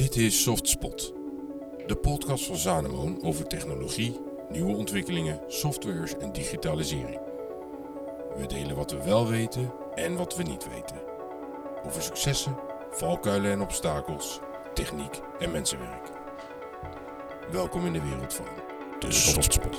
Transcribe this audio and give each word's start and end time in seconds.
Dit 0.00 0.16
is 0.16 0.42
Softspot, 0.42 1.12
de 1.86 1.96
podcast 1.96 2.44
van 2.44 2.56
Zanemoon 2.56 3.22
over 3.22 3.46
technologie, 3.46 4.20
nieuwe 4.50 4.76
ontwikkelingen, 4.76 5.40
softwares 5.48 6.14
en 6.20 6.32
digitalisering. 6.32 7.20
We 8.36 8.46
delen 8.46 8.76
wat 8.76 8.90
we 8.90 9.02
wel 9.04 9.28
weten 9.28 9.72
en 9.94 10.16
wat 10.16 10.36
we 10.36 10.42
niet 10.42 10.68
weten. 10.74 10.96
Over 11.86 12.02
successen, 12.02 12.56
valkuilen 12.90 13.50
en 13.50 13.60
obstakels, 13.60 14.40
techniek 14.74 15.20
en 15.38 15.50
mensenwerk. 15.50 16.10
Welkom 17.50 17.86
in 17.86 17.92
de 17.92 18.02
wereld 18.02 18.34
van 18.34 18.46
de 18.98 19.12
Softspot. 19.12 19.76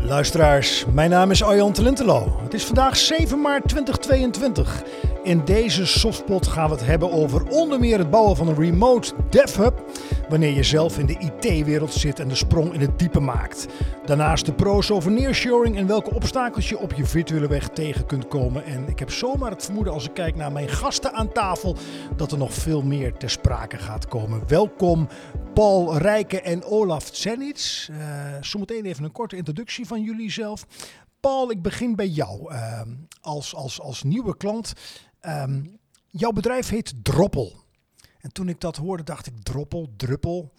Luisteraars, 0.00 0.84
mijn 0.92 1.10
naam 1.10 1.30
is 1.30 1.42
Arjan 1.42 1.72
Talentelo. 1.72 2.38
Het 2.42 2.54
is 2.54 2.64
vandaag 2.64 2.96
7 2.96 3.40
maart 3.40 3.68
2022. 3.68 4.82
In 5.22 5.44
deze 5.44 5.86
softspot 5.86 6.46
gaan 6.46 6.68
we 6.68 6.74
het 6.74 6.86
hebben 6.86 7.12
over 7.12 7.48
onder 7.48 7.78
meer 7.78 7.98
het 7.98 8.10
bouwen 8.10 8.36
van 8.36 8.48
een 8.48 8.56
remote 8.56 9.14
DevHub. 9.30 9.84
Wanneer 10.28 10.54
je 10.54 10.62
zelf 10.62 10.98
in 10.98 11.06
de 11.06 11.18
IT-wereld 11.18 11.92
zit 11.92 12.20
en 12.20 12.28
de 12.28 12.34
sprong 12.34 12.72
in 12.72 12.80
het 12.80 12.98
diepe 12.98 13.20
maakt. 13.20 13.66
Daarnaast 14.04 14.46
de 14.46 14.52
pro's 14.52 14.90
over 14.90 15.10
nearshoring 15.10 15.76
en 15.76 15.86
welke 15.86 16.14
obstakels 16.14 16.68
je 16.68 16.78
op 16.78 16.92
je 16.92 17.04
virtuele 17.06 17.48
weg 17.48 17.68
tegen 17.68 18.06
kunt 18.06 18.28
komen. 18.28 18.64
En 18.64 18.88
ik 18.88 18.98
heb 18.98 19.10
zomaar 19.10 19.50
het 19.50 19.64
vermoeden 19.64 19.92
als 19.92 20.04
ik 20.04 20.14
kijk 20.14 20.36
naar 20.36 20.52
mijn 20.52 20.68
gasten 20.68 21.12
aan 21.12 21.32
tafel 21.32 21.76
dat 22.16 22.32
er 22.32 22.38
nog 22.38 22.52
veel 22.52 22.82
meer 22.82 23.12
ter 23.12 23.30
sprake 23.30 23.78
gaat 23.78 24.06
komen. 24.06 24.42
Welkom 24.46 25.08
Paul 25.54 25.98
Rijken 25.98 26.44
en 26.44 26.64
Olaf 26.64 27.08
Zenits. 27.12 27.88
Uh, 27.90 27.96
zometeen 28.40 28.84
even 28.84 29.04
een 29.04 29.12
korte 29.12 29.36
introductie 29.36 29.86
van 29.86 30.02
jullie 30.02 30.30
zelf. 30.30 30.66
Paul, 31.20 31.50
ik 31.50 31.62
begin 31.62 31.96
bij 31.96 32.06
jou 32.06 32.52
uh, 32.52 32.80
als, 33.20 33.54
als, 33.54 33.80
als 33.80 34.02
nieuwe 34.02 34.36
klant. 34.36 34.72
Um, 35.26 35.78
jouw 36.06 36.30
bedrijf 36.30 36.68
heet 36.68 36.94
Droppel. 37.02 37.64
En 38.20 38.32
toen 38.32 38.48
ik 38.48 38.60
dat 38.60 38.76
hoorde, 38.76 39.02
dacht 39.02 39.26
ik: 39.26 39.34
Droppel, 39.42 39.92
druppel. 39.96 40.52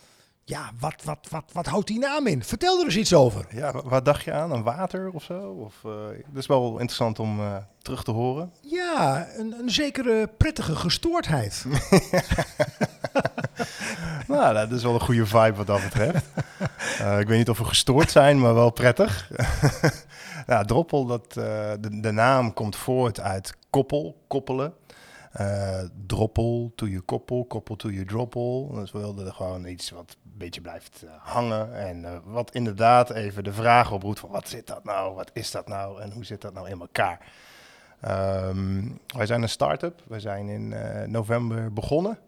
Ja, 0.43 0.71
wat, 0.79 1.03
wat, 1.03 1.27
wat, 1.29 1.43
wat 1.51 1.65
houdt 1.65 1.87
die 1.87 1.99
naam 1.99 2.27
in? 2.27 2.43
Vertel 2.43 2.79
er 2.79 2.85
eens 2.85 2.97
iets 2.97 3.13
over. 3.13 3.47
Ja, 3.51 3.81
wat 3.83 4.05
dacht 4.05 4.23
je 4.23 4.31
aan? 4.31 4.51
Een 4.51 4.63
water 4.63 5.11
of 5.11 5.23
zo? 5.23 5.41
Of, 5.41 5.75
uh, 5.85 5.91
dat 6.27 6.41
is 6.41 6.47
wel 6.47 6.71
interessant 6.71 7.19
om 7.19 7.39
uh, 7.39 7.55
terug 7.81 8.03
te 8.03 8.11
horen. 8.11 8.53
Ja, 8.61 9.27
een, 9.35 9.53
een 9.59 9.69
zekere 9.69 10.27
prettige 10.37 10.75
gestoordheid. 10.75 11.65
nou, 14.27 14.53
dat 14.53 14.71
is 14.71 14.83
wel 14.83 14.93
een 14.93 14.99
goede 14.99 15.25
vibe 15.25 15.53
wat 15.53 15.67
dat 15.67 15.83
betreft. 15.83 16.25
Uh, 17.01 17.19
ik 17.19 17.27
weet 17.27 17.37
niet 17.37 17.49
of 17.49 17.57
we 17.57 17.65
gestoord 17.65 18.11
zijn, 18.11 18.39
maar 18.39 18.53
wel 18.53 18.71
prettig. 18.71 19.29
ja, 20.49 20.63
droppel, 20.63 21.05
dat, 21.05 21.33
de, 21.33 21.99
de 22.01 22.11
naam 22.11 22.53
komt 22.53 22.75
voort 22.75 23.19
uit 23.19 23.53
koppel, 23.69 24.15
koppelen. 24.27 24.73
Uh, 25.41 25.79
droppel 26.05 26.71
to 26.75 26.87
je 26.87 26.99
koppel, 26.99 27.45
koppel 27.45 27.75
to 27.75 27.89
je 27.89 28.05
droppel. 28.05 28.71
Dus 28.73 28.91
we 28.91 28.99
wilden 28.99 29.33
gewoon 29.33 29.65
iets 29.65 29.89
wat 29.89 30.17
een 30.23 30.37
beetje 30.37 30.61
blijft 30.61 31.01
uh, 31.05 31.09
hangen. 31.17 31.75
En 31.75 32.01
uh, 32.03 32.17
wat 32.23 32.51
inderdaad 32.51 33.09
even 33.09 33.43
de 33.43 33.53
vraag 33.53 33.91
oproept 33.91 34.19
van 34.19 34.29
wat 34.29 34.47
zit 34.47 34.67
dat 34.67 34.83
nou, 34.83 35.15
wat 35.15 35.29
is 35.33 35.51
dat 35.51 35.67
nou 35.67 36.01
en 36.01 36.11
hoe 36.11 36.25
zit 36.25 36.41
dat 36.41 36.53
nou 36.53 36.69
in 36.69 36.79
elkaar. 36.79 37.31
Um, 38.07 38.99
wij 39.17 39.25
zijn 39.25 39.41
een 39.41 39.49
start-up, 39.49 40.01
we 40.07 40.19
zijn 40.19 40.49
in 40.49 40.75
november 41.11 41.73
begonnen. 41.73 42.19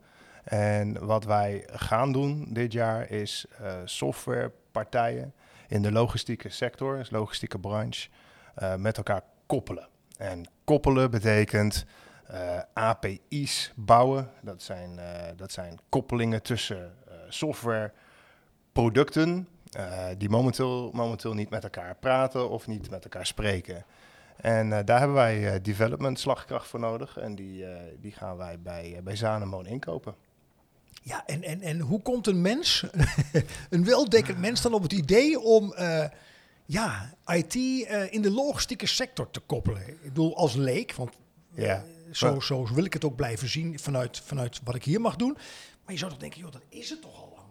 En 0.43 1.05
wat 1.05 1.23
wij 1.23 1.65
gaan 1.71 2.11
doen 2.11 2.47
dit 2.49 2.71
jaar 2.71 3.09
is 3.09 3.45
softwarepartijen 3.85 5.33
in 5.71 5.81
de 5.81 5.91
logistieke 5.91 6.49
sector, 6.49 6.97
dus 6.97 7.09
logistieke 7.09 7.59
branche, 7.59 8.09
met 8.77 8.97
elkaar 8.97 9.21
koppelen. 9.45 9.87
En 10.17 10.45
koppelen 10.63 11.11
betekent 11.11 11.85
uh, 12.31 12.59
API's 12.73 13.71
bouwen. 13.75 14.29
Dat 14.41 14.61
zijn, 14.61 14.97
uh, 14.97 15.03
dat 15.35 15.51
zijn 15.51 15.79
koppelingen 15.89 16.41
tussen 16.41 16.93
uh, 17.07 17.13
software, 17.29 17.91
producten, 18.71 19.47
die 20.17 20.29
momenteel, 20.29 20.91
momenteel 20.93 21.33
niet 21.33 21.49
met 21.49 21.63
elkaar 21.63 21.95
praten 21.95 22.49
of 22.49 22.67
niet 22.67 22.89
met 22.89 23.03
elkaar 23.03 23.25
spreken. 23.25 23.85
En 24.35 24.69
daar 24.85 24.97
hebben 24.97 25.15
wij 25.15 25.61
development 25.61 26.19
slagkracht 26.19 26.67
voor 26.67 26.79
nodig. 26.79 27.17
En 27.17 27.35
die, 27.35 27.65
die 27.99 28.11
gaan 28.11 28.37
wij 28.37 28.59
bij, 28.59 28.99
bij 29.03 29.65
inkopen. 29.65 30.15
Ja, 31.01 31.23
en, 31.25 31.43
en, 31.43 31.61
en 31.61 31.79
hoe 31.79 32.01
komt 32.01 32.27
een 32.27 32.41
mens, 32.41 32.85
een 33.69 33.85
weldekkend 33.85 34.37
mens, 34.37 34.61
dan 34.61 34.73
op 34.73 34.81
het 34.83 34.93
idee 34.93 35.39
om 35.39 35.75
ja, 36.65 37.13
IT 37.25 37.55
in 38.11 38.21
de 38.21 38.31
logistieke 38.31 38.87
sector 38.87 39.31
te 39.31 39.39
koppelen? 39.39 39.87
Ik 39.87 40.01
bedoel, 40.03 40.37
als 40.37 40.55
leek, 40.55 40.93
want 40.93 41.11
ja. 41.53 41.83
Zo, 42.11 42.39
zo 42.39 42.73
wil 42.73 42.85
ik 42.85 42.93
het 42.93 43.05
ook 43.05 43.15
blijven 43.15 43.49
zien 43.49 43.79
vanuit, 43.79 44.21
vanuit 44.25 44.61
wat 44.63 44.75
ik 44.75 44.83
hier 44.83 45.01
mag 45.01 45.15
doen. 45.15 45.37
Maar 45.83 45.93
je 45.93 45.97
zou 45.97 46.11
toch 46.11 46.19
denken, 46.19 46.39
joh, 46.39 46.51
dat 46.51 46.61
is 46.69 46.89
het 46.89 47.01
toch 47.01 47.21
al 47.21 47.33
lang? 47.35 47.47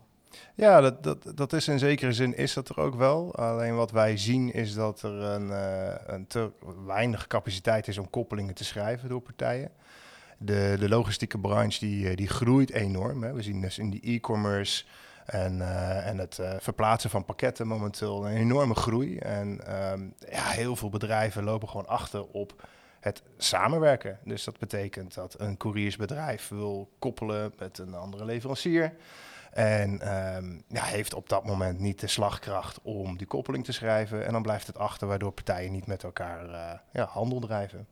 Ja, 0.54 0.80
dat, 0.80 1.02
dat, 1.02 1.32
dat 1.34 1.52
is 1.52 1.68
in 1.68 1.78
zekere 1.78 2.12
zin 2.12 2.36
is 2.36 2.52
dat 2.52 2.68
er 2.68 2.78
ook 2.78 2.94
wel. 2.94 3.34
Alleen 3.34 3.74
wat 3.74 3.90
wij 3.90 4.16
zien 4.16 4.52
is 4.52 4.74
dat 4.74 5.02
er 5.02 5.12
een, 5.12 5.48
uh, 5.48 5.94
een 6.06 6.26
te 6.26 6.50
weinig 6.86 7.26
capaciteit 7.26 7.88
is 7.88 7.98
om 7.98 8.10
koppelingen 8.10 8.54
te 8.54 8.64
schrijven 8.64 9.08
door 9.08 9.20
partijen. 9.20 9.70
De, 10.42 10.76
de 10.78 10.88
logistieke 10.88 11.38
branche 11.38 11.78
die, 11.78 12.08
eh, 12.08 12.16
die 12.16 12.28
groeit 12.28 12.70
enorm. 12.70 13.22
Hè. 13.22 13.32
We 13.32 13.42
zien 13.42 13.60
dus 13.60 13.78
in 13.78 13.90
die 13.90 14.02
e-commerce 14.02 14.84
en, 15.26 15.58
uh, 15.58 16.06
en 16.06 16.18
het 16.18 16.38
uh, 16.40 16.52
verplaatsen 16.58 17.10
van 17.10 17.24
pakketten 17.24 17.66
momenteel 17.66 18.26
een 18.26 18.36
enorme 18.36 18.74
groei. 18.74 19.18
En 19.18 19.74
um, 19.92 20.14
ja, 20.30 20.44
heel 20.44 20.76
veel 20.76 20.88
bedrijven 20.88 21.44
lopen 21.44 21.68
gewoon 21.68 21.86
achter 21.86 22.26
op 22.26 22.66
het 23.00 23.22
samenwerken. 23.36 24.18
Dus 24.24 24.44
dat 24.44 24.58
betekent 24.58 25.14
dat 25.14 25.40
een 25.40 25.56
couriersbedrijf 25.56 26.48
wil 26.48 26.90
koppelen 26.98 27.52
met 27.58 27.78
een 27.78 27.94
andere 27.94 28.24
leverancier. 28.24 28.94
En 29.50 30.14
um, 30.36 30.62
ja, 30.68 30.82
heeft 30.82 31.14
op 31.14 31.28
dat 31.28 31.44
moment 31.44 31.78
niet 31.78 32.00
de 32.00 32.06
slagkracht 32.06 32.80
om 32.82 33.16
die 33.16 33.26
koppeling 33.26 33.64
te 33.64 33.72
schrijven. 33.72 34.26
En 34.26 34.32
dan 34.32 34.42
blijft 34.42 34.66
het 34.66 34.78
achter, 34.78 35.08
waardoor 35.08 35.32
partijen 35.32 35.72
niet 35.72 35.86
met 35.86 36.02
elkaar 36.02 36.44
ja, 36.92 37.04
handel 37.04 37.40
drijven. 37.40 37.88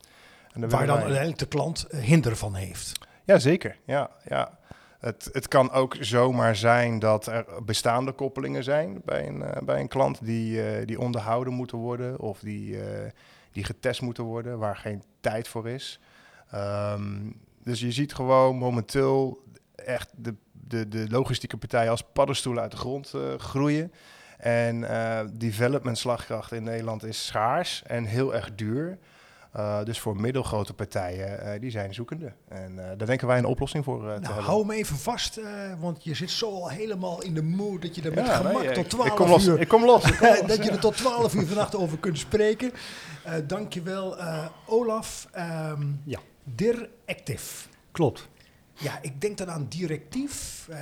En 0.62 0.68
Waar 0.68 0.86
dan 0.86 0.94
wij... 0.94 1.04
uiteindelijk 1.04 1.38
de 1.38 1.46
klant 1.46 1.86
eh, 1.86 2.00
hinder 2.00 2.36
van 2.36 2.54
heeft. 2.54 2.92
Ja, 3.24 3.38
zeker. 3.38 3.76
Ja, 3.84 4.10
ja. 4.28 4.58
Het, 4.98 5.28
het 5.32 5.48
kan 5.48 5.70
ook 5.70 5.96
zomaar 6.00 6.56
zijn 6.56 6.98
dat 6.98 7.26
er 7.26 7.44
bestaande 7.64 8.12
koppelingen 8.12 8.64
zijn 8.64 9.00
bij 9.04 9.26
een, 9.26 9.40
uh, 9.40 9.50
bij 9.62 9.80
een 9.80 9.88
klant 9.88 10.24
die, 10.24 10.78
uh, 10.78 10.86
die 10.86 11.00
onderhouden 11.00 11.52
moeten 11.52 11.78
worden 11.78 12.18
of 12.20 12.38
die, 12.38 12.70
uh, 12.70 12.82
die 13.52 13.64
getest 13.64 14.00
moeten 14.00 14.24
worden, 14.24 14.58
waar 14.58 14.76
geen 14.76 15.02
tijd 15.20 15.48
voor 15.48 15.68
is. 15.68 16.00
Um, 16.54 17.40
dus 17.62 17.80
je 17.80 17.92
ziet 17.92 18.14
gewoon 18.14 18.56
momenteel 18.56 19.42
echt 19.74 20.10
de, 20.16 20.34
de, 20.52 20.88
de 20.88 21.06
logistieke 21.08 21.56
partijen 21.56 21.90
als 21.90 22.04
paddenstoelen 22.12 22.62
uit 22.62 22.70
de 22.70 22.76
grond 22.76 23.14
groeien. 23.36 23.92
En 24.38 24.86
development 25.38 25.98
slagkracht 25.98 26.52
in 26.52 26.62
Nederland 26.62 27.04
is 27.04 27.26
schaars 27.26 27.82
en 27.86 28.04
heel 28.04 28.34
erg 28.34 28.54
duur. 28.54 28.98
Uh, 29.56 29.84
dus 29.84 30.00
voor 30.00 30.16
middelgrote 30.16 30.74
partijen, 30.74 31.40
uh, 31.42 31.60
die 31.60 31.70
zijn 31.70 31.94
zoekende. 31.94 32.32
En 32.48 32.72
uh, 32.72 32.84
daar 32.96 33.06
denken 33.06 33.26
wij 33.26 33.38
een 33.38 33.44
oplossing 33.44 33.84
voor 33.84 33.98
te 33.98 34.04
nou, 34.04 34.24
hebben. 34.24 34.44
Hou 34.44 34.66
me 34.66 34.74
even 34.74 34.96
vast, 34.96 35.40
want 35.80 36.04
je 36.04 36.14
zit 36.14 36.30
zo 36.30 36.50
al 36.50 36.68
helemaal 36.68 37.22
in 37.22 37.34
de 37.34 37.42
mood 37.42 37.82
dat 37.82 37.94
je 37.94 38.02
er 38.02 38.14
met 38.14 38.28
gemak 38.28 38.62
nee, 38.62 38.72
tot 38.72 38.90
12 38.90 39.08
ik 39.08 39.14
kom 39.14 39.28
los, 39.28 39.46
uur... 39.46 39.60
Ik 39.60 39.68
kom 39.68 39.84
los. 39.84 40.04
Ik 40.04 40.16
kom 40.18 40.28
los. 40.38 40.46
dat 40.46 40.64
je 40.64 40.70
er 40.70 40.78
tot 40.78 40.96
12 40.96 41.34
uur 41.34 41.46
vannacht 41.46 41.76
over 41.76 41.98
kunt 41.98 42.18
spreken. 42.18 42.72
dankjewel, 43.46 44.16
Olaf. 44.66 45.28
Um, 45.70 46.00
ja. 46.04 46.18
Dir 46.44 46.88
Active. 47.06 47.68
Klopt. 47.92 48.28
Ja, 48.80 48.98
ik 49.02 49.20
denk 49.20 49.38
dan 49.38 49.50
aan 49.50 49.66
directief, 49.68 50.66
uh, 50.70 50.76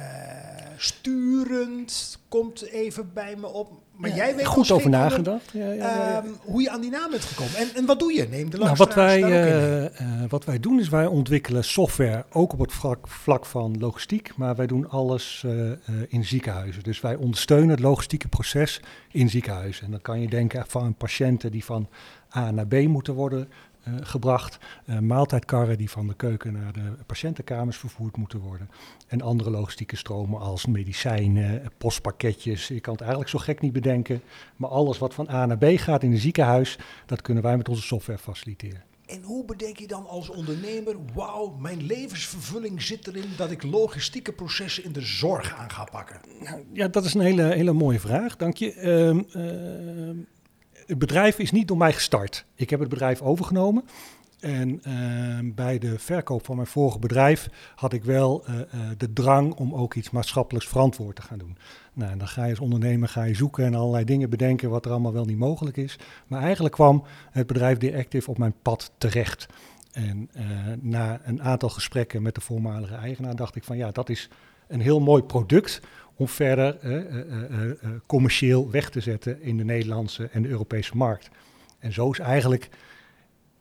sturend, 0.77 2.19
komt 2.29 2.63
even 2.63 3.13
bij 3.13 3.37
me 3.37 3.47
op. 3.47 3.73
Maar 3.97 4.11
ja, 4.11 4.17
jij 4.17 4.37
weet 4.37 4.47
goed 4.47 4.71
over 4.71 4.91
nagedacht. 4.91 5.51
Ja, 5.53 5.73
ja, 5.73 6.25
um, 6.25 6.37
hoe 6.41 6.63
je 6.63 6.71
aan 6.71 6.81
die 6.81 6.91
naam 6.91 7.11
bent 7.11 7.25
gekomen. 7.25 7.57
En, 7.57 7.69
en 7.75 7.87
wat 7.87 7.99
doe 7.99 8.13
je? 8.13 8.29
Neem 8.29 8.51
de 8.51 8.59
nou, 8.59 8.77
wat 8.77 8.95
wij, 8.95 9.23
uh, 9.23 9.83
uh, 9.83 9.89
wat 10.29 10.45
wij 10.45 10.61
doen 10.61 10.81
is 10.81 10.89
wij 10.89 11.07
ontwikkelen 11.07 11.65
software 11.65 12.25
ook 12.33 12.53
op 12.53 12.59
het 12.59 12.73
vlak, 12.73 13.09
vlak 13.09 13.47
van 13.47 13.79
logistiek. 13.79 14.37
Maar 14.37 14.57
wij 14.57 14.67
doen 14.67 14.91
alles 14.91 15.45
in 16.09 16.25
ziekenhuizen. 16.25 16.83
Dus 16.83 17.01
wij 17.01 17.15
ondersteunen 17.15 17.69
het 17.69 17.81
logistieke 17.81 18.29
proces 18.29 18.81
in 19.11 19.29
ziekenhuizen. 19.29 19.85
En 19.85 19.91
dan 19.91 20.03
kan 20.03 20.21
je 20.21 20.29
denken 20.29 20.65
van 20.69 20.95
patiënten 20.95 21.51
die 21.51 21.65
van 21.65 21.89
A 22.37 22.51
naar 22.51 22.67
B 22.67 22.75
moeten 22.75 23.15
worden 23.15 23.49
gebracht. 24.01 24.59
Uh, 24.87 24.99
maaltijdkarren 24.99 25.79
die 25.79 25.91
van 25.91 26.07
de 26.07 26.15
keuken 26.15 26.53
naar 26.53 26.73
de 26.73 26.93
patiëntenkamers 27.07 27.77
vervoerd 27.77 28.17
moeten 28.17 28.39
worden. 28.39 28.71
En 29.07 29.21
andere 29.23 29.51
logistieke 29.51 29.97
stromen 29.97 30.41
als 30.41 30.67
medicijnen, 30.67 31.63
postpakketjes. 31.79 32.69
Je 32.69 32.81
kan 32.81 32.93
het 32.93 33.03
eigenlijk 33.03 33.31
zo 33.31 33.39
gek 33.39 33.61
niet 33.61 33.73
bedenken. 33.73 34.23
Maar 34.57 34.71
alles 34.71 34.99
wat 34.99 35.15
van 35.15 35.29
A 35.29 35.47
naar 35.47 35.59
B 35.59 35.65
gaat 35.65 36.03
in 36.03 36.13
een 36.13 36.19
ziekenhuis, 36.19 36.79
dat 37.07 37.23
kunnen 37.23 37.43
wij 37.43 37.57
met 37.57 37.69
onze 37.69 37.83
software 37.83 38.19
faciliteren. 38.19 38.83
En 39.07 39.23
hoe 39.23 39.45
bedenk 39.45 39.79
je 39.79 39.87
dan 39.87 40.07
als 40.07 40.31
ondernemer, 40.31 40.97
wauw, 41.15 41.57
mijn 41.59 41.83
levensvervulling 41.83 42.83
zit 42.83 43.07
erin 43.07 43.31
dat 43.37 43.51
ik 43.51 43.63
logistieke 43.63 44.33
processen 44.33 44.85
in 44.85 44.93
de 44.93 45.01
zorg 45.01 45.55
aan 45.55 45.71
ga 45.71 45.85
pakken? 45.85 46.21
Nou, 46.41 46.65
ja, 46.73 46.89
dat 46.89 47.05
is 47.05 47.15
een 47.15 47.21
hele, 47.21 47.43
hele 47.43 47.73
mooie 47.73 48.01
vraag, 48.01 48.37
dank 48.37 48.57
je. 48.57 48.75
Uh, 48.75 50.25
het 50.87 50.99
bedrijf 50.99 51.39
is 51.39 51.51
niet 51.51 51.69
door 51.69 51.77
mij 51.77 51.93
gestart. 51.93 52.45
Ik 52.55 52.71
heb 52.71 52.81
het 52.81 52.89
bedrijf 52.89 53.23
overgenomen. 53.23 53.85
En 54.41 54.81
ehm, 54.83 55.55
bij 55.55 55.79
de 55.79 55.99
verkoop 55.99 56.45
van 56.45 56.57
mijn 56.57 56.69
vorige 56.69 56.99
bedrijf 56.99 57.49
had 57.75 57.93
ik 57.93 58.05
wel 58.05 58.45
eh, 58.45 58.61
eh, 58.61 58.67
de 58.97 59.13
drang 59.13 59.55
om 59.55 59.75
ook 59.75 59.95
iets 59.95 60.11
maatschappelijks 60.11 60.69
verantwoord 60.69 61.17
te 61.17 61.23
gaan 61.23 61.39
doen. 61.39 61.59
Nou, 61.93 62.19
dan 62.19 62.29
ga 62.29 62.45
je 62.45 62.51
als 62.51 62.59
ondernemer 62.59 63.09
ga 63.09 63.23
je 63.23 63.35
zoeken 63.35 63.65
en 63.65 63.75
allerlei 63.75 64.05
dingen 64.05 64.31
bedenken 64.31 64.71
wat 64.71 64.85
er 64.85 64.91
allemaal 64.91 65.13
wel 65.13 65.25
niet 65.25 65.39
mogelijk 65.39 65.77
is. 65.77 65.99
Maar 66.27 66.43
eigenlijk 66.43 66.75
kwam 66.75 67.05
het 67.31 67.47
bedrijf 67.47 67.95
Active 67.95 68.31
op 68.31 68.39
mijn 68.39 68.55
pad 68.63 68.93
terecht. 68.99 69.47
En 69.93 70.29
eh, 70.33 70.45
na 70.81 71.21
een 71.25 71.43
aantal 71.43 71.69
gesprekken 71.69 72.23
met 72.23 72.35
de 72.35 72.41
voormalige 72.41 72.95
eigenaar 72.95 73.37
dacht 73.37 73.57
ik 73.57 73.65
van 73.65 73.77
ja, 73.77 73.91
dat 73.91 74.09
is 74.09 74.29
een 74.69 74.81
heel 74.81 75.01
mooi 75.01 75.23
product 75.23 75.81
om 76.17 76.29
verder 76.29 76.79
commercieel 78.07 78.71
weg 78.71 78.91
te 78.91 79.01
zetten 79.01 79.43
in 79.43 79.57
de 79.57 79.65
Nederlandse 79.65 80.29
en 80.33 80.43
de 80.43 80.49
Europese 80.49 80.97
markt. 80.97 81.31
En 81.79 81.93
zo 81.93 82.11
is 82.11 82.19
eigenlijk 82.19 82.69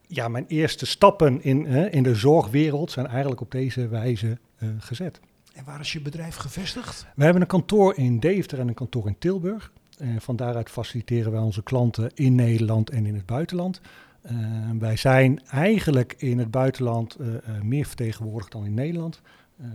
ja, 0.07 0.27
mijn 0.27 0.45
eerste 0.47 0.85
stappen 0.85 1.43
in, 1.43 1.65
in 1.91 2.03
de 2.03 2.15
zorgwereld 2.15 2.91
zijn 2.91 3.07
eigenlijk 3.07 3.41
op 3.41 3.51
deze 3.51 3.87
wijze 3.87 4.37
gezet. 4.79 5.19
En 5.53 5.63
waar 5.65 5.79
is 5.79 5.93
je 5.93 6.01
bedrijf 6.01 6.35
gevestigd? 6.35 7.05
We 7.15 7.23
hebben 7.23 7.41
een 7.41 7.47
kantoor 7.47 7.97
in 7.97 8.19
Deventer 8.19 8.59
en 8.59 8.67
een 8.67 8.73
kantoor 8.73 9.07
in 9.07 9.17
Tilburg. 9.19 9.71
En 9.97 10.21
van 10.21 10.35
daaruit 10.35 10.69
faciliteren 10.69 11.31
wij 11.31 11.41
onze 11.41 11.63
klanten 11.63 12.11
in 12.13 12.35
Nederland 12.35 12.89
en 12.89 13.05
in 13.05 13.15
het 13.15 13.25
buitenland. 13.25 13.81
Uh, 14.31 14.31
wij 14.79 14.95
zijn 14.95 15.45
eigenlijk 15.45 16.15
in 16.17 16.39
het 16.39 16.51
buitenland 16.51 17.17
uh, 17.19 17.27
meer 17.63 17.85
vertegenwoordigd 17.85 18.51
dan 18.51 18.65
in 18.65 18.73
Nederland. 18.73 19.21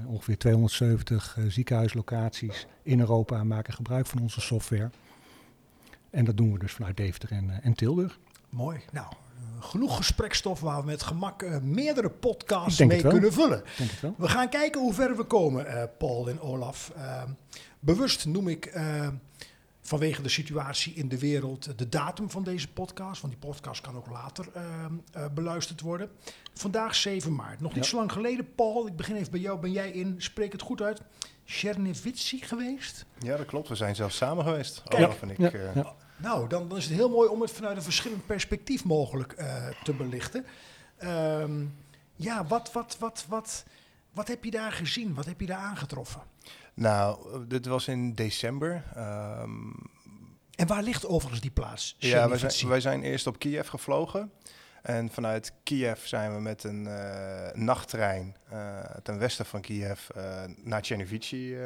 Ongeveer 0.07 0.39
270 0.39 1.37
ziekenhuislocaties 1.49 2.67
in 2.83 3.01
Europa 3.01 3.45
maken 3.45 3.75
gebruik 3.75 4.07
van 4.07 4.21
onze 4.21 4.41
software. 4.41 4.91
En 6.11 6.25
dat 6.25 6.37
doen 6.37 6.53
we 6.53 6.59
dus 6.59 6.73
vanuit 6.73 6.97
Deventer 6.97 7.31
en, 7.33 7.63
en 7.63 7.75
Tilburg. 7.75 8.19
Mooi. 8.49 8.81
Nou, 8.93 9.07
genoeg 9.61 9.97
gesprekstof 9.97 10.61
waar 10.61 10.81
we 10.81 10.87
met 10.87 11.03
gemak 11.03 11.43
uh, 11.43 11.59
meerdere 11.59 12.11
podcasts 12.11 12.79
mee 12.85 13.03
kunnen 13.03 13.33
vullen. 13.33 13.63
We 14.17 14.29
gaan 14.29 14.49
kijken 14.49 14.81
hoe 14.81 14.95
ver 14.95 15.17
we 15.17 15.25
komen, 15.25 15.67
uh, 15.67 15.83
Paul 15.99 16.29
en 16.29 16.41
Olaf. 16.41 16.93
Uh, 16.97 17.23
bewust 17.81 18.27
noem 18.27 18.49
ik 18.49 18.73
vanwege 19.91 20.23
de 20.23 20.29
situatie 20.29 20.95
in 20.95 21.09
de 21.09 21.19
wereld 21.19 21.79
de 21.79 21.89
datum 21.89 22.31
van 22.31 22.45
deze 22.45 22.69
podcast. 22.69 23.21
Want 23.21 23.33
die 23.33 23.49
podcast 23.49 23.81
kan 23.81 23.97
ook 23.97 24.11
later 24.11 24.47
beluisterd 25.35 25.81
worden. 25.81 26.11
Vandaag 26.55 26.95
7 26.95 27.35
maart. 27.35 27.61
Nog 27.61 27.75
niet 27.75 27.85
zo 27.87 27.97
lang 27.97 28.13
geleden, 28.13 28.55
Paul. 28.55 28.87
Ik 28.87 28.97
begin 28.97 29.17
even 29.17 29.31
bij 29.31 29.41
jou. 29.41 29.61
Ben 29.61 29.73
jij 29.73 29.91
in, 29.91 30.15
spreek 30.19 30.53
het 30.53 30.63
goed 30.63 30.83
uit, 30.83 31.01
Chernivtsi 31.45 32.41
geweest? 32.41 33.05
Ja, 33.19 33.37
dat 33.37 33.47
klopt. 33.47 33.69
We 33.69 33.75
zijn 33.75 33.95
zelfs 33.95 34.17
samen 34.17 34.45
geweest. 34.45 34.83
Olaf 34.95 35.23
en 35.23 35.31
ik. 35.31 35.39
Ja. 35.75 35.95
Nou, 36.17 36.49
dan, 36.49 36.69
dan, 36.69 36.79
is 36.79 36.85
het 36.85 36.95
heel 36.95 37.11
mooi 37.11 37.29
om 37.29 37.41
het 37.41 37.51
vanuit 37.51 37.77
een 37.77 37.83
verschillend 37.83 38.27
perspectief 38.27 38.85
mogelijk 38.85 39.35
uh, 39.39 39.69
te 39.83 39.93
belichten. 39.93 40.45
Um, 41.05 41.75
ja, 42.17 42.47
wat, 42.47 42.73
wat, 42.73 42.97
wat, 42.99 43.25
wat, 43.29 43.65
wat 44.13 44.29
heb 44.29 44.45
je 44.45 44.51
daar 44.51 44.73
gezien? 44.73 45.15
Wat 45.15 45.27
heb 45.27 45.41
je 45.41 45.47
daar 45.47 45.59
aangetroffen? 45.59 46.21
Nou, 46.75 47.19
dit 47.47 47.67
was 47.67 47.89
in 47.89 48.15
december. 48.15 48.85
Um, 48.97 49.75
en 50.55 50.67
waar 50.67 50.83
ligt 50.83 51.07
overigens 51.07 51.41
die 51.41 51.51
plaats? 51.51 51.97
Ja, 51.99 52.29
wij 52.29 52.39
zijn, 52.39 52.69
wij 52.69 52.81
zijn 52.81 53.03
eerst 53.03 53.27
op 53.27 53.39
Kiev 53.39 53.69
gevlogen. 53.69 54.33
En 54.83 55.11
vanuit 55.11 55.53
Kiev 55.63 56.05
zijn 56.05 56.35
we 56.35 56.41
met 56.41 56.65
een 56.65 56.87
uh, 56.87 57.53
nachttrein 57.53 58.37
uh, 58.53 58.79
ten 59.03 59.19
westen 59.19 59.47
van 59.47 59.61
Kiev 59.61 60.09
uh, 60.17 60.43
naar 60.57 60.85
Chernivici 60.85 61.57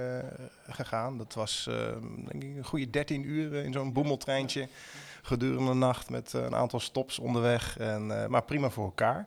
gegaan. 0.69 1.19
Dat 1.19 1.35
was 1.35 1.65
denk 2.31 2.43
ik 2.43 2.57
een 2.57 2.65
goede 2.65 2.91
13 2.91 3.29
uur 3.29 3.55
in 3.55 3.73
zo'n 3.73 3.93
boemeltreintje 3.93 4.69
gedurende 5.23 5.71
de 5.71 5.77
nacht 5.77 6.11
met 6.11 6.33
een 6.33 6.55
aantal 6.55 6.81
stops 6.81 7.19
onderweg. 7.19 7.79
En, 7.79 8.31
maar 8.31 8.43
prima 8.43 8.71
voor 8.71 8.85
elkaar. 8.85 9.27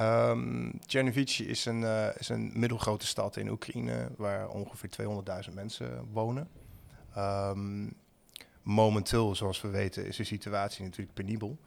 Um, 0.00 0.72
is 0.80 1.64
een, 1.64 1.82
is 2.18 2.28
een 2.28 2.52
middelgrote 2.54 3.06
stad 3.06 3.36
in 3.36 3.48
Oekraïne 3.48 4.08
waar 4.16 4.48
ongeveer 4.48 4.90
200.000 5.48 5.54
mensen 5.54 6.08
wonen. 6.12 6.48
Um, 7.18 7.96
momenteel, 8.62 9.34
zoals 9.34 9.60
we 9.60 9.68
weten, 9.68 10.06
is 10.06 10.16
de 10.16 10.24
situatie 10.24 10.84
natuurlijk 10.84 11.14
penibel. 11.14 11.58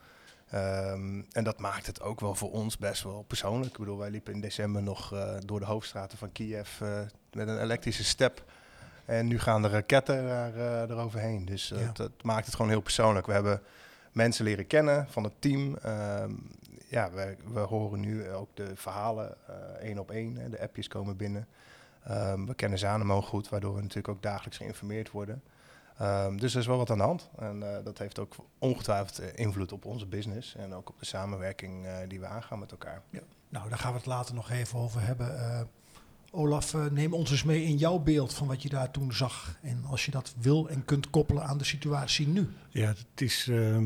Um, 0.53 1.25
en 1.31 1.43
dat 1.43 1.59
maakt 1.59 1.85
het 1.85 2.01
ook 2.01 2.19
wel 2.19 2.35
voor 2.35 2.51
ons 2.51 2.77
best 2.77 3.03
wel 3.03 3.23
persoonlijk. 3.27 3.71
Ik 3.71 3.77
bedoel, 3.77 3.97
wij 3.97 4.09
liepen 4.09 4.33
in 4.33 4.41
december 4.41 4.83
nog 4.83 5.13
uh, 5.13 5.35
door 5.45 5.59
de 5.59 5.65
hoofdstraten 5.65 6.17
van 6.17 6.31
Kiev 6.31 6.79
uh, 6.81 6.99
met 7.31 7.47
een 7.47 7.61
elektrische 7.61 8.03
step. 8.03 8.43
En 9.05 9.27
nu 9.27 9.39
gaan 9.39 9.61
de 9.61 9.67
raketten 9.67 10.27
daar, 10.27 10.55
uh, 10.55 10.81
eroverheen. 10.81 11.45
Dus 11.45 11.67
ja. 11.75 11.91
dat 11.93 12.11
maakt 12.21 12.45
het 12.45 12.55
gewoon 12.55 12.71
heel 12.71 12.81
persoonlijk. 12.81 13.25
We 13.25 13.33
hebben 13.33 13.61
mensen 14.11 14.45
leren 14.45 14.67
kennen 14.67 15.07
van 15.09 15.23
het 15.23 15.33
team. 15.39 15.77
Um, 15.85 16.51
ja, 16.89 17.11
we, 17.11 17.35
we, 17.53 17.59
horen 17.59 17.99
nu 17.99 18.29
ook 18.29 18.49
de 18.53 18.75
verhalen 18.75 19.35
één 19.79 19.99
op 19.99 20.11
één. 20.11 20.51
De 20.51 20.61
appjes 20.61 20.87
komen 20.87 21.17
binnen. 21.17 21.47
Um, 22.11 22.45
we 22.45 22.53
kennen 22.53 22.79
Zanemo 22.79 23.21
goed, 23.21 23.49
waardoor 23.49 23.75
we 23.75 23.81
natuurlijk 23.81 24.07
ook 24.07 24.21
dagelijks 24.21 24.57
geïnformeerd 24.57 25.11
worden. 25.11 25.43
Um, 26.01 26.39
dus 26.39 26.53
er 26.53 26.59
is 26.59 26.67
wel 26.67 26.77
wat 26.77 26.89
aan 26.89 26.97
de 26.97 27.03
hand. 27.03 27.29
En 27.37 27.61
uh, 27.61 27.77
dat 27.83 27.97
heeft 27.97 28.19
ook 28.19 28.35
ongetwijfeld 28.59 29.19
eh, 29.19 29.27
invloed 29.35 29.71
op 29.71 29.85
onze 29.85 30.05
business 30.05 30.55
en 30.55 30.73
ook 30.73 30.89
op 30.89 30.99
de 30.99 31.05
samenwerking 31.05 31.87
die 32.07 32.19
we 32.19 32.25
aangaan 32.25 32.59
met 32.59 32.71
elkaar. 32.71 33.01
Ja. 33.09 33.21
Nou, 33.49 33.69
daar 33.69 33.77
gaan 33.77 33.91
we 33.91 33.97
het 33.97 34.05
later 34.05 34.35
nog 34.35 34.49
even 34.49 34.79
over 34.79 35.01
hebben. 35.01 35.69
Olaf, 36.31 36.75
neem 36.91 37.13
ons 37.13 37.31
eens 37.31 37.43
mee 37.43 37.63
in 37.63 37.77
jouw 37.77 37.99
beeld 37.99 38.33
van 38.33 38.47
wat 38.47 38.61
je 38.61 38.69
daar 38.69 38.91
toen 38.91 39.13
zag. 39.13 39.57
En 39.61 39.83
als 39.85 40.05
je 40.05 40.11
dat 40.11 40.33
wil 40.39 40.69
en 40.69 40.85
kunt 40.85 41.09
koppelen 41.09 41.43
aan 41.43 41.57
de 41.57 41.63
situatie 41.63 42.27
nu. 42.27 42.47
Ja, 42.69 42.87
het 42.87 43.21
is 43.21 43.47
uh, 43.47 43.77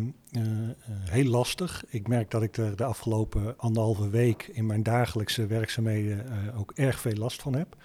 heel 0.89 1.29
lastig. 1.29 1.83
Ik 1.87 2.07
merk 2.07 2.31
dat 2.31 2.43
ik 2.43 2.57
er 2.57 2.75
de 2.75 2.83
afgelopen 2.83 3.57
anderhalve 3.57 4.09
week 4.09 4.49
in 4.53 4.65
mijn 4.65 4.83
dagelijkse 4.83 5.47
werkzaamheden 5.47 6.53
ook 6.55 6.71
erg 6.71 6.99
veel 6.99 7.15
last 7.15 7.41
van 7.41 7.55
heb. 7.55 7.75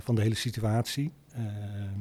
van 0.00 0.14
de 0.14 0.22
hele 0.22 0.34
situatie. 0.34 1.12
Ehm, 1.32 2.00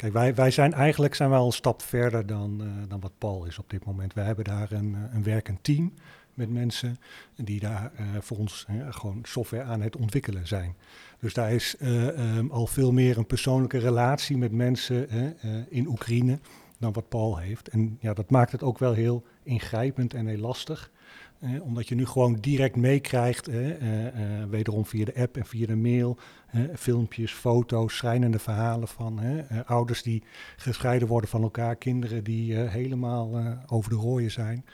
Kijk, 0.00 0.12
wij, 0.12 0.34
wij 0.34 0.50
zijn 0.50 0.72
eigenlijk 0.72 1.14
zijn 1.14 1.30
wel 1.30 1.46
een 1.46 1.52
stap 1.52 1.82
verder 1.82 2.26
dan, 2.26 2.62
dan 2.88 3.00
wat 3.00 3.18
Paul 3.18 3.44
is 3.44 3.58
op 3.58 3.70
dit 3.70 3.84
moment. 3.84 4.14
Wij 4.14 4.24
hebben 4.24 4.44
daar 4.44 4.72
een, 4.72 4.94
eh, 4.94 5.14
een 5.14 5.22
werkend 5.22 5.64
team 5.64 5.92
met 6.34 6.50
mensen 6.50 6.98
die 7.36 7.60
daar 7.60 7.92
uh, 7.94 8.06
voor 8.20 8.38
ons 8.38 8.66
gewoon 8.90 9.18
software 9.22 9.62
aan 9.64 9.80
het 9.80 9.96
ontwikkelen 9.96 10.46
zijn. 10.46 10.76
Dus 11.18 11.34
daar 11.34 11.52
is 11.52 11.76
uh, 11.78 12.36
um, 12.36 12.50
al 12.50 12.66
veel 12.66 12.92
meer 12.92 13.18
een 13.18 13.26
persoonlijke 13.26 13.78
relatie 13.78 14.36
met 14.36 14.52
mensen 14.52 15.08
in 15.70 15.86
Oekraïne 15.86 16.38
dan 16.78 16.92
wat 16.92 17.08
Paul 17.08 17.38
heeft. 17.38 17.68
En 17.68 17.98
ja, 18.00 18.14
dat 18.14 18.30
maakt 18.30 18.52
het 18.52 18.62
ook 18.62 18.78
wel 18.78 18.92
heel 18.92 19.24
ingrijpend 19.42 20.14
en 20.14 20.26
heel 20.26 20.38
lastig 20.38 20.90
omdat 21.62 21.88
je 21.88 21.94
nu 21.94 22.06
gewoon 22.06 22.34
direct 22.34 22.76
meekrijgt, 22.76 23.48
eh, 23.48 24.06
eh, 24.06 24.48
wederom 24.48 24.86
via 24.86 25.04
de 25.04 25.14
app 25.14 25.36
en 25.36 25.46
via 25.46 25.66
de 25.66 25.76
mail, 25.76 26.16
filmpjes, 26.74 27.32
foto's, 27.32 27.96
schrijnende 27.96 28.38
verhalen 28.38 28.88
van 28.88 29.20
ouders 29.66 30.02
die 30.02 30.22
gescheiden 30.56 31.08
worden 31.08 31.30
van 31.30 31.42
elkaar, 31.42 31.76
kinderen 31.76 32.24
die 32.24 32.54
helemaal 32.54 33.58
over 33.66 33.90
de 33.90 33.96
rooien 33.96 34.30
zijn. 34.30 34.64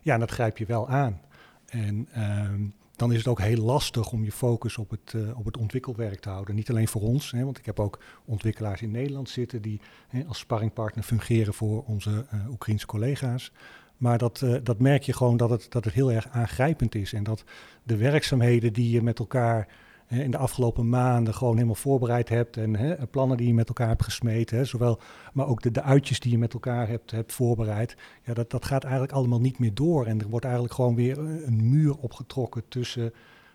Ja, 0.00 0.18
dat 0.18 0.30
grijp 0.30 0.58
je 0.58 0.66
wel 0.66 0.88
aan. 0.88 1.20
En 1.66 2.08
ehm, 2.12 2.62
dan 2.96 3.12
is 3.12 3.18
het 3.18 3.26
ook 3.26 3.40
heel 3.40 3.64
lastig 3.64 4.12
om 4.12 4.24
je 4.24 4.32
focus 4.32 4.78
op 4.78 4.90
het, 4.90 5.12
uh, 5.16 5.38
op 5.38 5.44
het 5.44 5.56
ontwikkelwerk 5.56 6.20
te 6.20 6.28
houden. 6.28 6.54
Niet 6.54 6.70
alleen 6.70 6.88
voor 6.88 7.02
ons, 7.02 7.30
hè, 7.30 7.44
want 7.44 7.58
ik 7.58 7.66
heb 7.66 7.80
ook 7.80 7.98
ontwikkelaars 8.24 8.82
in 8.82 8.90
Nederland 8.90 9.28
zitten 9.28 9.62
die 9.62 9.80
hè, 10.08 10.24
als 10.24 10.38
sparringpartner 10.38 11.04
fungeren 11.04 11.54
voor 11.54 11.84
onze 11.84 12.26
uh, 12.34 12.50
Oekraïnse 12.50 12.86
collega's. 12.86 13.52
Maar 13.96 14.18
dat, 14.18 14.40
uh, 14.40 14.56
dat 14.62 14.78
merk 14.78 15.02
je 15.02 15.12
gewoon 15.12 15.36
dat 15.36 15.50
het, 15.50 15.66
dat 15.68 15.84
het 15.84 15.94
heel 15.94 16.12
erg 16.12 16.28
aangrijpend 16.28 16.94
is. 16.94 17.12
En 17.12 17.22
dat 17.22 17.44
de 17.82 17.96
werkzaamheden 17.96 18.72
die 18.72 18.90
je 18.90 19.02
met 19.02 19.18
elkaar 19.18 19.68
hè, 20.10 20.22
in 20.22 20.30
de 20.30 20.36
afgelopen 20.36 20.88
maanden 20.88 21.34
gewoon 21.34 21.54
helemaal 21.54 21.74
voorbereid 21.74 22.28
hebt. 22.28 22.56
En 22.56 22.76
hè, 22.76 23.06
plannen 23.06 23.36
die 23.36 23.46
je 23.46 23.54
met 23.54 23.68
elkaar 23.68 23.88
hebt 23.88 24.04
gesmeten. 24.04 24.56
Hè, 24.56 24.64
zowel, 24.64 25.00
maar 25.32 25.46
ook 25.46 25.62
de, 25.62 25.70
de 25.70 25.82
uitjes 25.82 26.20
die 26.20 26.30
je 26.30 26.38
met 26.38 26.52
elkaar 26.52 26.88
hebt, 26.88 27.10
hebt 27.10 27.32
voorbereid. 27.32 27.96
Ja, 28.22 28.34
dat, 28.34 28.50
dat 28.50 28.64
gaat 28.64 28.82
eigenlijk 28.82 29.12
allemaal 29.12 29.40
niet 29.40 29.58
meer 29.58 29.74
door. 29.74 30.06
En 30.06 30.20
er 30.20 30.28
wordt 30.28 30.44
eigenlijk 30.44 30.74
gewoon 30.74 30.94
weer 30.94 31.18
een 31.18 31.70
muur 31.70 31.96
opgetrokken 31.96 32.62
tussen, 32.68 33.12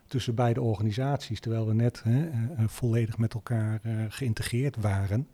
tussen 0.08 0.36
beide 0.36 0.62
organisaties. 0.62 1.40
Terwijl 1.40 1.68
we 1.68 1.74
net 1.74 2.04
hè, 2.04 2.20
uh, 2.20 2.30
volledig 2.68 3.18
met 3.18 3.34
elkaar 3.34 3.82
geïntegreerd 4.10 4.76
waren. 4.82 5.28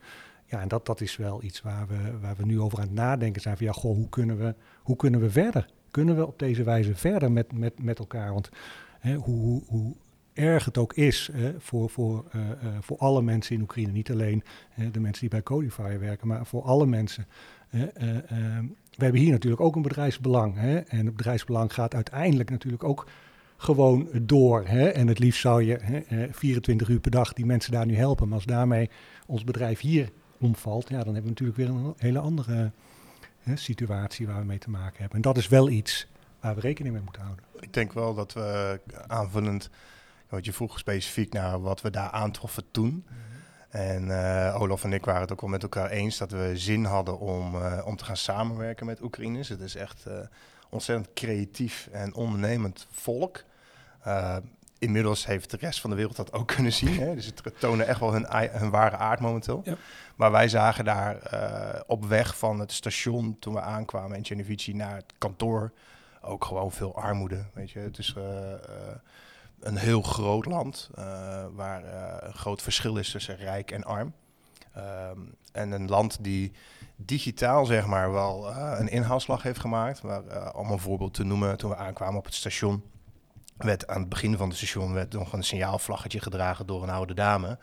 Ja, 0.46 0.62
en 0.62 0.68
dat, 0.68 0.86
dat 0.86 1.02
is 1.02 1.18
wel 1.18 1.44
iets 1.44 1.62
waar 1.62 1.88
we, 1.88 2.20
waar 2.22 2.36
we 2.36 2.46
nu 2.46 2.60
over 2.60 2.78
aan 2.80 2.86
het 2.86 2.94
nadenken 2.94 3.42
zijn. 3.42 3.58
Van 3.58 3.66
ja, 3.66 3.72
goh, 3.72 3.96
hoe 3.96 4.10
kunnen 4.10 4.38
we, 4.38 4.56
hoe 4.82 4.96
kunnen 4.96 5.20
we 5.20 5.30
verder? 5.30 5.70
Kunnen 5.92 6.16
we 6.16 6.28
op 6.28 6.40
deze 6.40 6.64
wijze 6.64 6.96
verder 6.96 7.32
met, 7.32 7.54
met, 7.54 7.84
met 7.84 8.00
elkaar? 8.00 8.34
Want 8.34 8.50
hè, 9.00 9.16
hoe, 9.16 9.40
hoe, 9.40 9.64
hoe 9.68 9.96
erg 10.34 10.66
het 10.66 10.78
ook 10.78 10.94
is 10.94 11.30
hè, 11.34 11.54
voor, 11.60 11.90
voor, 11.90 12.26
uh, 12.36 12.42
uh, 12.42 12.54
voor 12.80 12.98
alle 12.98 13.22
mensen 13.22 13.56
in 13.56 13.62
Oekraïne, 13.62 13.92
niet 13.92 14.12
alleen 14.12 14.44
de 14.92 15.00
mensen 15.00 15.20
die 15.20 15.30
bij 15.30 15.44
Codifier 15.44 16.00
werken, 16.00 16.28
maar 16.28 16.46
voor 16.46 16.64
alle 16.64 16.86
mensen. 16.86 17.28
Uh, 17.72 17.82
we 18.98 19.04
hebben 19.04 19.22
hier 19.22 19.32
natuurlijk 19.32 19.62
ook 19.62 19.76
een 19.76 19.82
bedrijfsbelang. 19.82 20.56
Hè, 20.58 20.78
en 20.78 21.06
het 21.06 21.16
bedrijfsbelang 21.16 21.74
gaat 21.74 21.96
uiteindelijk 21.96 22.50
natuurlijk 22.50 22.84
ook 22.84 23.08
gewoon 23.58 24.10
door. 24.22 24.64
En 24.64 25.08
het 25.08 25.20
liefst 25.20 25.42
zou 25.42 25.64
je 25.64 25.78
hè, 25.82 26.28
24 26.32 26.90
uur 26.90 27.00
per 27.00 27.12
dag 27.12 27.34
die 27.34 27.46
mensen 27.46 27.72
daar 27.72 27.86
nu 27.86 27.96
helpen. 27.96 28.28
Maar 28.28 28.38
als 28.38 28.46
daarmee 28.46 28.90
ons 29.28 29.44
bedrijf 29.44 29.80
hier 29.80 30.10
omvalt, 30.40 30.90
ja, 30.90 31.04
dan 31.04 31.14
hebben 31.14 31.24
we 31.24 31.30
natuurlijk 31.30 31.58
weer 31.58 31.70
een 31.70 31.94
hele 31.98 32.20
andere 32.20 32.72
situatie 33.54 34.28
waar 34.28 34.40
we 34.40 34.46
mee 34.46 34.58
te 34.58 34.70
maken 34.70 34.98
hebben. 34.98 35.16
En 35.16 35.22
dat 35.22 35.38
is 35.38 35.48
wel 35.48 35.70
iets 35.70 36.08
waar 36.40 36.56
we 36.56 36.62
rekening 36.62 36.94
mee 36.94 37.04
moeten 37.04 37.22
houden. 37.22 37.46
Ik 37.60 37.74
denk 37.74 37.94
wel 37.94 38.14
dat 38.14 38.34
we 38.34 38.80
aanvullend, 39.08 39.70
wat 40.32 40.46
je 40.46 40.54
vroeg 40.54 40.80
specifiek 40.80 41.34
naar 41.34 41.62
wat 41.62 41.82
we 41.82 41.90
daar 41.90 42.10
aantroffen 42.10 42.64
toen. 42.72 43.06
En 43.70 44.08
uh, 44.08 44.62
Olaf 44.62 44.84
en 44.84 44.94
ik 44.94 45.06
waren 45.06 45.22
het 45.22 45.32
ook 45.32 45.42
wel 45.42 45.50
met 45.50 45.64
elkaar 45.64 45.90
eens 45.90 46.18
dat 46.18 46.32
we 46.32 46.52
zin 46.54 46.86
hadden 46.86 47.20
om, 47.20 47.56
uh, 47.56 47.82
om 47.86 47.96
te 47.96 48.06
gaan 48.06 48.18
samenwerken 48.18 48.86
met 48.86 49.02
Oekraïners. 49.02 49.50
Het 49.50 49.60
is 49.60 49.76
echt 49.76 50.06
uh, 50.08 50.14
ontzettend 50.70 51.14
creatief 51.14 51.90
en 51.92 52.14
ondernemend 52.14 52.88
volk. 52.92 53.44
inmiddels 54.80 55.26
heeft 55.26 55.52
de 55.52 55.58
rest 55.58 55.82
van 55.82 55.90
de 55.90 55.96
wereld 55.96 56.16
dat 56.16 56.34
ook 56.34 56.48
kunnen 56.48 56.74
zien. 56.74 57.00
Hè? 57.00 57.16
Dus 57.16 57.26
het 57.26 57.42
tonen 57.60 57.88
echt 57.88 58.00
wel 58.00 58.14
hun, 58.14 58.26
hun 58.52 58.70
ware 58.70 58.96
aard 58.96 59.20
momenteel. 59.20 59.62
Ja. 59.64 59.76
Maar 60.16 60.32
wij 60.32 60.48
zagen 60.48 60.86
daar 60.86 61.18
op 61.88 62.06
weg 62.06 62.38
van 62.38 62.60
het 62.60 62.72
station 62.72 63.38
toen 63.40 63.54
we 63.54 63.62
aankwamen 63.62 64.18
in 64.18 64.26
Genevici 64.26 64.74
naar 64.74 64.96
het 64.96 65.14
kantoor 65.18 65.72
ook 66.22 66.46
gewoon 66.46 66.72
veel 66.72 66.96
armoede. 66.96 67.46
Weet 67.54 67.72
je, 67.72 67.80
het 67.80 67.98
is 67.98 68.16
een 69.62 69.78
heel 69.78 70.02
groot 70.02 70.46
land 70.46 70.90
uh, 71.00 71.46
waar 71.54 71.84
uh, 71.84 72.16
een 72.20 72.34
groot 72.34 72.62
verschil 72.62 72.98
is 72.98 73.12
tussen 73.12 73.36
rijk 73.36 73.72
en 73.72 73.84
arm. 73.84 74.14
Um, 74.78 75.36
en 75.52 75.72
een 75.72 75.88
land 75.88 76.24
die 76.24 76.52
digitaal 76.96 77.66
zeg 77.66 77.86
maar 77.86 78.12
wel 78.12 78.50
uh, 78.50 78.76
een 78.78 78.88
inhaalslag 78.88 79.44
heeft 79.44 79.60
gemaakt. 79.60 80.02
Waar, 80.02 80.54
om 80.54 80.72
een 80.72 80.80
voorbeeld 80.80 81.14
te 81.14 81.24
noemen, 81.24 81.58
toen 81.58 81.70
we 81.70 81.76
aankwamen 81.76 82.18
op 82.18 82.26
het 82.26 82.34
station, 82.34 82.84
werd 83.58 83.88
aan 83.88 84.00
het 84.00 84.10
begin 84.10 84.38
van 84.38 84.48
het 84.48 84.58
station 84.58 84.94
werd 84.94 85.14
nog 85.14 85.34
een 85.34 85.44
signaalvlaggetje 85.44 86.20
gedragen 86.20 86.66
door 86.66 86.84
een 86.84 86.90
oude 86.90 87.14
dame. 87.14 87.58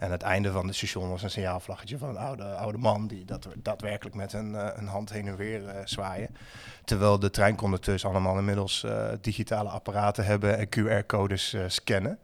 En 0.00 0.06
aan 0.06 0.12
het 0.12 0.22
einde 0.22 0.52
van 0.52 0.66
het 0.66 0.76
station 0.76 1.10
was 1.10 1.22
een 1.22 1.30
signaalvlaggetje 1.30 1.98
van 1.98 2.08
een 2.08 2.16
oude, 2.16 2.44
oude 2.44 2.78
man 2.78 3.06
die 3.06 3.24
dat 3.24 3.48
daadwerkelijk 3.56 4.16
met 4.16 4.32
een, 4.32 4.52
uh, 4.52 4.68
een 4.74 4.86
hand 4.86 5.12
heen 5.12 5.26
en 5.26 5.36
weer 5.36 5.62
uh, 5.62 5.70
zwaaien. 5.84 6.36
Terwijl 6.84 7.18
de 7.18 7.30
treinconducteurs 7.30 8.04
allemaal 8.04 8.38
inmiddels 8.38 8.84
uh, 8.84 9.08
digitale 9.20 9.68
apparaten 9.68 10.24
hebben 10.24 10.58
en 10.58 10.68
QR-codes 10.68 11.56
scannen. 11.66 12.18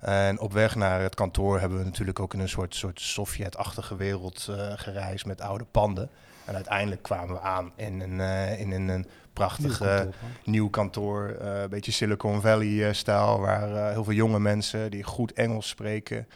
En 0.00 0.40
op 0.40 0.52
weg 0.52 0.74
naar 0.74 1.00
het 1.00 1.14
kantoor 1.14 1.60
hebben 1.60 1.78
we 1.78 1.84
natuurlijk 1.84 2.20
ook 2.20 2.34
in 2.34 2.40
een 2.40 2.48
soort, 2.48 2.74
soort 2.74 3.00
Sovjet-achtige 3.00 3.96
wereld 3.96 4.48
gereisd 4.74 5.26
met 5.26 5.40
oude 5.40 5.64
panden. 5.70 6.10
En 6.44 6.54
uiteindelijk 6.54 7.02
kwamen 7.02 7.34
we 7.34 7.40
aan 7.40 7.72
in 7.76 8.00
een, 8.00 8.20
in 8.58 8.72
een, 8.72 8.88
een 8.88 9.06
prachtig 9.32 9.80
nieuw 9.80 9.88
kantoor, 9.88 10.14
nieuw 10.44 10.68
kantoor 10.68 11.28
een 11.38 11.68
beetje 11.68 11.92
Silicon 11.92 12.40
Valley-stijl, 12.40 13.40
waar 13.40 13.90
heel 13.92 14.04
veel 14.04 14.12
jonge 14.12 14.40
mensen 14.40 14.90
die 14.90 15.02
goed 15.02 15.32
Engels 15.32 15.68
spreken 15.68 16.26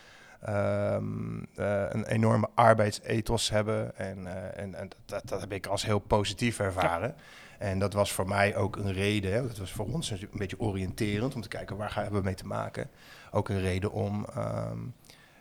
um, 0.49 1.47
uh, 1.57 1.83
een 1.89 2.05
enorme 2.05 2.49
arbeidsethos 2.55 3.51
hebben. 3.51 3.97
En, 3.97 4.19
uh, 4.19 4.59
en, 4.59 4.75
en 4.75 4.89
dat, 5.07 5.29
dat, 5.29 5.41
heb 5.41 5.53
ik 5.53 5.67
als 5.67 5.85
heel 5.85 5.99
positief 5.99 6.59
ervaren. 6.59 7.15
En 7.59 7.79
dat 7.79 7.93
was 7.93 8.13
voor 8.13 8.29
mij 8.29 8.57
ook 8.57 8.77
een 8.77 8.93
reden, 8.93 9.33
hè, 9.33 9.47
dat 9.47 9.59
was 9.59 9.73
voor 9.73 9.87
ons 9.87 10.11
een 10.11 10.29
beetje 10.33 10.61
oriënterend 10.61 11.35
om 11.35 11.41
te 11.41 11.49
kijken 11.49 11.77
waar 11.77 11.91
gaan 11.91 12.13
we 12.13 12.21
mee 12.23 12.35
te 12.35 12.47
maken. 12.47 12.91
Ook 13.31 13.49
een 13.49 13.61
reden 13.61 13.93
om 13.93 14.27
um, 14.37 14.95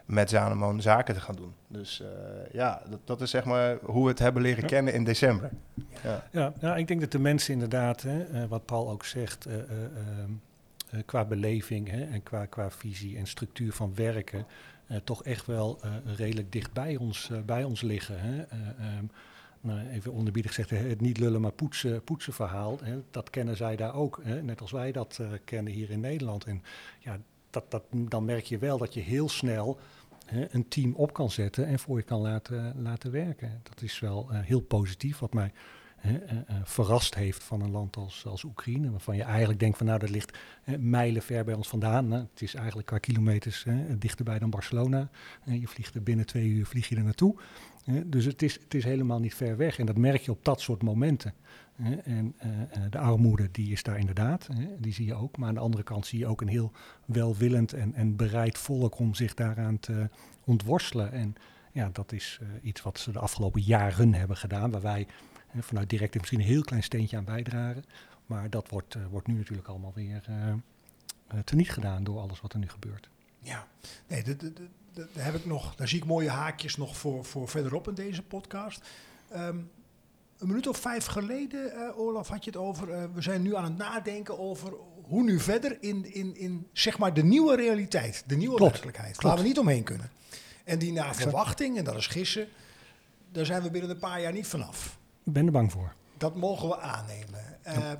met 0.05 0.29
Zanemon 0.29 0.81
zaken 0.81 1.13
te 1.13 1.19
gaan 1.19 1.35
doen. 1.35 1.53
Dus 1.67 2.01
uh, 2.01 2.07
ja, 2.51 2.81
dat, 2.89 2.99
dat, 3.03 3.21
is 3.21 3.29
zeg 3.29 3.45
maar 3.45 3.77
hoe 3.83 4.03
we 4.03 4.09
het 4.09 4.19
hebben 4.19 4.41
leren 4.41 4.65
kennen 4.65 4.93
in 4.93 5.03
december. 5.03 5.49
Ja. 6.03 6.23
Ja, 6.31 6.53
ja, 6.59 6.75
ik 6.75 6.87
denk 6.87 6.99
dat 7.01 7.11
de 7.11 7.19
mensen 7.19 7.53
inderdaad, 7.53 8.01
hè, 8.01 8.47
wat 8.47 8.65
Paul 8.65 8.89
ook 8.89 9.05
zegt, 9.05 9.47
uh, 9.47 9.53
uh, 10.93 11.01
qua 11.05 11.25
beleving 11.25 11.89
hè, 11.89 12.03
en 12.03 12.23
qua, 12.23 12.45
qua 12.45 12.71
visie 12.71 13.17
en 13.17 13.27
structuur 13.27 13.73
van 13.73 13.95
werken, 13.95 14.45
toch 15.03 15.23
echt 15.23 15.45
wel 15.45 15.79
uh, 15.85 16.15
redelijk 16.15 16.51
dicht 16.51 16.73
bij 16.73 16.95
ons, 16.95 17.29
uh, 17.31 17.39
bij 17.45 17.63
ons 17.63 17.81
liggen. 17.81 18.19
Hè? 18.19 18.39
Um, 18.97 19.11
nou, 19.61 19.87
even 19.87 20.11
onderbiedig 20.11 20.53
gezegd, 20.53 20.87
het 20.89 21.01
niet 21.01 21.17
lullen 21.17 21.41
maar 21.41 21.51
poetsen, 21.51 22.03
poetsen 22.03 22.33
verhaal, 22.33 22.79
hè? 22.83 23.01
dat 23.11 23.29
kennen 23.29 23.57
zij 23.57 23.75
daar 23.75 23.93
ook, 23.93 24.19
hè? 24.23 24.41
net 24.41 24.61
als 24.61 24.71
wij 24.71 24.91
dat 24.91 25.19
kennen 25.45 25.73
hier 25.73 25.89
in 25.89 25.99
Nederland. 25.99 26.45
En 26.45 26.63
ja, 26.99 27.17
dat, 27.49 27.71
dat, 27.71 27.83
dan 27.91 28.25
merk 28.25 28.45
je 28.45 28.57
wel 28.57 28.77
dat 28.77 28.93
je 28.93 28.99
heel 28.99 29.29
snel 29.29 29.79
een 30.49 30.67
team 30.67 30.93
op 30.93 31.13
kan 31.13 31.31
zetten 31.31 31.65
en 31.65 31.79
voor 31.79 31.97
je 31.97 32.03
kan 32.03 32.21
laten, 32.21 32.81
laten 32.81 33.11
werken. 33.11 33.61
Dat 33.63 33.81
is 33.81 33.99
wel 33.99 34.29
heel 34.29 34.61
positief, 34.61 35.19
wat 35.19 35.33
mij 35.33 35.51
Hè, 35.51 35.82
verrast 36.63 37.15
heeft 37.15 37.43
van 37.43 37.61
een 37.61 37.71
land 37.71 37.97
als, 37.97 38.25
als 38.25 38.43
Oekraïne. 38.43 38.91
Waarvan 38.91 39.15
je 39.15 39.23
eigenlijk 39.23 39.59
denkt 39.59 39.77
van 39.77 39.85
nou 39.85 39.99
dat 39.99 40.09
ligt 40.09 40.37
mijlen 40.79 41.21
ver 41.21 41.43
bij 41.43 41.53
ons 41.53 41.67
vandaan. 41.67 42.11
Het 42.11 42.41
is 42.41 42.55
eigenlijk 42.55 42.87
qua 42.87 42.97
kilometers 42.97 43.65
dichterbij 43.97 44.39
dan 44.39 44.49
Barcelona. 44.49 45.09
je 45.43 45.67
vliegt 45.67 45.95
er 45.95 46.03
binnen 46.03 46.25
twee 46.25 46.47
uur 46.47 46.65
vlieg 46.65 46.89
je 46.89 46.95
er 46.95 47.03
naartoe. 47.03 47.35
dus 48.05 48.25
het 48.25 48.41
is, 48.41 48.53
het 48.53 48.73
is 48.73 48.83
helemaal 48.83 49.19
niet 49.19 49.35
ver 49.35 49.57
weg. 49.57 49.79
En 49.79 49.85
dat 49.85 49.97
merk 49.97 50.21
je 50.21 50.31
op 50.31 50.45
dat 50.45 50.61
soort 50.61 50.83
momenten. 50.83 51.33
en 52.03 52.35
de 52.89 52.97
armoede 52.97 53.49
die 53.51 53.71
is 53.71 53.83
daar 53.83 53.99
inderdaad, 53.99 54.49
die 54.77 54.93
zie 54.93 55.05
je 55.05 55.15
ook. 55.15 55.37
Maar 55.37 55.47
aan 55.47 55.53
de 55.53 55.59
andere 55.59 55.83
kant 55.83 56.05
zie 56.05 56.19
je 56.19 56.27
ook 56.27 56.41
een 56.41 56.47
heel 56.47 56.71
welwillend 57.05 57.73
en, 57.73 57.93
en 57.93 58.15
bereid 58.15 58.57
volk 58.57 58.99
om 58.99 59.13
zich 59.13 59.33
daaraan 59.33 59.79
te 59.79 60.09
ontworstelen. 60.43 61.11
En 61.11 61.35
ja, 61.71 61.89
dat 61.93 62.11
is 62.11 62.39
iets 62.61 62.81
wat 62.81 62.99
ze 62.99 63.11
de 63.11 63.19
afgelopen 63.19 63.61
jaren 63.61 64.13
hebben 64.13 64.37
gedaan. 64.37 64.71
Waar 64.71 64.81
wij 64.81 65.07
vanuit 65.59 65.89
direct 65.89 66.15
misschien 66.15 66.39
een 66.39 66.45
heel 66.45 66.63
klein 66.63 66.83
steentje 66.83 67.17
aan 67.17 67.23
bijdragen. 67.23 67.85
Maar 68.25 68.49
dat 68.49 68.69
wordt, 68.69 68.95
uh, 68.95 69.05
wordt 69.09 69.27
nu 69.27 69.33
natuurlijk 69.33 69.67
allemaal 69.67 69.93
weer 69.95 70.23
uh, 70.29 71.39
teniet 71.43 71.69
gedaan 71.69 72.03
door 72.03 72.19
alles 72.19 72.41
wat 72.41 72.53
er 72.53 72.59
nu 72.59 72.69
gebeurt. 72.69 73.09
Ja, 73.39 73.67
nee, 74.07 74.23
daar 74.93 75.25
heb 75.25 75.35
ik 75.35 75.45
nog, 75.45 75.75
daar 75.75 75.87
zie 75.87 75.97
ik 75.97 76.05
mooie 76.05 76.29
haakjes 76.29 76.75
nog 76.75 76.97
voor, 76.97 77.25
voor 77.25 77.47
verderop 77.47 77.87
in 77.87 77.93
deze 77.93 78.21
podcast. 78.21 78.81
Um, 79.35 79.71
een 80.37 80.47
minuut 80.47 80.67
of 80.67 80.77
vijf 80.77 81.05
geleden, 81.05 81.73
uh, 81.75 81.99
Olaf, 81.99 82.27
had 82.27 82.43
je 82.43 82.49
het 82.49 82.59
over. 82.59 82.89
Uh, 82.89 83.03
we 83.13 83.21
zijn 83.21 83.41
nu 83.41 83.55
aan 83.55 83.63
het 83.63 83.77
nadenken 83.77 84.39
over 84.39 84.73
hoe 85.03 85.23
nu 85.23 85.39
verder 85.39 85.77
in, 85.79 86.13
in, 86.13 86.35
in 86.35 86.67
zeg 86.73 86.97
maar 86.97 87.13
de 87.13 87.23
nieuwe 87.23 87.55
realiteit, 87.55 88.23
de 88.27 88.35
nieuwe 88.35 88.59
werkelijkheid. 88.59 89.21
Waar 89.21 89.37
we 89.37 89.43
niet 89.43 89.59
omheen 89.59 89.83
kunnen. 89.83 90.09
En 90.63 90.79
die 90.79 90.91
naar 90.91 91.15
verwachting, 91.15 91.77
en 91.77 91.83
dat 91.83 91.95
is 91.95 92.07
gissen, 92.07 92.47
daar 93.31 93.45
zijn 93.45 93.61
we 93.61 93.71
binnen 93.71 93.89
een 93.89 93.99
paar 93.99 94.21
jaar 94.21 94.33
niet 94.33 94.47
vanaf. 94.47 94.97
Ik 95.23 95.33
ben 95.33 95.45
er 95.45 95.51
bang 95.51 95.71
voor. 95.71 95.93
Dat 96.17 96.35
mogen 96.35 96.67
we 96.67 96.79
aannemen. 96.79 97.57
Uh, 97.67 97.91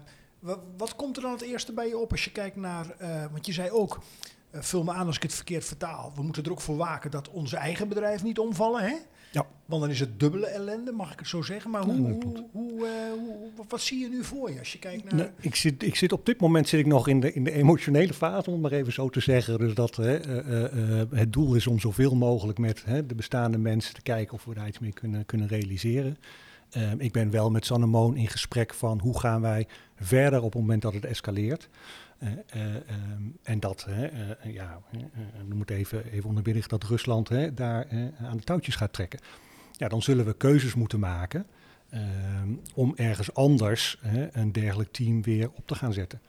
wat, 0.78 0.96
komt 0.96 1.16
er 1.16 1.22
dan 1.22 1.32
het 1.32 1.42
eerste 1.42 1.74
bij 1.74 1.88
je 1.88 1.98
op 1.98 2.12
als 2.12 2.24
je 2.24 2.32
kijkt 2.32 2.56
naar, 2.56 2.86
uh, 3.02 3.26
want 3.32 3.46
je 3.46 3.54
zei 3.54 3.70
ook, 3.70 4.02
uh, 4.52 4.62
vul 4.62 4.84
me 4.84 4.92
aan 4.92 5.08
als 5.08 5.16
ik 5.16 5.22
het 5.22 5.34
verkeerd 5.34 5.66
vertaal. 5.66 6.12
We 6.16 6.24
moeten 6.24 6.44
er 6.44 6.52
ook 6.52 6.62
voor 6.62 6.78
waken 6.78 7.12
dat 7.12 7.30
onze 7.30 7.58
eigen 7.58 7.88
bedrijven 7.88 8.26
niet 8.26 8.40
omvallen, 8.40 8.84
hè? 8.84 8.96
Ja. 9.32 9.46
Want 9.66 9.82
dan 9.82 9.92
is 9.92 10.00
het 10.00 10.20
dubbele 10.20 10.46
ellende, 10.46 10.92
mag 10.92 11.14
ik 11.14 11.20
het 11.20 11.28
zo 11.28 11.42
zeggen. 11.42 11.72
Maar 11.72 11.84
hoe, 11.84 11.96
ja, 11.96 12.02
hoe, 12.02 12.46
hoe, 12.52 12.88
hoe, 13.52 13.66
wat 13.68 13.82
zie 13.82 14.00
je 14.00 14.10
nu 14.10 14.24
voor 14.24 14.52
je 14.52 14.60
als 14.60 14.72
je 14.72 14.80
kijkt 14.80 15.04
naar... 15.04 15.16
Nou, 15.16 15.30
ik, 15.40 15.56
zit, 15.56 15.84
ik 15.84 15.96
zit 15.96 16.12
op 16.12 16.26
dit 16.26 16.40
moment 16.40 16.68
zit 16.68 16.80
ik 16.80 16.86
nog 16.86 17.08
in 17.08 17.20
de, 17.20 17.34
in 17.34 17.44
de 17.44 17.52
emotionele 17.52 18.14
fase, 18.14 18.48
om 18.48 18.54
het 18.54 18.62
maar 18.62 18.80
even 18.80 18.94
zo 18.94 19.10
te 19.10 19.20
zeggen. 19.20 19.58
Dus 19.58 19.74
dat 19.74 19.96
hè, 19.96 20.20
het 21.16 21.34
doel 21.34 21.56
is 21.56 21.68
om 21.68 21.80
zoveel 21.80 22.16
mogelijk 22.16 22.58
met 22.58 22.84
hè, 22.86 23.06
de 23.06 23.16
bestaande 23.16 23.58
mensen 23.58 23.94
te 23.94 24.02
kijken 24.02 24.34
of 24.34 24.46
we 24.46 24.54
daar 24.54 24.68
iets 24.68 24.80
mee 24.80 24.94
kunnen, 24.94 25.26
kunnen 25.26 25.48
realiseren. 25.48 26.18
Um, 26.78 27.00
ik 27.00 27.12
ben 27.12 27.30
wel 27.30 27.52
met 27.52 27.66
Sannemoon 27.66 28.16
in 28.16 28.28
gesprek 28.28 28.74
van 28.74 29.00
hoe 29.00 29.20
gaan 29.20 29.42
wij 29.42 29.68
verder 29.96 30.42
op 30.42 30.54
het 30.54 30.62
moment 30.62 30.82
dat 30.82 30.94
het 30.94 31.06
escaleert. 31.06 31.70
Uh, 32.20 32.30
uh, 32.56 32.76
um, 32.76 33.38
en 33.44 33.60
dat, 33.60 33.86
uh, 33.90 34.54
ja, 34.54 34.82
we 35.48 35.56
moeten 35.56 35.76
even, 35.76 36.12
even 36.12 36.64
dat 36.68 36.84
Rusland 36.84 37.30
daar 37.56 37.88
aan 38.22 38.38
de 38.38 38.44
touwtjes 38.44 38.76
gaat 38.76 38.94
trekken. 38.94 39.20
Ja, 39.72 39.88
dan 39.88 40.02
zullen 40.02 40.26
we 40.26 40.34
keuzes 40.34 40.76
moeten 40.76 41.00
maken 41.00 41.46
um, 41.94 42.62
om 42.74 42.94
ergens 42.96 43.34
anders 43.34 44.00
een 44.32 44.52
dergelijk 44.52 44.92
team 44.92 45.22
weer 45.22 45.50
op 45.54 45.68
te 45.68 45.76
gaan 45.76 45.94
zetten. 45.94 46.22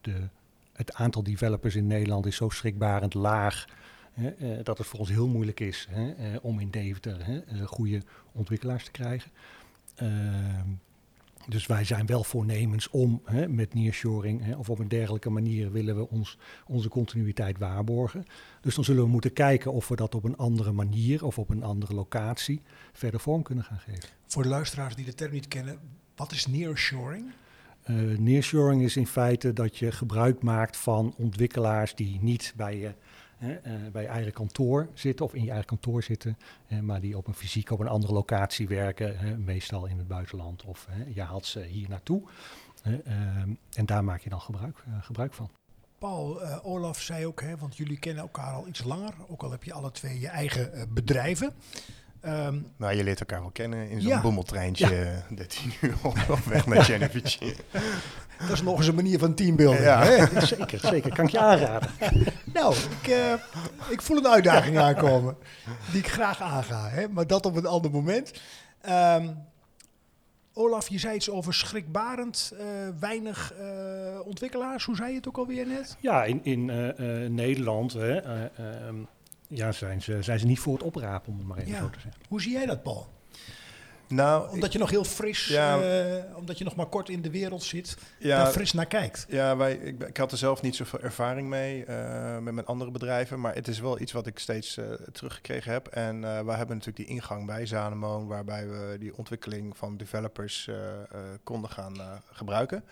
de, 0.00 0.28
het 0.72 0.94
aantal 0.94 1.22
developers 1.22 1.74
in 1.74 1.86
Nederland 1.86 2.26
is 2.26 2.36
zo 2.36 2.48
schrikbarend 2.48 3.14
laag 3.14 3.66
Hè, 4.12 4.36
uh, 4.38 4.64
dat 4.64 4.78
het 4.78 4.86
voor 4.86 4.98
ons 4.98 5.08
heel 5.08 5.28
moeilijk 5.28 5.60
is 5.60 5.86
hè, 5.90 6.06
uh, 6.06 6.36
om 6.42 6.60
in 6.60 6.70
Deventer 6.70 7.26
hè, 7.26 7.42
uh, 7.52 7.66
goede 7.66 8.02
ontwikkelaars 8.32 8.84
te 8.84 8.90
krijgen. 8.90 9.30
Ehm, 9.94 10.68
dus 11.48 11.66
wij 11.66 11.84
zijn 11.84 12.06
wel 12.06 12.24
voornemens 12.24 12.90
om 12.90 13.20
hè, 13.24 13.48
met 13.48 13.74
nearshoring 13.74 14.44
hè, 14.44 14.56
of 14.56 14.70
op 14.70 14.78
een 14.78 14.88
dergelijke 14.88 15.30
manier 15.30 15.72
willen 15.72 15.96
we 15.96 16.08
ons, 16.08 16.38
onze 16.66 16.88
continuïteit 16.88 17.58
waarborgen. 17.58 18.24
Dus 18.60 18.74
dan 18.74 18.84
zullen 18.84 19.02
we 19.02 19.08
moeten 19.08 19.32
kijken 19.32 19.72
of 19.72 19.88
we 19.88 19.96
dat 19.96 20.14
op 20.14 20.24
een 20.24 20.36
andere 20.36 20.72
manier 20.72 21.24
of 21.24 21.38
op 21.38 21.50
een 21.50 21.62
andere 21.62 21.94
locatie 21.94 22.60
verder 22.92 23.20
vorm 23.20 23.42
kunnen 23.42 23.64
gaan 23.64 23.78
geven. 23.78 24.08
Voor 24.26 24.42
de 24.42 24.48
luisteraars 24.48 24.94
die 24.94 25.04
de 25.04 25.14
term 25.14 25.32
niet 25.32 25.48
kennen, 25.48 25.78
wat 26.16 26.32
is 26.32 26.46
nearshoring? 26.46 27.32
Uh, 27.86 28.18
nearshoring 28.18 28.82
is 28.82 28.96
in 28.96 29.06
feite 29.06 29.52
dat 29.52 29.76
je 29.76 29.92
gebruik 29.92 30.42
maakt 30.42 30.76
van 30.76 31.14
ontwikkelaars 31.16 31.94
die 31.94 32.18
niet 32.20 32.52
bij 32.56 32.78
je 32.78 32.92
hè, 33.40 33.52
uh, 33.52 33.90
bij 33.92 34.02
je 34.02 34.08
eigen 34.08 34.32
kantoor 34.32 34.88
zitten 34.94 35.24
of 35.24 35.34
in 35.34 35.42
je 35.42 35.48
eigen 35.48 35.66
kantoor 35.66 36.02
zitten, 36.02 36.38
uh, 36.68 36.80
maar 36.80 37.00
die 37.00 37.16
op 37.16 37.26
een 37.26 37.34
fysiek 37.34 37.70
op 37.70 37.80
een 37.80 37.88
andere 37.88 38.12
locatie 38.12 38.68
werken, 38.68 39.44
meestal 39.44 39.86
in 39.86 39.98
het 39.98 40.08
buitenland 40.08 40.64
of 40.64 40.88
je 41.14 41.22
haalt 41.22 41.46
ze 41.46 41.60
hier 41.60 41.88
naartoe. 41.88 42.22
Ehm, 42.82 43.50
en 43.74 43.86
daar 43.86 44.04
maak 44.04 44.20
je 44.20 44.30
dan 44.30 44.40
gebruik, 44.40 44.76
eh, 44.86 44.92
gebruik 45.00 45.34
van. 45.34 45.50
Paul, 45.98 46.42
Olaf 46.62 47.00
zei 47.00 47.26
ook, 47.26 47.40
hè, 47.40 47.56
want 47.56 47.76
jullie 47.76 47.98
kennen 47.98 48.22
elkaar 48.22 48.52
al 48.52 48.68
iets 48.68 48.84
langer, 48.84 49.14
ook 49.28 49.42
al 49.42 49.50
heb 49.50 49.64
je 49.64 49.72
alle 49.72 49.90
twee 49.90 50.20
je 50.20 50.28
eigen 50.28 50.88
bedrijven. 50.94 51.52
Ehm, 52.20 52.58
Nou, 52.76 52.94
je 52.96 53.04
leert 53.04 53.20
elkaar 53.20 53.40
wel 53.40 53.50
kennen 53.50 53.88
in 53.88 54.00
zo'n 54.00 54.10
Ja. 54.10 54.20
boemeltreintje, 54.20 54.86
eh, 54.96 55.36
13 55.36 55.72
uur 55.80 55.94
op, 56.02 56.38
weg 56.38 56.66
naar 56.66 56.84
Genevici. 56.84 57.56
dat 58.40 58.50
is 58.50 58.62
nog 58.62 58.78
eens 58.78 58.86
een 58.86 58.94
manier 58.94 59.18
van 59.18 59.34
teambuilding. 59.34 59.82
Ja. 59.84 60.02
Hè? 60.04 60.40
Zeker, 60.46 60.78
zeker. 60.78 61.14
Kan 61.14 61.24
ik 61.24 61.30
je 61.30 61.38
aanraden. 61.38 61.90
Nou, 62.52 62.74
ik, 63.00 63.08
eh, 63.08 63.32
ik 63.88 64.02
voel 64.02 64.16
een 64.16 64.28
uitdaging 64.28 64.78
aankomen 64.78 65.36
die 65.90 66.00
ik 66.00 66.08
graag 66.08 66.40
aanga, 66.42 66.88
hè? 66.88 67.08
maar 67.08 67.26
dat 67.26 67.46
op 67.46 67.56
een 67.56 67.66
ander 67.66 67.90
moment. 67.90 68.32
Ehm, 68.80 69.28
Olaf, 70.52 70.88
je 70.88 70.98
zei 70.98 71.14
iets 71.14 71.30
over 71.30 71.54
schrikbarend 71.54 72.52
eh, 72.58 72.64
weinig 73.00 73.52
eh, 73.52 73.66
ontwikkelaars. 74.24 74.84
Hoe 74.84 74.96
zei 74.96 75.10
je 75.10 75.16
het 75.16 75.28
ook 75.28 75.36
alweer 75.38 75.66
net? 75.66 75.96
Ja, 76.00 76.24
in, 76.24 76.40
in 76.44 76.70
eh, 76.70 76.88
eh, 77.24 77.30
Nederland 77.30 77.92
hè, 77.92 78.16
eh, 78.16 78.42
ehm, 78.58 78.94
ja, 79.50 79.72
zijn, 79.72 80.02
ze, 80.02 80.22
zijn 80.22 80.38
ze 80.38 80.46
niet 80.46 80.58
voor 80.58 80.72
het 80.72 80.82
oprapen, 80.82 81.32
om 81.32 81.38
het 81.38 81.46
maar 81.46 81.58
even 81.58 81.70
Ja. 81.70 81.78
zo 81.78 81.90
te 81.90 82.00
zeggen. 82.00 82.22
Hoe 82.28 82.40
zie 82.42 82.52
jij 82.52 82.66
dat, 82.66 82.82
Paul? 82.82 83.08
Nou, 84.08 84.50
Omdat 84.50 84.72
je 84.72 84.78
nog 84.78 84.90
heel 84.90 85.04
fris, 85.04 85.46
Ja. 85.48 85.80
eh, 85.82 86.36
omdat 86.36 86.58
je 86.58 86.64
nog 86.64 86.74
maar 86.76 86.86
kort 86.86 87.08
in 87.08 87.22
de 87.22 87.30
wereld 87.30 87.62
zit, 87.62 87.96
ja, 88.18 88.42
daar 88.42 88.52
fris 88.52 88.72
naar 88.72 88.86
kijkt. 88.86 89.26
Ja, 89.28 89.56
wij, 89.56 89.74
ik, 89.74 90.16
had 90.16 90.32
er 90.32 90.38
zelf 90.38 90.62
niet 90.62 90.76
zoveel 90.76 91.00
ervaring 91.00 91.48
mee 91.48 91.84
eh, 91.84 92.38
met 92.38 92.54
mijn 92.54 92.66
andere 92.66 92.90
bedrijven. 92.90 93.40
Maar 93.40 93.54
het 93.54 93.68
is 93.68 93.80
wel 93.80 94.00
iets 94.00 94.12
wat 94.12 94.26
ik 94.26 94.38
steeds 94.38 94.76
eh, 94.76 94.84
teruggekregen 95.12 95.72
heb. 95.72 95.86
En 95.86 96.14
eh 96.24 96.40
wij 96.44 96.56
hebben 96.56 96.76
natuurlijk 96.76 96.96
die 96.96 97.16
ingang 97.16 97.46
bij 97.46 97.66
Zanemoon, 97.66 98.26
waarbij 98.26 98.68
we 98.68 98.96
die 98.98 99.16
ontwikkeling 99.16 99.76
van 99.76 99.96
developers 99.96 100.68
eh, 100.68 100.74
eh, 100.92 101.18
konden 101.44 101.70
gaan 101.70 102.00
eh, 102.00 102.12
gebruiken. 102.32 102.84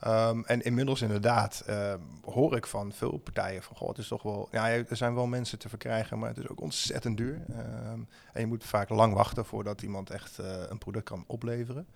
Ehm, 0.00 0.42
en 0.44 0.62
inmiddels 0.62 1.02
inderdaad 1.02 1.62
eh, 1.66 1.94
hoor 2.24 2.56
ik 2.56 2.66
van 2.66 2.92
veel 2.92 3.18
partijen 3.18 3.62
van, 3.62 3.76
goh, 3.76 3.88
het 3.88 3.98
is 3.98 4.08
toch 4.08 4.22
wel, 4.22 4.48
ja, 4.50 4.68
er 4.68 4.96
zijn 4.96 5.14
wel 5.14 5.26
mensen 5.26 5.58
te 5.58 5.68
verkrijgen, 5.68 6.18
maar 6.18 6.28
het 6.28 6.38
is 6.38 6.48
ook 6.48 6.60
ontzettend 6.60 7.16
duur. 7.16 7.40
Ehm, 7.48 8.00
en 8.32 8.40
je 8.40 8.46
moet 8.46 8.64
vaak 8.64 8.88
lang 8.88 9.14
wachten 9.14 9.44
voordat 9.44 9.82
iemand 9.82 10.10
echt 10.10 10.38
eh, 10.38 10.46
een 10.68 10.78
product 10.78 11.04
kan 11.04 11.24
opleveren. 11.26 11.86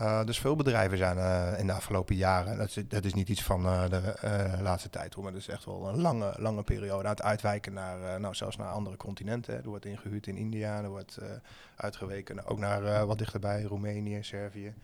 Uh, 0.00 0.24
dus 0.24 0.38
veel 0.38 0.56
bedrijven 0.56 0.98
zijn 0.98 1.16
uh, 1.16 1.58
in 1.58 1.66
de 1.66 1.72
afgelopen 1.72 2.16
jaren, 2.16 2.56
dat 2.56 2.68
is, 2.68 2.84
dat 2.88 3.04
is 3.04 3.14
niet 3.14 3.28
iets 3.28 3.42
van 3.42 3.62
de 3.62 4.14
laatste 4.62 4.90
tijd 4.90 5.14
hoor, 5.14 5.22
maar 5.22 5.32
dat 5.32 5.40
is 5.40 5.48
echt 5.48 5.64
wel 5.64 5.88
een 5.88 6.00
lange, 6.00 6.34
lange 6.38 6.62
periode 6.62 7.04
aan 7.04 7.10
het 7.10 7.22
uitwijken 7.22 7.72
naar, 7.72 8.20
nou, 8.20 8.34
zelfs 8.34 8.56
naar 8.56 8.68
andere 8.68 8.96
continenten. 8.96 9.54
Hè. 9.54 9.60
Er 9.60 9.68
wordt 9.68 9.84
ingehuurd 9.84 10.26
in 10.26 10.36
India, 10.36 10.82
er 10.82 10.88
wordt 10.88 11.18
uitgeweken 11.76 12.46
ook 12.46 12.58
naar 12.58 13.06
wat 13.06 13.18
dichterbij, 13.18 13.62
Roemenië, 13.62 14.22
Servië. 14.22 14.74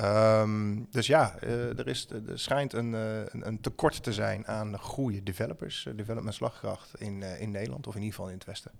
Um, 0.00 0.86
dus 0.90 1.06
ja, 1.06 1.34
uh, 1.44 1.78
er, 1.78 1.88
is, 1.88 2.08
er 2.28 2.38
schijnt 2.38 2.72
een, 2.72 2.92
uh, 2.92 3.18
een, 3.18 3.46
een, 3.46 3.60
tekort 3.60 4.02
te 4.02 4.12
zijn 4.12 4.46
aan 4.46 4.78
goede 4.78 5.22
developers, 5.22 5.84
uh, 5.84 5.96
development 5.96 6.34
slagkracht 6.34 7.00
in, 7.00 7.22
in 7.22 7.50
Nederland 7.50 7.86
of 7.86 7.94
in 7.94 8.00
ieder 8.00 8.14
geval 8.14 8.30
in 8.30 8.36
het 8.36 8.46
Westen. 8.46 8.70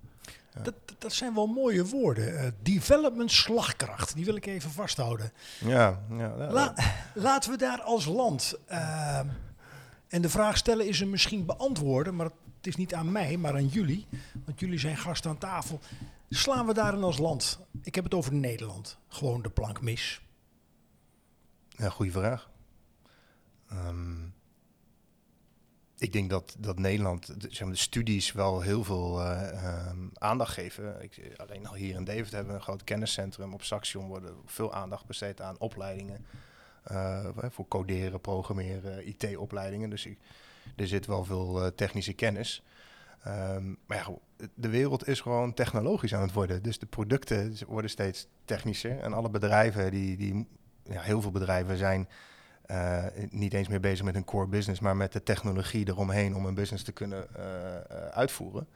Dat, 0.63 0.75
dat, 0.99 1.13
zijn 1.13 1.35
wel 1.35 1.47
mooie 1.47 1.87
woorden. 1.87 2.55
development 2.63 3.31
slagkracht, 3.31 4.15
die 4.15 4.25
wil 4.25 4.35
ik 4.35 4.47
even 4.47 4.71
vasthouden. 4.71 5.33
Ja, 5.59 6.01
ja, 6.11 6.35
ja. 6.39 6.51
La, 6.51 6.75
laten 7.15 7.51
we 7.51 7.57
daar 7.57 7.81
als 7.81 8.05
land. 8.05 8.55
ehm, 8.67 9.27
en 10.09 10.23
de 10.23 10.29
vraag 10.29 10.57
stellen 10.57 10.89
is 10.89 11.01
er 11.01 11.09
misschien 11.09 11.45
beantwoorden, 11.45 12.17
maar 12.17 12.27
het 12.27 12.67
is 12.67 12.77
niet 12.77 12.95
aan 12.95 13.13
mij, 13.13 13.37
maar 13.37 13.53
aan 13.53 13.67
jullie. 13.67 14.07
Want 14.45 14.61
jullie 14.61 14.79
zijn 14.79 14.97
gasten 14.97 15.31
aan 15.31 15.39
tafel. 15.39 15.81
Slaan 16.31 16.67
we 16.67 16.75
daarin 16.75 17.03
als 17.03 17.19
land? 17.19 17.59
Ik 17.83 17.95
heb 17.95 18.05
het 18.05 18.15
over 18.15 18.33
Nederland. 18.33 18.99
Gewoon 19.09 19.43
de 19.43 19.51
plank 19.51 19.81
mis. 19.81 20.21
Ja, 21.77 21.89
goede 21.89 22.13
vraag. 22.13 22.51
Um, 23.73 24.35
ik 25.99 26.13
denk 26.13 26.31
dat, 26.31 26.57
dat 26.59 26.79
Nederland, 26.79 27.41
de, 27.41 27.49
zeg 27.51 27.61
maar, 27.61 27.75
de 27.75 27.81
studies 27.81 28.33
wel 28.33 28.61
heel 28.61 28.85
veel 28.85 29.21
uh, 29.21 29.89
um, 29.91 30.11
aandacht 30.15 30.53
geven. 30.53 31.03
Ik, 31.03 31.33
alleen 31.37 31.67
al 31.67 31.75
hier 31.75 31.95
in 31.95 32.05
Deventer 32.05 32.35
hebben 32.35 32.53
we 32.53 32.59
een 32.59 32.65
groot 32.65 32.85
kenniscentrum. 32.85 33.53
Op 33.55 33.63
Saxion 33.63 34.07
worden 34.07 34.35
veel 34.45 34.75
aandacht 34.75 35.07
besteed 35.07 35.41
aan 35.41 35.59
opleidingen. 35.59 36.27
Uh, 36.93 37.27
voor 37.37 37.69
coderen, 37.69 38.21
programmeren, 38.21 39.09
IT-opleidingen. 39.09 39.91
Dus 39.91 40.09
er 40.77 40.87
zit 40.87 41.07
wel 41.07 41.25
veel 41.25 41.65
uh, 41.65 41.67
technische 41.67 42.13
kennis. 42.13 42.63
Um, 43.27 43.79
maar 43.87 43.97
ja, 43.97 44.09
de 44.55 44.69
wereld 44.69 45.09
is 45.09 45.21
gewoon 45.21 45.55
technologisch 45.55 46.15
aan 46.15 46.23
het 46.23 46.33
worden. 46.33 46.63
Dus 46.63 46.79
de 46.79 46.87
producten 46.87 47.57
worden 47.67 47.91
steeds 47.91 48.27
technischer. 48.45 48.99
En 48.99 49.13
alle 49.13 49.31
bedrijven 49.31 49.91
die, 49.91 50.17
die 50.17 50.47
ja, 50.85 51.01
heel 51.01 51.21
veel 51.21 51.31
bedrijven 51.31 51.77
zijn 51.77 52.09
uh, 52.71 53.05
niet 53.31 53.53
eens 53.53 53.69
meer 53.69 53.81
bezig 53.81 54.05
met 54.05 54.15
hun 54.15 54.25
core 54.25 54.47
business, 54.47 54.81
maar 54.81 54.97
met 54.97 55.13
de 55.13 55.23
technologie 55.23 55.89
eromheen 55.89 56.35
om 56.35 56.45
hun 56.45 56.55
business 56.55 56.85
te 56.85 56.93
kunnen 56.93 57.27
uh, 57.37 57.45
uh, 57.45 58.07
uitvoeren. 58.09 58.67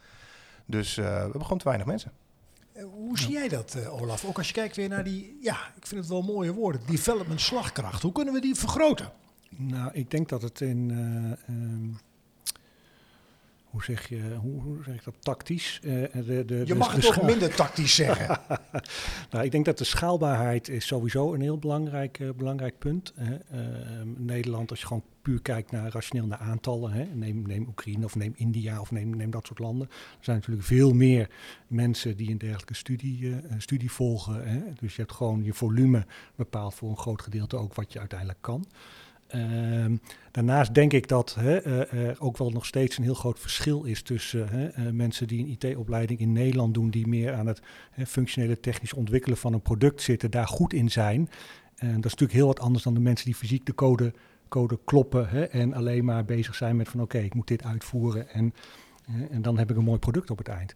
Dus 0.65 0.95
we 0.95 1.03
hebben 1.03 1.43
gewoon 1.43 1.59
te 1.59 1.65
weinig 1.65 1.87
mensen. 1.87 2.13
Hoe 2.81 3.19
zie 3.19 3.33
jij 3.33 3.49
dat, 3.49 3.87
Olaf? 3.89 4.25
Ook 4.25 4.37
als 4.37 4.47
je 4.47 4.53
kijkt 4.53 4.77
weer 4.77 4.89
naar 4.89 5.05
die, 5.05 5.39
ja, 5.41 5.57
ik 5.77 5.87
vind 5.87 6.01
het 6.01 6.11
wel 6.11 6.23
mooie 6.23 6.53
woorden, 6.53 6.81
development 6.87 7.41
slagkracht. 7.41 8.03
Hoe 8.03 8.13
kunnen 8.13 8.35
we 8.35 8.41
die 8.41 8.55
vergroten? 8.55 9.13
Nou, 9.49 9.91
ik 9.93 10.11
denk 10.11 10.29
dat 10.29 10.43
het 10.43 10.61
in. 10.61 10.91
Um, 11.49 11.99
hoe 13.79 13.97
zeg 13.97 14.09
je, 14.09 14.35
hoe, 14.41 14.63
hoe 14.63 14.83
zeg 14.85 14.95
ik 14.95 15.05
dat, 15.05 15.15
tactisch? 15.21 15.81
Uh, 15.83 16.07
de, 16.13 16.45
de, 16.45 16.63
je 16.67 16.75
mag 16.75 16.93
het 16.93 17.07
ook 17.07 17.23
minder 17.23 17.55
tactisch 17.55 17.95
zeggen. 17.95 18.41
nou, 19.31 19.45
ik 19.45 19.51
denk 19.51 19.65
dat 19.65 19.79
de 19.79 19.85
schaalbaarheid 19.85 20.69
is 20.69 20.87
sowieso 20.87 21.35
een 21.35 21.41
heel 21.41 21.59
belangrijk, 21.59 22.19
uh, 22.19 22.31
belangrijk 22.37 22.79
punt. 22.79 23.13
Hè. 23.17 23.33
Uh, 23.33 23.67
Nederland, 24.17 24.71
als 24.71 24.81
je 24.81 24.87
gewoon 24.87 25.05
puur 25.23 25.43
kijkt 25.43 25.71
naar 25.71 25.93
rationeel 25.93 26.27
naar 26.27 26.39
aantallen, 26.39 26.93
hè. 26.93 27.05
Neem, 27.05 27.47
neem 27.47 27.67
Oekraïne 27.69 28.05
of 28.05 28.17
neem 28.17 28.33
India 28.37 28.81
of 28.81 28.91
neem, 28.91 29.17
neem 29.17 29.31
dat 29.31 29.47
soort 29.47 29.59
landen. 29.59 29.89
Er 29.91 30.25
zijn 30.25 30.37
natuurlijk 30.37 30.67
veel 30.67 30.93
meer 30.93 31.31
mensen 31.67 32.17
die 32.17 32.31
een 32.31 32.39
dergelijke 32.39 32.75
studie, 32.75 33.31
eh, 33.31 33.55
studie 33.59 33.91
volgen. 33.91 34.49
Hè. 34.49 34.61
Dus 34.81 34.95
je 34.97 35.01
hebt 35.01 35.15
gewoon 35.15 35.45
je 35.45 35.55
volume 35.55 36.07
bepaalt 36.35 36.75
voor 36.75 36.91
een 36.91 36.99
groot 36.99 37.23
gedeelte 37.23 37.57
ook 37.57 37.75
wat 37.75 37.93
je 37.93 37.99
uiteindelijk 37.99 38.43
kan. 38.43 38.67
Uh, 39.35 39.85
daarnaast 40.31 40.75
denk 40.75 40.93
ik 40.93 41.09
dat 41.09 41.35
hè, 41.35 41.59
er 41.59 42.21
ook 42.21 42.37
wel 42.37 42.51
nog 42.51 42.67
steeds 42.67 42.99
een 42.99 43.05
heel 43.05 43.15
groot 43.15 43.39
verschil 43.39 43.85
is 43.85 44.03
tussen 44.03 44.49
uh, 44.53 44.91
mensen 44.91 45.27
die 45.27 45.41
een 45.41 45.57
IT-opleiding 45.61 46.21
in 46.21 46.33
Nederland 46.33 46.75
doen, 46.75 46.91
die 46.91 47.07
meer 47.07 47.35
aan 47.35 47.47
het 47.47 47.61
functionele 48.07 48.61
technisch 48.61 48.93
ontwikkelen 48.93 49.37
van 49.37 49.53
een 49.53 49.63
product 49.63 50.03
zitten, 50.03 50.31
daar 50.31 50.47
goed 50.47 50.73
in 50.73 50.91
zijn. 50.91 51.29
Dat 51.75 51.89
is 51.89 51.95
natuurlijk 51.95 52.33
heel 52.33 52.47
wat 52.47 52.61
anders 52.61 52.85
dan 52.85 52.95
de 52.95 53.01
mensen 53.01 53.27
die 53.27 53.35
fysiek 53.35 53.67
de 53.67 53.75
code, 53.75 54.13
code 54.49 54.79
kloppen 54.85 55.29
hè, 55.29 55.45
en 55.45 55.75
alleen 55.75 56.05
maar 56.05 56.25
bezig 56.25 56.55
zijn 56.55 56.77
met 56.77 56.89
van 56.89 57.01
oké, 57.01 57.19
ik 57.19 57.35
moet 57.35 57.49
dit 57.49 57.65
uitvoeren 57.65 58.29
en, 58.29 58.55
en 59.31 59.43
dan 59.43 59.59
heb 59.59 59.71
ik 59.71 59.77
een 59.77 59.85
mooi 59.85 59.99
product 59.99 60.31
op 60.31 60.39
het 60.39 60.49
eind. 60.49 60.75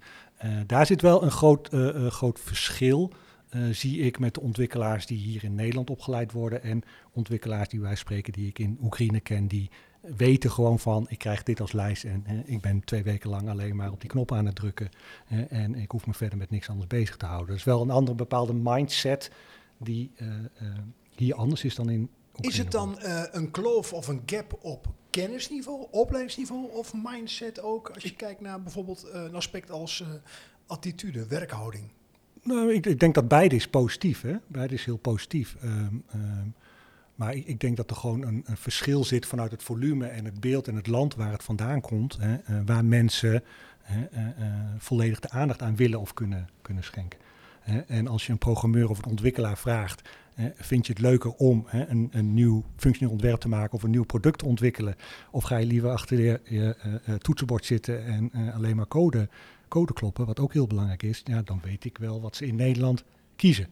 Daar 0.66 0.86
zit 0.86 1.02
wel 1.02 1.22
een 1.22 1.30
groot, 1.30 1.68
groot 2.08 2.40
verschil. 2.40 3.12
Uh, 3.54 3.74
zie 3.74 4.00
ik 4.00 4.18
met 4.18 4.34
de 4.34 4.40
ontwikkelaars 4.40 5.06
die 5.06 5.18
hier 5.18 5.44
in 5.44 5.54
Nederland 5.54 5.90
opgeleid 5.90 6.32
worden 6.32 6.62
en 6.62 6.82
ontwikkelaars 7.12 7.68
die 7.68 7.80
wij 7.80 7.94
spreken, 7.94 8.32
die 8.32 8.48
ik 8.48 8.58
in 8.58 8.78
Oekraïne 8.82 9.20
ken, 9.20 9.46
die 9.48 9.70
weten 10.00 10.50
gewoon 10.50 10.78
van 10.78 11.06
ik 11.08 11.18
krijg 11.18 11.42
dit 11.42 11.60
als 11.60 11.72
lijst 11.72 12.04
en 12.04 12.42
ik 12.46 12.60
ben 12.60 12.84
twee 12.84 13.02
weken 13.02 13.30
lang 13.30 13.48
alleen 13.48 13.76
maar 13.76 13.92
op 13.92 14.00
die 14.00 14.10
knop 14.10 14.32
aan 14.32 14.46
het 14.46 14.54
drukken 14.54 14.88
en 15.48 15.74
ik 15.74 15.90
hoef 15.90 16.06
me 16.06 16.14
verder 16.14 16.38
met 16.38 16.50
niks 16.50 16.68
anders 16.68 16.86
bezig 16.86 17.16
te 17.16 17.26
houden. 17.26 17.48
Dat 17.48 17.56
is 17.56 17.64
wel 17.64 17.82
een 17.82 17.90
andere 17.90 18.16
bepaalde 18.16 18.52
mindset 18.54 19.30
die 19.78 20.10
uh, 20.16 20.28
uh, 20.28 20.68
hier 21.16 21.34
anders 21.34 21.64
is 21.64 21.74
dan 21.74 21.90
in 21.90 22.00
Oekraïne. 22.28 22.48
Is 22.48 22.58
het 22.58 22.70
dan 22.70 22.96
een 23.32 23.50
kloof 23.50 23.92
of 23.92 24.08
een 24.08 24.22
gap 24.26 24.58
op 24.60 24.86
kennisniveau, 25.10 25.86
opleidingsniveau 25.90 26.70
of 26.70 26.92
mindset 26.94 27.60
ook 27.60 27.90
als 27.90 28.02
je 28.02 28.16
kijkt 28.16 28.40
naar 28.40 28.62
bijvoorbeeld 28.62 29.08
een 29.12 29.34
aspect 29.34 29.70
als 29.70 30.04
attitude, 30.66 31.26
werkhouding? 31.26 31.90
Nou, 32.42 32.72
ik, 32.72 32.86
ik, 32.86 33.00
denk 33.00 33.14
dat 33.14 33.28
beide 33.28 33.54
is 33.54 33.68
positief. 33.68 34.20
Hè? 34.20 34.34
Beide 34.46 34.74
is 34.74 34.84
heel 34.84 34.96
positief. 34.96 35.56
Um, 35.64 36.04
um, 36.14 36.54
maar 37.14 37.34
ik, 37.34 37.46
ik, 37.46 37.60
denk 37.60 37.76
dat 37.76 37.90
er 37.90 37.96
gewoon 37.96 38.22
een, 38.22 38.42
een, 38.46 38.56
verschil 38.56 39.04
zit 39.04 39.26
vanuit 39.26 39.50
het 39.50 39.62
volume 39.62 40.06
en 40.06 40.24
het 40.24 40.40
beeld 40.40 40.68
en 40.68 40.76
het 40.76 40.86
land 40.86 41.14
waar 41.14 41.32
het 41.32 41.42
vandaan 41.42 41.80
komt. 41.80 42.16
Hè? 42.20 42.32
Uh, 42.32 42.60
waar 42.66 42.84
mensen 42.84 43.42
uh, 43.90 43.96
uh, 43.98 44.46
volledig 44.78 45.20
de 45.20 45.30
aandacht 45.30 45.62
aan 45.62 45.76
willen 45.76 46.00
of 46.00 46.14
kunnen, 46.14 46.48
kunnen 46.62 46.84
schenken. 46.84 47.18
en 47.86 48.08
als 48.08 48.26
je 48.26 48.32
een 48.32 48.38
programmeur 48.38 48.88
of 48.88 48.98
een 48.98 49.10
ontwikkelaar 49.10 49.58
vraagt, 49.58 50.08
vind 50.54 50.86
je 50.86 50.92
het 50.92 51.02
leuker 51.02 51.30
om 51.30 51.66
een, 51.70 52.08
een, 52.12 52.34
nieuw 52.34 52.64
functioneel 52.76 53.12
ontwerp 53.12 53.40
te 53.40 53.48
maken 53.48 53.74
of 53.74 53.82
een 53.82 53.90
nieuw 53.90 54.04
product 54.04 54.38
te 54.38 54.44
ontwikkelen? 54.44 54.96
Of 55.30 55.44
ga 55.44 55.56
je 55.56 55.66
liever 55.66 55.90
achter 55.90 56.20
je, 56.20 56.40
je 56.44 56.76
toetsenbord 57.18 57.64
zitten 57.64 58.04
en 58.04 58.52
alleen 58.52 58.76
maar 58.76 58.88
code 58.88 59.28
code 59.72 59.92
kloppen, 59.92 60.26
wat 60.26 60.40
ook 60.40 60.52
heel 60.52 60.66
belangrijk 60.66 61.02
is, 61.02 61.22
ja, 61.24 61.42
dan 61.42 61.60
weet 61.64 61.84
ik 61.84 61.98
wel 61.98 62.20
wat 62.20 62.36
ze 62.36 62.46
in 62.46 62.56
Nederland 62.56 63.04
kiezen. 63.36 63.66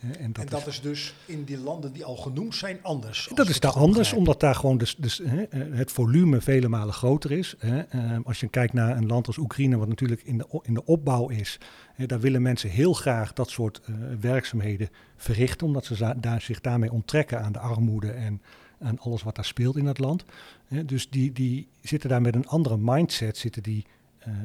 En 0.00 0.32
dat, 0.32 0.44
en 0.44 0.50
dat 0.50 0.66
is, 0.66 0.74
is, 0.74 0.80
dus 0.80 1.14
in 1.26 1.44
die 1.44 1.58
landen 1.58 1.92
die 1.92 2.04
al 2.04 2.16
genoemd 2.16 2.54
zijn 2.54 2.78
anders. 2.82 3.30
Dat 3.34 3.48
is 3.48 3.60
daar 3.60 3.72
anders, 3.72 4.12
omdat 4.12 4.40
daar 4.40 4.54
gewoon 4.54 4.78
dus, 4.78 4.96
dus, 4.98 5.20
hè, 5.24 5.44
het 5.58 5.92
volume 5.92 6.40
vele 6.40 6.68
malen 6.68 6.94
groter 6.94 7.32
is. 7.32 7.54
Hè. 7.58 7.82
Uh, 7.94 8.18
als 8.24 8.40
je 8.40 8.48
kijkt 8.48 8.72
naar 8.72 8.96
een 8.96 9.06
land 9.06 9.26
als 9.26 9.36
Oekraïne, 9.36 9.76
wat 9.76 9.88
natuurlijk 9.88 10.22
in 10.22 10.38
de, 10.38 10.60
in 10.62 10.74
de 10.74 10.84
opbouw 10.84 11.28
is, 11.28 11.58
hè, 11.94 12.06
daar 12.06 12.20
willen 12.20 12.42
mensen 12.42 12.70
heel 12.70 12.92
graag 12.92 13.32
dat 13.32 13.50
soort 13.50 13.80
uh, 13.90 13.96
werkzaamheden 14.20 14.88
verrichten, 15.16 15.66
omdat 15.66 15.84
ze 15.84 16.14
daar, 16.16 16.40
zich 16.40 16.60
daarmee 16.60 16.92
onttrekken 16.92 17.42
aan 17.42 17.52
de 17.52 17.58
armoede 17.58 18.10
en 18.10 18.42
aan 18.80 18.98
alles 18.98 19.22
wat 19.22 19.34
daar 19.34 19.44
speelt 19.44 19.76
in 19.76 19.84
dat 19.84 19.98
land. 19.98 20.24
Hè. 20.66 20.84
Dus 20.84 21.10
die, 21.10 21.32
die 21.32 21.68
zitten 21.80 22.08
daar 22.08 22.22
met 22.22 22.34
een 22.34 22.46
andere 22.46 22.76
mindset, 22.78 23.36
zitten 23.36 23.62
die 23.62 23.84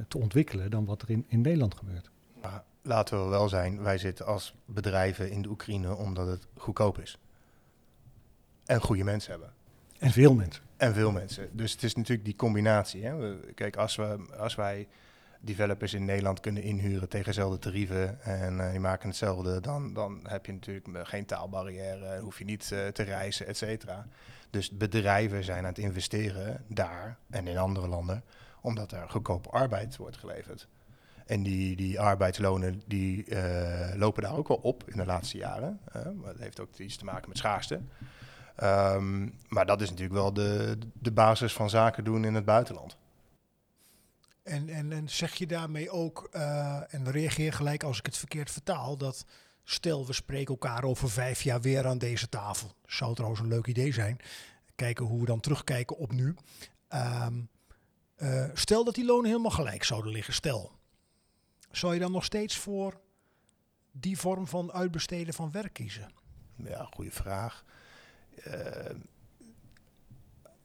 te 0.08 0.18
ontwikkelen 0.18 0.72
dan 0.72 0.86
wat 0.86 1.02
er 1.02 1.10
in, 1.10 1.26
in 1.28 1.42
Nederland 1.42 1.76
gebeurt. 1.76 2.10
Maar 2.42 2.64
laten 2.82 3.24
we 3.24 3.30
wel 3.30 3.50
zijn, 3.50 3.82
wij 3.82 3.98
zitten 3.98 4.26
als 4.26 4.56
bedrijven 4.66 5.32
in 5.32 5.42
de 5.42 5.50
Oekraïne 5.50 5.96
omdat 5.96 6.28
het 6.28 6.48
goedkoop 6.58 7.00
is. 7.00 7.18
En 8.66 8.82
goede 8.82 9.04
mensen 9.04 9.32
hebben. 9.32 9.54
En 10.00 10.12
veel 10.12 10.34
mensen. 10.34 10.64
En 10.78 10.94
veel 10.94 11.12
mensen. 11.12 11.50
Dus 11.52 11.72
het 11.72 11.84
is 11.84 11.96
natuurlijk 11.96 12.26
die 12.26 12.36
combinatie. 12.36 13.06
Hè. 13.06 13.16
We, 13.16 13.54
kijk, 13.56 13.76
als, 13.76 13.96
we, 13.96 14.26
als 14.38 14.56
wij 14.56 14.88
developers 15.40 15.94
in 15.94 16.06
Nederland 16.06 16.40
kunnen 16.40 16.64
inhuren 16.64 17.10
tegen 17.10 17.26
dezelfde 17.26 17.60
tarieven 17.60 18.22
en 18.22 18.58
uh, 18.58 18.72
die 18.72 18.80
maken 18.80 19.08
hetzelfde, 19.08 19.60
dan, 19.60 19.94
dan 19.94 20.20
heb 20.24 20.46
je 20.46 20.52
natuurlijk 20.52 21.08
geen 21.08 21.26
taalbarrière, 21.26 22.20
hoef 22.20 22.38
je 22.38 22.46
niet 22.46 22.70
uh, 22.74 22.88
te 22.88 23.04
reizen, 23.04 23.48
et 23.48 23.58
cetera. 23.58 24.08
Dus 24.50 24.72
bedrijven 24.72 25.44
zijn 25.44 25.60
aan 25.60 25.70
het 25.70 25.78
investeren 25.78 26.64
daar 26.68 27.18
en 27.30 27.48
in 27.48 27.58
andere 27.58 27.88
landen, 27.88 28.24
omdat 28.62 28.92
er 28.92 29.10
goedkope 29.10 29.50
arbeid 29.50 29.98
wordt 29.98 30.18
geleverd. 30.18 30.68
En 31.26 31.44
die, 31.44 31.76
die 31.76 32.00
arbeidslonen 32.00 32.82
die, 32.86 33.26
uh, 33.26 33.92
lopen 33.96 34.24
daar 34.24 34.38
ook 34.38 34.48
wel 34.48 34.58
op 34.58 34.84
in 34.90 34.98
de 34.98 35.06
laatste 35.06 35.38
jaren. 35.38 35.80
dat 36.24 36.38
heeft 36.40 36.60
ook 36.60 36.78
iets 36.78 36.98
te 36.98 37.06
maken 37.06 37.30
met 37.30 37.38
schaarste. 37.38 37.82
Um, 38.64 39.34
maar 39.48 39.66
dat 39.66 39.82
is 39.82 39.90
natuurlijk 39.90 40.20
wel 40.20 40.34
de, 40.34 40.78
de 40.94 41.12
basis 41.12 41.54
van 41.54 41.70
zaken 41.70 42.04
doen 42.04 42.26
in 42.26 42.34
het 42.34 42.46
buitenland. 42.46 42.98
En, 44.44 44.70
en, 44.70 44.92
en 44.92 45.10
zeg 45.10 45.34
je 45.34 45.48
daarmee 45.48 45.90
ook, 45.90 46.30
uh, 46.36 46.94
en 46.94 47.12
reageer 47.12 47.54
gelijk 47.54 47.84
als 47.84 48.00
ik 48.00 48.06
het 48.06 48.18
verkeerd 48.18 48.52
vertaal, 48.52 48.98
dat 48.98 49.26
stel 49.64 50.06
we 50.06 50.14
spreken 50.14 50.54
elkaar 50.54 50.84
over 50.84 51.10
vijf 51.10 51.42
jaar 51.42 51.62
weer 51.62 51.88
aan 51.88 51.98
deze 51.98 52.30
tafel. 52.30 52.76
Zou 52.86 53.14
trouwens 53.14 53.42
een 53.42 53.48
leuk 53.48 53.68
idee 53.68 53.94
zijn. 53.94 54.20
Kijken 54.76 55.06
hoe 55.06 55.20
we 55.20 55.26
dan 55.26 55.40
terugkijken 55.40 55.98
op 55.98 56.12
nu. 56.12 56.36
Um, 56.90 57.50
uh, 58.22 58.46
stel 58.54 58.84
dat 58.84 58.96
die 58.96 59.06
lonen 59.06 59.26
helemaal 59.30 59.52
gelijk 59.52 59.84
zouden 59.84 60.12
liggen, 60.12 60.34
stel. 60.34 60.72
Zou 61.72 61.94
je 61.94 62.00
dan 62.00 62.12
nog 62.12 62.24
steeds 62.24 62.58
voor 62.58 63.00
die 63.92 64.18
vorm 64.18 64.48
van 64.48 64.72
uitbesteden 64.72 65.34
van 65.34 65.52
werk 65.52 65.74
kiezen? 65.74 66.12
Ja, 66.56 66.88
goede 66.94 67.12
vraag. 67.12 67.64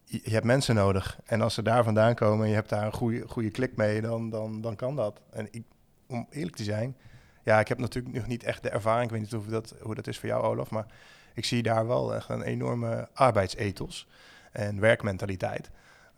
Je, 0.04 0.20
je 0.24 0.30
hebt 0.30 0.44
mensen 0.44 0.74
nodig. 0.74 1.18
En 1.24 1.40
als 1.40 1.54
ze 1.54 1.62
daar 1.62 1.84
vandaan 1.84 2.14
komen 2.14 2.44
en 2.44 2.48
je 2.48 2.54
hebt 2.54 2.68
daar 2.68 2.86
een 2.86 2.92
goede, 2.92 3.28
goede 3.28 3.50
klik 3.50 3.76
mee, 3.76 4.00
dan, 4.00 4.30
dan, 4.30 4.60
dan 4.60 4.76
kan 4.76 4.96
dat. 4.96 5.20
En 5.30 5.48
ik, 5.50 5.64
om 6.06 6.26
eerlijk 6.30 6.56
te 6.56 6.64
zijn, 6.64 6.96
ja, 7.42 7.60
ik 7.60 7.68
heb 7.68 7.78
natuurlijk 7.78 8.14
nog 8.14 8.26
niet 8.26 8.44
echt 8.44 8.62
de 8.62 8.70
ervaring. 8.70 9.04
Ik 9.04 9.10
weet 9.10 9.20
niet 9.20 9.42
hoe 9.42 9.50
dat, 9.50 9.74
hoe 9.80 9.94
dat 9.94 10.06
is 10.06 10.18
voor 10.18 10.28
jou, 10.28 10.44
Olaf. 10.44 10.70
Maar 10.70 10.86
ik 11.34 11.44
zie 11.44 11.62
daar 11.62 11.86
wel 11.86 12.14
echt 12.14 12.28
een 12.28 12.42
enorme 12.42 13.08
arbeidsethos 13.12 14.06
en 14.52 14.80
werkmentaliteit. 14.80 15.70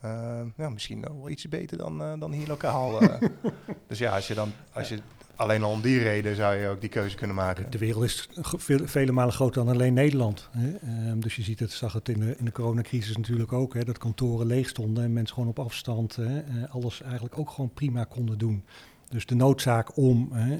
Uh, 0.04 0.40
ja, 0.56 0.68
misschien 0.68 1.00
wel 1.00 1.28
iets 1.28 1.48
beter 1.48 1.78
dan, 1.78 2.02
uh, 2.02 2.12
dan 2.18 2.32
hier 2.32 2.46
lokaal. 2.46 3.02
Uh. 3.02 3.14
dus 3.88 3.98
ja, 3.98 4.14
als 4.14 4.28
je 4.28 4.34
dan 4.34 4.52
als 4.72 4.88
je 4.88 4.98
alleen 5.36 5.62
al 5.62 5.70
om 5.70 5.80
die 5.80 5.98
reden 5.98 6.36
zou 6.36 6.54
je 6.54 6.68
ook 6.68 6.80
die 6.80 6.88
keuze 6.88 7.16
kunnen 7.16 7.36
maken. 7.36 7.70
De 7.70 7.78
wereld 7.78 8.04
is 8.04 8.28
veel, 8.40 8.86
vele 8.86 9.12
malen 9.12 9.32
groter 9.32 9.64
dan 9.64 9.74
alleen 9.74 9.94
Nederland. 9.94 10.48
Hè? 10.50 10.74
Um, 11.10 11.20
dus 11.20 11.36
je 11.36 11.42
ziet 11.42 11.60
het, 11.60 11.72
zag 11.72 11.92
het 11.92 12.08
in 12.08 12.20
de, 12.20 12.36
in 12.38 12.44
de 12.44 12.52
coronacrisis 12.52 13.16
natuurlijk 13.16 13.52
ook, 13.52 13.74
hè, 13.74 13.84
dat 13.84 13.98
kantoren 13.98 14.46
leeg 14.46 14.68
stonden 14.68 15.04
en 15.04 15.12
mensen 15.12 15.34
gewoon 15.34 15.48
op 15.50 15.58
afstand 15.58 16.16
hè, 16.16 16.68
alles 16.68 17.02
eigenlijk 17.02 17.38
ook 17.38 17.50
gewoon 17.50 17.70
prima 17.74 18.04
konden 18.04 18.38
doen. 18.38 18.64
Dus 19.08 19.26
de 19.26 19.34
noodzaak 19.34 19.96
om 19.96 20.28
hè, 20.32 20.52
uh, 20.52 20.58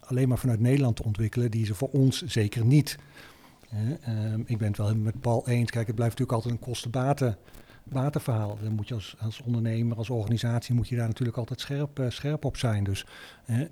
alleen 0.00 0.28
maar 0.28 0.38
vanuit 0.38 0.60
Nederland 0.60 0.96
te 0.96 1.04
ontwikkelen, 1.04 1.50
die 1.50 1.62
is 1.62 1.68
er 1.68 1.74
voor 1.74 1.90
ons 1.90 2.22
zeker 2.22 2.64
niet. 2.64 2.98
Um, 4.08 4.44
ik 4.46 4.58
ben 4.58 4.68
het 4.68 4.76
wel 4.76 4.94
met 4.94 5.20
Paul 5.20 5.48
eens. 5.48 5.70
Kijk, 5.70 5.86
het 5.86 5.96
blijft 5.96 6.18
natuurlijk 6.18 6.32
altijd 6.32 6.54
een 6.54 6.66
kostenbaten 6.66 7.38
waterverhaal. 7.92 8.58
Dan 8.62 8.72
moet 8.72 8.88
je 8.88 8.94
als, 8.94 9.16
als 9.20 9.42
ondernemer, 9.42 9.96
als 9.96 10.10
organisatie, 10.10 10.74
moet 10.74 10.88
je 10.88 10.96
daar 10.96 11.06
natuurlijk 11.06 11.38
altijd 11.38 11.60
scherp, 11.60 11.98
uh, 11.98 12.10
scherp 12.10 12.44
op 12.44 12.56
zijn. 12.56 12.84
Dus 12.84 13.06
uh, 13.46 13.60
uh, 13.60 13.64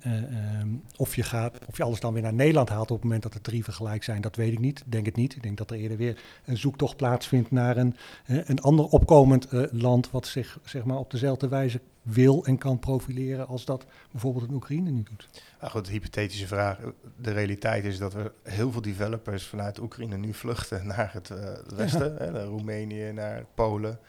of, 0.95 1.15
je 1.15 1.23
gaat, 1.23 1.59
of 1.67 1.77
je 1.77 1.83
alles 1.83 1.99
dan 1.99 2.13
weer 2.13 2.21
naar 2.21 2.33
Nederland 2.33 2.69
haalt 2.69 2.91
op 2.91 2.95
het 2.95 3.03
moment 3.03 3.23
dat 3.23 3.33
de 3.33 3.41
tarieven 3.41 3.73
gelijk 3.73 4.03
zijn, 4.03 4.21
dat 4.21 4.35
weet 4.35 4.51
ik 4.51 4.59
niet. 4.59 4.83
Denk 4.85 5.05
het 5.05 5.15
niet. 5.15 5.35
Ik 5.35 5.43
denk 5.43 5.57
dat 5.57 5.71
er 5.71 5.77
eerder 5.77 5.97
weer 5.97 6.21
een 6.45 6.57
zoektocht 6.57 6.97
plaatsvindt 6.97 7.51
naar 7.51 7.77
een, 7.77 7.95
een 8.25 8.61
ander 8.61 8.85
opkomend 8.85 9.47
land 9.71 10.11
wat 10.11 10.27
zich 10.27 10.59
zeg 10.63 10.83
maar, 10.83 10.97
op 10.97 11.11
dezelfde 11.11 11.47
wijze 11.47 11.81
wil 12.07 12.45
en 12.45 12.57
kan 12.57 12.79
profileren 12.79 13.47
als 13.47 13.65
dat 13.65 13.85
bijvoorbeeld 14.11 14.47
in 14.47 14.53
Oekraïne 14.53 14.89
nu 14.89 15.03
doet. 15.03 15.29
Nou 15.59 15.71
goed, 15.71 15.87
hypothetische 15.87 16.47
vraag. 16.47 16.79
De 17.15 17.31
realiteit 17.31 17.83
is 17.83 17.97
dat 17.97 18.13
we 18.13 18.31
heel 18.43 18.71
veel 18.71 18.81
developers 18.81 19.45
vanuit 19.45 19.79
Oekraïne 19.79 20.17
nu 20.17 20.33
vluchten 20.33 20.87
naar 20.87 21.13
het 21.13 21.29
uh, 21.29 21.37
westen, 21.75 22.13
ja. 22.13 22.17
hè, 22.17 22.31
naar 22.31 22.43
Roemenië, 22.43 23.11
naar 23.11 23.45
Polen, 23.55 23.99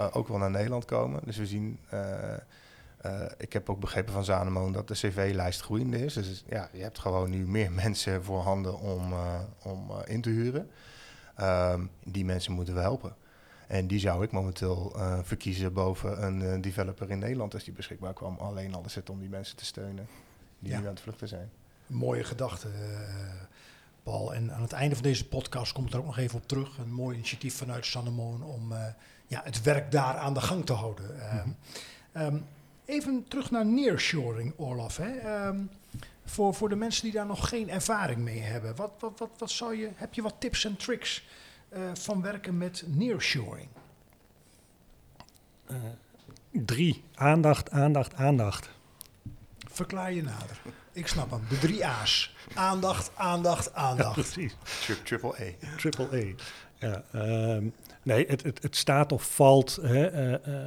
uh, 0.00 0.06
ook 0.12 0.28
wel 0.28 0.38
naar 0.38 0.50
Nederland 0.50 0.84
komen. 0.84 1.20
Dus 1.24 1.36
we 1.36 1.46
zien, 1.46 1.78
uh, 1.92 2.02
ik 3.38 3.52
heb 3.52 3.70
ook 3.70 3.80
begrepen 3.80 4.12
van 4.12 4.24
Zanemon 4.24 4.72
dat 4.72 4.88
de 4.88 4.94
cv-lijst 4.94 5.60
groeiende 5.60 6.04
is. 6.04 6.14
Dus 6.14 6.44
ja, 6.48 6.68
je 6.72 6.82
hebt 6.82 6.98
gewoon 6.98 7.30
nu 7.30 7.46
meer 7.46 7.72
mensen 7.84 8.24
voorhanden 8.24 8.78
om, 8.80 9.14
om 9.62 9.90
in 10.04 10.20
te 10.20 10.30
huren. 10.30 10.70
Um, 11.40 11.90
die 12.04 12.24
mensen 12.24 12.52
moeten 12.52 12.74
we 12.74 12.80
helpen. 12.80 13.14
En 13.66 13.86
die 13.86 13.98
zou 13.98 14.24
ik 14.24 14.32
momenteel 14.32 14.92
uh, 14.96 15.18
verkiezen 15.22 15.72
boven 15.72 16.24
een 16.24 16.40
uh, 16.40 16.62
developer 16.62 17.10
in 17.10 17.18
Nederland 17.18 17.54
als 17.54 17.64
die 17.64 17.72
beschikbaar 17.72 18.12
kwam. 18.12 18.36
Alleen 18.38 18.74
al 18.74 18.84
is 18.84 18.94
het 18.94 19.10
om 19.10 19.20
die 19.20 19.28
mensen 19.28 19.56
te 19.56 19.64
steunen 19.64 20.08
die 20.58 20.72
ja. 20.72 20.78
nu 20.78 20.84
aan 20.84 20.92
het 20.92 21.00
vluchten 21.00 21.28
zijn. 21.28 21.50
Mooie 21.86 22.24
gedachte, 22.24 22.68
uh, 22.68 22.98
Paul. 24.02 24.34
En 24.34 24.52
aan 24.52 24.62
het 24.62 24.72
einde 24.72 24.94
van 24.94 25.04
deze 25.04 25.28
podcast 25.28 25.72
komt 25.72 25.92
er 25.92 25.98
ook 25.98 26.04
nog 26.04 26.18
even 26.18 26.38
op 26.38 26.48
terug. 26.48 26.78
Een 26.78 26.92
mooi 26.92 27.16
initiatief 27.16 27.56
vanuit 27.56 27.86
Sannemon 27.86 28.42
om 28.42 28.72
ja, 29.26 29.40
het 29.44 29.62
werk 29.62 29.90
daar 29.90 30.16
aan 30.16 30.34
de 30.34 30.40
gang 30.40 30.66
te 30.66 30.72
houden. 30.72 31.06
Mm 31.14 31.20
-hmm. 32.12 32.22
um, 32.22 32.44
even 32.84 33.24
terug 33.28 33.50
naar 33.50 33.66
nearshoring, 33.66 34.52
Olaf. 34.56 34.96
Hè? 34.96 35.46
Um, 35.46 35.70
voor, 36.24 36.54
voor 36.54 36.68
de 36.68 36.76
mensen 36.76 37.02
die 37.02 37.12
daar 37.12 37.26
nog 37.26 37.48
geen 37.48 37.70
ervaring 37.70 38.18
mee 38.18 38.40
hebben. 38.40 38.76
Wat, 38.76 38.92
wat, 38.98 39.18
wat, 39.18 39.30
wat 39.38 39.50
zou 39.50 39.76
je, 39.76 39.90
heb 39.94 40.14
je 40.14 40.22
wat 40.22 40.34
tips 40.38 40.64
en 40.64 40.76
tricks 40.76 41.24
van 41.94 42.22
werken 42.22 42.58
met 42.58 42.84
nearshoring? 42.86 43.68
Uh, 45.70 45.76
drie. 46.50 47.02
Aandacht, 47.14 47.70
aandacht, 47.70 48.14
aandacht. 48.14 48.70
Verklaar 49.68 50.12
je 50.12 50.22
nader. 50.22 50.60
Ik 50.92 51.06
snap 51.06 51.30
hem. 51.30 51.40
De 51.48 51.58
drie 51.58 51.86
A's. 51.86 52.36
Aandacht, 52.54 53.10
aandacht, 53.14 53.74
aandacht. 53.74 54.16
Ja, 54.16 54.22
precies. 54.22 54.56
Tri 54.84 55.02
triple 55.02 55.34
A. 55.40 55.76
Triple 55.76 56.08
A. 56.12 56.34
Ja, 56.78 57.04
um, 57.14 57.72
nee, 58.02 58.26
het, 58.26 58.42
het, 58.42 58.62
het, 58.62 58.76
staat 58.76 59.12
of 59.12 59.34
valt 59.34 59.78
hè, 59.82 60.12
uh, 60.12 60.54
uh, 60.54 60.62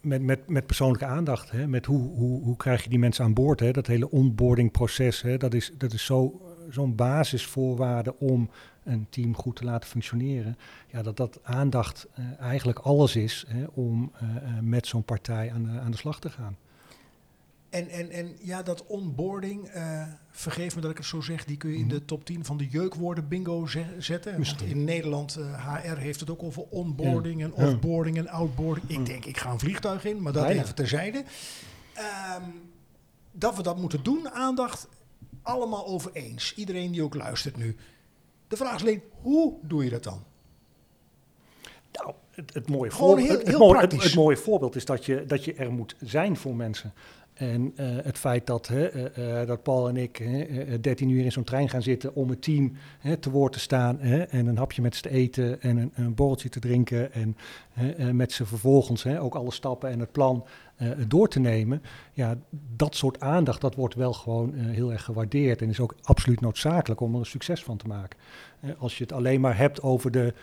met, 0.00 0.22
met, 0.22 0.48
met 0.48 0.66
persoonlijke 0.66 1.04
aandacht. 1.04 1.50
Hè, 1.50 1.66
met 1.66 1.86
hoe, 1.86 2.08
hoe, 2.16 2.42
hoe 2.42 2.56
krijg 2.56 2.82
je 2.82 2.88
die 2.88 2.98
mensen 2.98 3.24
aan 3.24 3.34
boord? 3.34 3.60
Hè? 3.60 3.70
Dat 3.70 3.86
hele 3.86 4.10
onboardingproces, 4.10 5.22
hè, 5.22 5.36
dat 5.36 5.54
is, 5.54 5.72
dat 5.78 5.92
is 5.92 6.04
zo, 6.04 6.40
zo'n 6.70 6.94
basisvoorwaarde 6.94 8.18
om 8.18 8.50
een 8.84 9.06
team 9.10 9.36
goed 9.36 9.56
te 9.56 9.64
laten 9.64 9.88
functioneren. 9.88 10.58
Ja, 10.86 11.02
dat 11.02 11.16
dat 11.16 11.38
aandacht 11.42 12.06
uh, 12.18 12.40
eigenlijk 12.40 12.78
alles 12.78 13.16
is 13.16 13.44
hè, 13.48 13.64
om 13.74 14.12
uh, 14.22 14.34
uh, 14.34 14.58
met 14.60 14.86
zo'n 14.86 15.04
partij 15.04 15.52
aan 15.52 15.62
de, 15.62 15.80
aan 15.80 15.90
de 15.90 15.96
slag 15.96 16.20
te 16.20 16.30
gaan. 16.30 16.56
En, 17.70 17.88
en, 17.88 18.10
en 18.10 18.36
ja, 18.40 18.62
dat 18.62 18.86
onboarding, 18.86 19.70
vergeef 20.30 20.74
me 20.74 20.80
dat 20.80 20.90
ik 20.90 20.96
het 20.96 21.06
zo 21.06 21.20
zeg, 21.20 21.44
die 21.44 21.56
kun 21.56 21.70
je 21.70 21.76
in 21.76 21.88
de 21.88 22.04
top 22.04 22.24
10 22.24 22.44
van 22.44 22.56
de 22.56 22.68
jeukwoorden 22.68 23.28
bingo 23.28 23.66
zetten. 23.98 24.44
In 24.64 24.84
Nederland, 24.84 25.38
HR 25.56 25.96
heeft 25.96 26.20
het 26.20 26.30
ook 26.30 26.42
over 26.42 26.62
onboarding 26.62 27.40
ja. 27.40 27.46
en 27.46 27.52
offboarding 27.52 28.16
ja. 28.16 28.22
en 28.22 28.28
outboarding. 28.28 28.88
Ik 28.88 29.06
denk, 29.06 29.24
ik 29.24 29.36
ga 29.36 29.50
een 29.50 29.58
vliegtuig 29.58 30.04
in, 30.04 30.22
maar 30.22 30.32
dat 30.32 30.42
ja, 30.42 30.50
even 30.50 30.74
terzijde. 30.74 31.18
Um, 31.18 32.70
dat 33.32 33.56
we 33.56 33.62
dat 33.62 33.78
moeten 33.78 34.02
doen, 34.02 34.30
aandacht, 34.30 34.88
allemaal 35.42 35.86
over 35.86 36.10
eens. 36.12 36.54
Iedereen 36.54 36.92
die 36.92 37.02
ook 37.02 37.14
luistert 37.14 37.56
nu. 37.56 37.76
De 38.50 38.56
vraag 38.56 38.74
is 38.74 38.80
alleen, 38.80 39.02
hoe 39.20 39.54
doe 39.62 39.84
je 39.84 39.90
dat 39.90 40.04
dan? 40.04 40.22
Nou, 41.92 42.14
het, 42.30 42.54
het, 42.54 42.68
mooie, 42.68 42.90
heel, 42.94 43.16
heel 43.16 43.38
het, 43.38 43.58
mooie, 43.58 43.80
het, 43.80 44.02
het, 44.02 44.14
mooie 44.14 44.36
voorbeeld 44.36 44.76
is 44.76 44.84
dat 44.84 45.04
je, 45.04 45.24
dat 45.26 45.44
je 45.44 45.54
er 45.54 45.72
moet 45.72 45.96
zijn 46.00 46.36
voor 46.36 46.54
mensen. 46.54 46.92
En 47.34 47.72
uh, 47.76 47.96
het 48.02 48.18
feit 48.18 48.46
dat, 48.46 48.66
hè, 48.68 49.10
uh, 49.18 49.46
dat 49.46 49.62
Paul 49.62 49.88
en 49.88 49.96
ik 49.96 50.16
hè, 50.16 50.80
13 50.80 51.08
uur 51.08 51.24
in 51.24 51.32
zo'n 51.32 51.44
trein 51.44 51.68
gaan 51.68 51.82
zitten 51.82 52.14
om 52.14 52.28
het 52.28 52.42
team 52.42 52.72
hè, 52.98 53.16
te 53.16 53.30
woord 53.30 53.52
te 53.52 53.60
staan 53.60 53.98
hè, 54.00 54.22
en 54.22 54.46
een 54.46 54.56
hapje 54.58 54.82
met 54.82 54.96
ze 54.96 55.02
te 55.02 55.10
eten 55.10 55.62
en 55.62 55.76
een, 55.76 55.92
een 55.94 56.14
borreltje 56.14 56.48
te 56.48 56.60
drinken 56.60 57.12
en 57.12 57.36
met 58.16 58.32
ze 58.32 58.46
vervolgens 58.46 59.06
ook 59.06 59.34
alle 59.34 59.52
stappen 59.52 59.90
en 59.90 60.00
het 60.00 60.12
plan 60.12 60.44
door 61.08 61.28
te 61.28 61.40
nemen. 61.40 61.82
Ja, 62.12 62.38
dat 62.76 62.94
soort 62.94 63.20
aandacht, 63.20 63.60
dat 63.60 63.74
wordt 63.74 63.94
wel 63.94 64.12
gewoon 64.12 64.54
uh, 64.54 64.70
heel 64.70 64.92
erg 64.92 65.04
gewaardeerd 65.04 65.62
en 65.62 65.68
is 65.68 65.80
ook 65.80 65.94
absoluut 66.02 66.40
noodzakelijk 66.40 67.00
om 67.00 67.12
er 67.12 67.18
een 67.18 67.26
succes 67.26 67.64
van 67.64 67.76
te 67.76 67.86
maken. 67.86 68.18
Uh, 68.60 68.70
als 68.78 68.98
je 68.98 69.02
het 69.02 69.12
alleen 69.12 69.40
maar 69.40 69.56
hebt 69.56 69.82
over 69.82 70.10
de, 70.10 70.34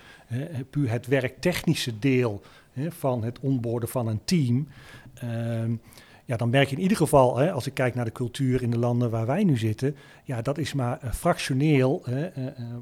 puur 0.69 0.91
het 0.91 1.08
werktechnische 1.08 2.00
deel 2.00 2.41
van 2.89 3.23
het 3.23 3.39
onboorden 3.39 3.89
van 3.89 4.08
een 4.08 4.21
team. 4.26 4.67
Ehm, 5.13 5.76
ja, 6.26 6.38
dan 6.38 6.50
merk 6.50 6.69
je 6.69 6.76
in 6.76 6.82
ieder 6.82 6.97
geval, 6.97 7.38
hè, 7.38 7.52
als 7.52 7.67
ik 7.67 7.73
kijk 7.73 7.95
naar 7.95 8.06
de 8.06 8.12
cultuur 8.12 8.62
in 8.62 8.69
de 8.71 8.78
landen 8.80 9.10
waar 9.10 9.26
wij 9.26 9.43
nu 9.43 9.58
zitten, 9.58 9.95
ja, 10.23 10.41
dat 10.41 10.58
is 10.58 10.73
maar 10.73 11.00
fractioneel 11.13 12.04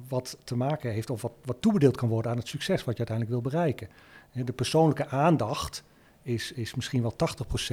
wat 0.07 0.37
te 0.43 0.55
maken 0.55 0.91
heeft 0.91 1.09
of 1.09 1.21
wat, 1.21 1.31
wat 1.43 1.57
toebedeeld 1.59 1.97
kan 1.97 2.09
worden 2.09 2.31
aan 2.31 2.37
het 2.37 2.47
succes 2.47 2.83
wat 2.83 2.97
je 2.97 3.05
uiteindelijk 3.05 3.41
wil 3.41 3.51
bereiken. 3.51 3.87
De 4.45 4.53
persoonlijke 4.53 5.07
aandacht, 5.07 5.83
is, 6.25 6.51
is 6.51 6.75
misschien 6.75 7.01
wel 7.01 7.15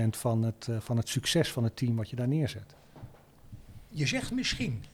80% 0.01 0.09
van 0.11 0.43
het, 0.43 0.67
uh, 0.71 0.77
van 0.81 0.97
het 0.97 1.09
succes 1.09 1.53
van 1.53 1.65
het 1.65 1.77
team 1.77 1.97
wat 1.97 2.11
je 2.11 2.17
daar 2.17 2.29
neerzet. 2.29 2.75
Je 3.89 4.07
zegt 4.07 4.33
misschien. 4.33 4.85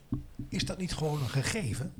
Is 0.49 0.65
dat 0.65 0.77
niet 0.77 0.93
gewoon 0.93 1.21
een 1.21 1.29
gegeven? 1.29 1.93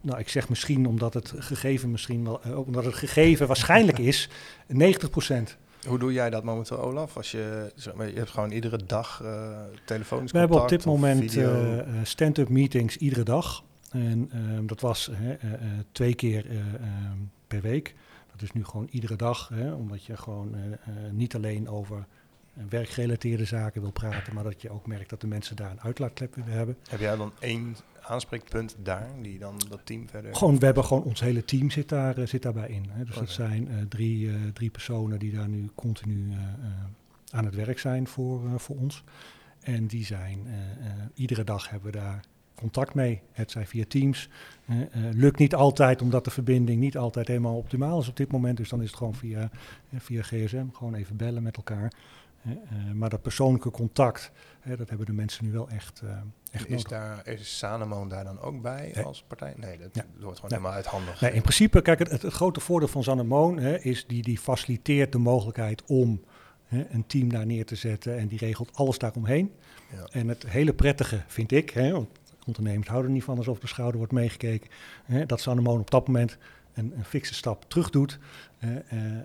Nou, 0.00 0.18
ik 0.18 0.28
zeg 0.28 0.48
misschien 0.48 0.86
omdat 0.86 1.14
het 1.14 1.32
gegeven 1.36 1.90
misschien 1.90 2.24
wel, 2.24 2.40
uh, 2.46 2.66
omdat 2.66 2.84
het 2.84 2.94
gegeven 2.94 3.46
waarschijnlijk 3.46 3.98
is 3.98 4.28
90 4.66 5.10
procent. 5.10 5.56
Hoe 5.86 5.98
doe 5.98 6.12
jij 6.12 6.30
dat 6.30 6.44
momenteel, 6.44 6.78
Olaf? 6.78 7.16
Als 7.16 7.30
je, 7.30 7.72
zeg 7.74 7.94
maar, 7.94 8.08
je 8.08 8.16
hebt 8.16 8.30
gewoon 8.30 8.50
iedere 8.50 8.80
dag 8.86 9.20
uh, 9.22 9.58
telefonisch 9.84 10.32
We 10.32 10.38
hebben 10.38 10.62
op 10.62 10.68
dit 10.68 10.84
moment 10.84 11.36
uh, 11.36 11.78
stand-up 12.02 12.48
meetings 12.48 12.96
iedere 12.96 13.22
dag. 13.22 13.64
En 13.90 14.30
uh, 14.34 14.58
dat 14.62 14.80
was 14.80 15.10
twee 15.92 16.14
keer 16.14 16.46
ehm, 16.50 17.16
per 17.46 17.60
week. 17.60 17.94
Dat 18.38 18.48
is 18.48 18.54
nu 18.54 18.64
gewoon 18.64 18.88
iedere 18.90 19.16
dag, 19.16 19.48
hè, 19.48 19.72
omdat 19.72 20.04
je 20.04 20.16
gewoon 20.16 20.54
niet 21.10 21.34
alleen 21.34 21.68
over 21.68 22.06
werkgerelateerde 22.68 23.44
zaken 23.44 23.80
wil 23.80 23.90
praten, 23.90 24.34
maar 24.34 24.44
dat 24.44 24.62
je 24.62 24.70
ook 24.70 24.86
merkt 24.86 25.10
dat 25.10 25.20
de 25.20 25.26
mensen 25.26 25.56
daar 25.56 25.70
een 25.70 25.80
uitlaatklep 25.80 26.34
willen 26.34 26.52
hebben. 26.52 26.76
Heb 26.88 27.00
jij 27.00 27.16
dan 27.16 27.32
één 27.38 27.76
aanspreekpunt 28.02 28.76
daar, 28.82 29.08
die 29.22 29.38
dan 29.38 29.60
dat 29.68 29.80
team 29.84 30.08
verder... 30.08 30.34
Gewoon, 30.36 30.58
we 30.58 30.64
hebben 30.64 30.84
gewoon, 30.84 31.02
ons 31.02 31.20
hele 31.20 31.44
team 31.44 31.70
zit, 31.70 31.88
daar, 31.88 32.28
zit 32.28 32.42
daarbij 32.42 32.68
in. 32.68 32.86
Hè. 32.90 32.98
Dus 32.98 33.08
okay. 33.08 33.20
dat 33.20 33.30
zijn 33.30 33.68
uh, 33.70 33.82
drie, 33.88 34.26
uh, 34.26 34.34
drie 34.52 34.70
personen 34.70 35.18
die 35.18 35.32
daar 35.32 35.48
nu 35.48 35.70
continu 35.74 36.32
aan 37.30 37.44
het 37.44 37.54
werk 37.54 37.78
zijn 37.78 38.08
voor, 38.08 38.60
voor 38.60 38.76
ons. 38.76 39.04
En 39.60 39.86
die 39.86 40.04
zijn, 40.04 40.46
iedere 41.14 41.44
dag 41.44 41.70
hebben 41.70 41.92
we 41.92 41.98
daar 41.98 42.24
contact 42.58 42.94
mee. 42.94 43.20
Het 43.32 43.50
zijn 43.50 43.66
via 43.66 43.84
Teams. 43.88 44.28
lukt 45.12 45.38
niet 45.38 45.54
altijd, 45.54 46.02
omdat 46.02 46.24
de 46.24 46.30
verbinding 46.30 46.80
niet 46.80 46.96
altijd 46.96 47.28
helemaal 47.28 47.56
optimaal 47.56 48.00
is 48.00 48.08
op 48.08 48.16
dit 48.16 48.32
moment. 48.32 48.56
Dus 48.56 48.68
dan 48.68 48.82
is 48.82 48.86
het 48.86 48.96
gewoon 48.96 49.14
via, 49.14 49.50
via 49.94 50.22
GSM, 50.22 50.66
gewoon 50.72 50.94
even 50.94 51.16
bellen 51.16 51.42
met 51.42 51.56
elkaar. 51.56 51.92
Maar 52.94 53.10
dat 53.10 53.22
persoonlijke 53.22 53.70
contact, 53.70 54.30
dat 54.76 54.88
hebben 54.88 55.06
de 55.06 55.12
mensen 55.12 55.44
nu 55.44 55.52
wel 55.52 55.68
echt, 55.68 56.02
echt 56.50 56.64
is 56.64 56.70
nodig. 56.70 56.88
Daar, 56.88 57.26
is 57.26 57.58
Sanemon 57.58 58.08
daar 58.08 58.24
dan 58.24 58.40
ook 58.40 58.62
bij 58.62 58.92
nee. 58.94 59.04
als 59.04 59.24
partij? 59.26 59.54
Nee, 59.56 59.78
dat 59.78 59.88
ja. 59.92 60.04
wordt 60.20 60.36
gewoon 60.36 60.50
helemaal 60.50 60.72
uithandig. 60.72 61.20
Nee, 61.20 61.32
in 61.32 61.42
principe, 61.42 61.82
kijk, 61.82 61.98
het, 61.98 62.10
het, 62.10 62.22
het 62.22 62.32
grote 62.32 62.60
voordeel 62.60 62.88
van 62.88 63.02
Sanemon 63.02 63.58
is 63.60 64.06
die, 64.06 64.22
die 64.22 64.38
faciliteert 64.38 65.12
de 65.12 65.18
mogelijkheid 65.18 65.82
om 65.86 66.20
een 66.68 67.06
team 67.06 67.28
daar 67.28 67.46
neer 67.46 67.66
te 67.66 67.74
zetten 67.74 68.18
en 68.18 68.28
die 68.28 68.38
regelt 68.38 68.76
alles 68.76 68.98
daaromheen. 68.98 69.52
Ja. 69.92 70.08
En 70.10 70.28
het 70.28 70.48
hele 70.48 70.72
prettige 70.72 71.22
vind 71.26 71.52
ik, 71.52 71.70
hè, 71.70 71.92
want 71.92 72.08
ondernemers 72.48 72.88
houden 72.88 73.10
er 73.10 73.16
niet 73.16 73.24
van 73.24 73.36
alsof 73.36 73.58
de 73.58 73.66
schouder 73.66 73.96
wordt 73.96 74.12
meegekeken, 74.12 74.70
hè, 75.04 75.26
dat 75.26 75.40
Sanemon 75.40 75.80
op 75.80 75.90
dat 75.90 76.06
moment 76.06 76.38
een, 76.78 76.92
een 76.96 77.04
fikse 77.04 77.34
stap 77.34 77.64
terug 77.68 77.90
doet. 77.90 78.18
Uh, 78.64 78.70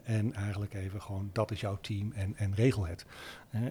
en 0.04 0.34
eigenlijk 0.34 0.74
even 0.74 1.02
gewoon, 1.02 1.30
dat 1.32 1.52
is 1.52 1.60
jouw 1.60 1.78
team 1.82 2.12
en, 2.12 2.34
en 2.38 2.56
regel 2.56 2.86
het. 2.86 3.06
Uh, 3.52 3.64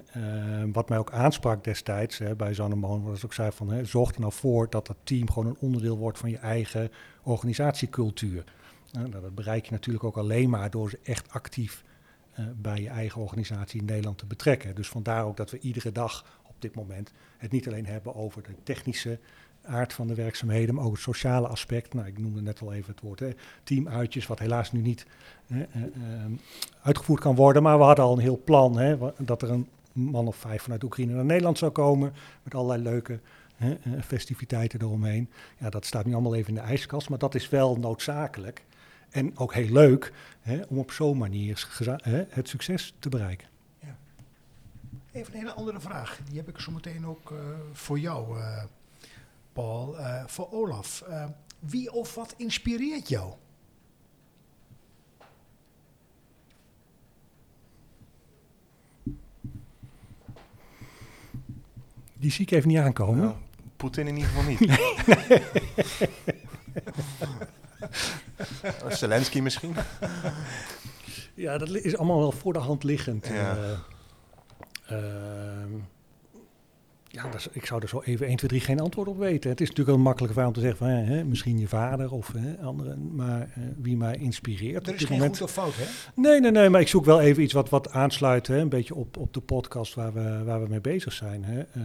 wat 0.73 0.89
mij 0.89 0.99
ook 0.99 1.13
aansprak 1.13 1.65
destijds 1.65 2.21
bij 2.37 2.55
Zannemoon, 2.55 3.03
was 3.03 3.25
ook 3.25 3.33
zei 3.33 3.53
van, 3.53 3.87
zorg 3.87 4.15
er 4.15 4.21
nou 4.21 4.33
voor 4.33 4.71
dat 4.71 4.87
dat 4.87 4.97
team 5.05 5.31
gewoon 5.31 5.49
een 5.49 5.57
onderdeel 5.59 5.99
wordt 5.99 6.19
van 6.19 6.31
je 6.31 6.39
eigen 6.39 6.91
organisatiecultuur. 7.23 8.45
Nou, 8.93 9.11
dat 9.11 9.35
bereik 9.35 9.65
je 9.65 9.71
natuurlijk 9.71 10.05
ook 10.05 10.17
alleen 10.17 10.51
maar 10.51 10.71
door 10.71 10.91
ze 10.91 10.99
echt 11.03 11.31
actief 11.31 11.85
bij 12.57 12.81
je 12.81 12.89
eigen 12.89 13.21
organisatie 13.21 13.81
in 13.81 13.87
Nederland 13.87 14.19
te 14.19 14.27
betrekken. 14.27 14.75
Dus 14.75 14.89
vandaar 14.89 15.25
ook 15.25 15.37
dat 15.37 15.51
we 15.51 15.59
iedere 15.59 15.93
dag 15.93 16.41
op 16.49 16.55
dit 16.59 16.75
moment 16.75 17.13
het 17.39 17.51
niet 17.51 17.67
alleen 17.67 17.87
hebben 17.87 18.15
over 18.15 18.43
de 18.43 18.55
technische 18.63 19.19
aard 19.65 19.93
van 19.93 20.07
de 20.07 20.15
werkzaamheden, 20.15 20.75
maar 20.75 20.85
ook 20.85 20.93
het 20.93 21.01
sociale 21.01 21.47
aspect. 21.47 21.95
Nou, 21.95 22.07
ik 22.07 22.19
noemde 22.19 22.43
net 22.43 22.61
al 22.61 22.73
even 22.73 22.93
het 22.93 23.01
woord 23.01 23.21
hè, 23.21 23.31
teamuitjes, 23.63 24.27
wat 24.27 24.39
helaas 24.39 24.73
nu 24.73 24.81
niet 24.81 25.07
hè, 25.47 25.59
uh, 25.77 25.83
uh, 25.83 26.39
uitgevoerd 26.83 27.21
kan 27.21 27.35
worden. 27.35 27.63
Maar 27.63 27.79
we 27.79 27.85
hadden 27.85 28.05
al 28.05 28.13
een 28.13 28.23
heel 28.23 28.41
plan 28.45 28.79
hè, 28.79 28.99
dat 29.19 29.43
er 29.43 29.51
een 29.51 29.69
man 29.93 30.27
of 30.27 30.37
vijf 30.37 30.63
vanuit 30.63 30.85
Oekraïne 30.85 31.13
naar 31.15 31.25
Nederland 31.25 31.59
zou 31.59 31.73
komen. 31.73 32.13
Met 32.43 32.55
allerlei 32.55 32.83
leuke 32.83 33.21
hè, 33.57 33.77
uh, 33.85 34.03
festiviteiten 34.03 34.81
eromheen. 34.81 35.31
Ja, 35.59 35.71
dat 35.71 35.85
staat 35.85 36.05
nu 36.05 36.13
allemaal 36.13 36.35
even 36.35 36.49
in 36.49 36.61
de 36.61 36.69
ijskast, 36.69 37.09
maar 37.09 37.19
dat 37.19 37.35
is 37.35 37.49
wel 37.49 37.77
noodzakelijk. 37.77 38.65
En 39.11 39.39
ook 39.39 39.55
heel 39.55 39.73
leuk 39.73 40.13
hè, 40.41 40.61
om 40.69 40.79
op 40.79 40.91
zo'n 40.91 41.19
manier 41.19 41.69
het 42.29 42.49
succes 42.49 42.95
te 42.99 43.09
bereiken. 43.09 43.49
Ja. 43.79 43.97
Even 45.13 45.33
een 45.33 45.39
hele 45.39 45.53
andere 45.53 45.81
vraag. 45.81 46.21
Die 46.29 46.37
heb 46.37 46.49
ik 46.49 46.59
zo 46.59 46.73
meteen 46.73 47.07
ook 47.07 47.33
voor 47.73 47.99
jou. 47.99 48.39
Uh, 48.39 48.63
Paul, 49.53 49.99
uh, 49.99 50.23
voor 50.27 50.53
Olaf. 50.53 51.05
Uh, 51.09 51.25
wie 51.59 51.93
of 51.93 52.15
wat 52.15 52.35
inspireert 52.37 53.09
jou? 53.09 53.33
Die 62.15 62.31
zie 62.31 62.45
ik 62.45 62.51
even 62.51 62.69
niet 62.69 62.79
aankomen. 62.79 63.19
Nou, 63.19 63.35
Poetin 63.77 64.07
in 64.07 64.17
ieder 64.17 64.31
geval 64.31 64.51
niet. 64.51 64.61
Nee. 68.63 68.97
Zelensky 68.97 69.41
misschien? 69.41 69.75
Ja, 71.35 71.59
dat 71.59 71.69
is 71.69 71.97
allemaal 71.97 72.19
wel 72.19 72.33
voor 72.33 72.53
de 72.53 72.59
hand 72.59 72.85
liggend. 72.85 73.27
Ja. 73.27 73.57
Uh, 74.91 74.99
ja, 77.13 77.23
dat 77.23 77.35
is, 77.35 77.49
ik 77.53 77.67
zou 77.67 77.83
er 77.83 77.89
zo 77.89 78.01
even 78.01 78.27
1, 78.27 78.37
2, 78.37 78.51
3 78.51 78.61
geen 78.61 78.81
antwoord 78.81 79.09
op 79.09 79.19
weten. 79.19 79.51
Het 79.51 79.61
is 79.61 79.69
natuurlijk 79.69 79.97
een 79.97 80.03
makkelijke 80.03 80.35
vraag 80.35 80.47
om 80.47 80.53
te 80.53 80.61
zeggen 80.61 80.79
van 80.79 80.89
hè, 80.89 81.25
misschien 81.25 81.59
je 81.59 81.69
vader 81.69 82.13
of 82.13 82.33
hè, 82.33 82.57
anderen, 82.57 83.15
maar 83.15 83.41
uh, 83.41 83.65
wie 83.77 83.97
mij 83.97 84.17
inspireert. 84.17 84.87
Er 84.87 84.95
is 84.95 85.05
geen 85.05 85.19
moment. 85.19 85.37
goed 85.37 85.47
of 85.47 85.53
fout, 85.53 85.75
hè? 85.77 85.85
Nee, 86.15 86.41
nee, 86.41 86.51
nee, 86.51 86.69
maar 86.69 86.81
ik 86.81 86.89
zoek 86.89 87.05
wel 87.05 87.21
even 87.21 87.43
iets 87.43 87.53
wat, 87.53 87.69
wat 87.69 87.91
aansluit, 87.91 88.47
hè, 88.47 88.59
een 88.59 88.69
beetje 88.69 88.95
op, 88.95 89.17
op 89.17 89.35
de 89.35 89.41
podcast 89.41 89.95
waar 89.95 90.13
we, 90.13 90.45
waar 90.45 90.63
we 90.63 90.69
mee 90.69 90.81
bezig 90.81 91.13
zijn. 91.13 91.45
Hè. 91.45 91.59
Uh, 91.59 91.85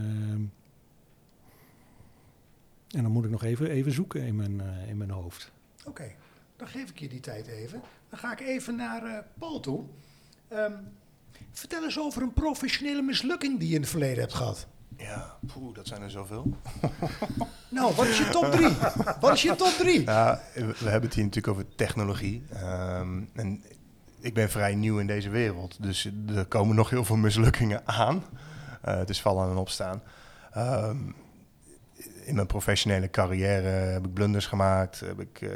en 2.90 3.02
dan 3.02 3.10
moet 3.10 3.24
ik 3.24 3.30
nog 3.30 3.44
even, 3.44 3.70
even 3.70 3.92
zoeken 3.92 4.22
in 4.22 4.36
mijn, 4.36 4.54
uh, 4.54 4.88
in 4.88 4.96
mijn 4.96 5.10
hoofd. 5.10 5.52
Oké, 5.80 5.88
okay, 5.88 6.16
dan 6.56 6.68
geef 6.68 6.90
ik 6.90 6.98
je 6.98 7.08
die 7.08 7.20
tijd 7.20 7.46
even. 7.46 7.82
Dan 8.10 8.18
ga 8.18 8.32
ik 8.32 8.40
even 8.40 8.76
naar 8.76 9.04
uh, 9.04 9.18
Paul 9.38 9.60
toe. 9.60 9.84
Um, 10.52 10.74
vertel 11.50 11.84
eens 11.84 11.98
over 11.98 12.22
een 12.22 12.32
professionele 12.32 13.02
mislukking 13.02 13.58
die 13.58 13.68
je 13.68 13.74
in 13.74 13.80
het 13.80 13.90
verleden 13.90 14.20
hebt 14.20 14.34
gehad. 14.34 14.68
Ja, 14.98 15.36
poeh, 15.52 15.74
dat 15.74 15.86
zijn 15.86 16.02
er 16.02 16.10
zoveel. 16.10 16.52
nou, 17.68 17.94
wat 17.94 18.06
is 18.06 18.18
je 18.18 18.28
top 18.28 18.44
drie? 18.44 18.76
wat 19.20 19.32
is 19.32 19.42
je 19.42 19.56
top 19.56 19.72
drie? 19.72 20.04
Ja, 20.04 20.40
we 20.54 20.88
hebben 20.88 21.02
het 21.02 21.14
hier 21.14 21.24
natuurlijk 21.24 21.48
over 21.48 21.74
technologie. 21.74 22.46
Um, 22.62 23.30
en 23.34 23.62
ik 24.20 24.34
ben 24.34 24.50
vrij 24.50 24.74
nieuw 24.74 24.98
in 24.98 25.06
deze 25.06 25.30
wereld, 25.30 25.82
dus 25.82 26.10
er 26.34 26.46
komen 26.46 26.76
nog 26.76 26.90
heel 26.90 27.04
veel 27.04 27.16
mislukkingen 27.16 27.82
aan. 27.84 28.24
Uh, 28.84 28.96
het 28.96 29.10
is 29.10 29.20
vallen 29.20 29.50
en 29.50 29.56
opstaan. 29.56 30.02
Um, 30.56 31.14
in 32.24 32.34
mijn 32.34 32.46
professionele 32.46 33.10
carrière 33.10 33.68
heb 33.68 34.04
ik 34.04 34.12
blunders 34.12 34.46
gemaakt, 34.46 35.00
heb 35.00 35.20
ik 35.20 35.40
uh, 35.40 35.50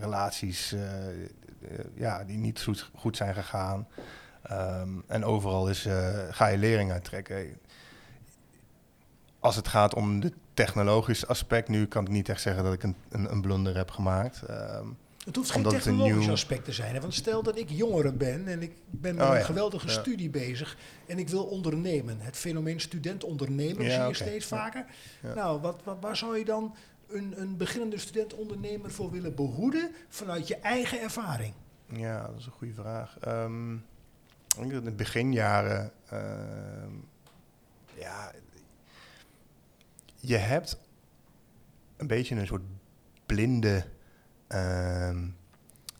relaties 0.00 0.72
uh, 0.72 0.82
ja, 1.94 2.24
die 2.24 2.38
niet 2.38 2.62
goed, 2.62 2.90
goed 2.94 3.16
zijn 3.16 3.34
gegaan. 3.34 3.88
Um, 4.50 5.04
en 5.06 5.24
overal 5.24 5.68
is, 5.68 5.88
ga 6.30 6.46
je 6.46 6.58
lering 6.58 6.92
uittrekken 6.92 7.60
als 9.42 9.56
het 9.56 9.68
gaat 9.68 9.94
om 9.94 10.20
het 10.20 10.34
technologische 10.54 11.26
aspect, 11.26 11.68
nu 11.68 11.86
kan 11.86 12.04
ik 12.04 12.10
niet 12.10 12.28
echt 12.28 12.40
zeggen 12.40 12.64
dat 12.64 12.72
ik 12.72 12.82
een, 12.82 12.96
een, 13.08 13.32
een 13.32 13.40
blunder 13.40 13.76
heb 13.76 13.90
gemaakt. 13.90 14.42
Um, 14.50 14.96
het 15.24 15.36
hoeft 15.36 15.50
geen 15.50 15.62
technologisch 15.62 16.16
nieuw... 16.16 16.30
aspect 16.30 16.64
te 16.64 16.72
zijn. 16.72 16.94
Hè? 16.94 17.00
Want 17.00 17.14
stel 17.14 17.42
dat 17.42 17.58
ik 17.58 17.70
jongere 17.70 18.12
ben 18.12 18.48
en 18.48 18.62
ik 18.62 18.72
ben 18.90 19.14
met 19.14 19.24
oh, 19.24 19.30
een 19.30 19.38
ja. 19.38 19.44
geweldige 19.44 19.86
ja. 19.86 19.92
studie 19.92 20.30
bezig 20.30 20.76
en 21.06 21.18
ik 21.18 21.28
wil 21.28 21.44
ondernemen. 21.44 22.20
Het 22.20 22.36
fenomeen 22.36 22.80
student-ondernemer 22.80 23.82
ja, 23.82 23.90
zie 23.90 23.98
je 24.00 24.08
okay. 24.08 24.12
steeds 24.12 24.46
vaker. 24.46 24.84
Nou, 25.34 25.60
wat, 25.60 25.80
wat, 25.84 25.96
waar 26.00 26.16
zou 26.16 26.38
je 26.38 26.44
dan 26.44 26.74
een, 27.08 27.34
een 27.36 27.56
beginnende 27.56 27.98
student-ondernemer 27.98 28.90
voor 28.90 29.10
willen 29.10 29.34
behoeden 29.34 29.90
vanuit 30.08 30.48
je 30.48 30.56
eigen 30.56 31.00
ervaring? 31.00 31.54
Ja, 31.86 32.26
dat 32.26 32.38
is 32.38 32.46
een 32.46 32.52
goede 32.52 32.74
vraag. 32.74 33.16
Um, 33.26 33.74
ik 33.74 34.58
denk 34.58 34.70
dat 34.70 34.82
in 34.82 34.88
de 34.88 34.92
beginjaren, 34.92 35.92
uh, 36.12 36.20
ja, 37.94 38.32
je 40.24 40.36
hebt 40.36 40.78
een 41.96 42.06
beetje 42.06 42.36
een 42.36 42.46
soort 42.46 42.62
blinde, 43.26 43.84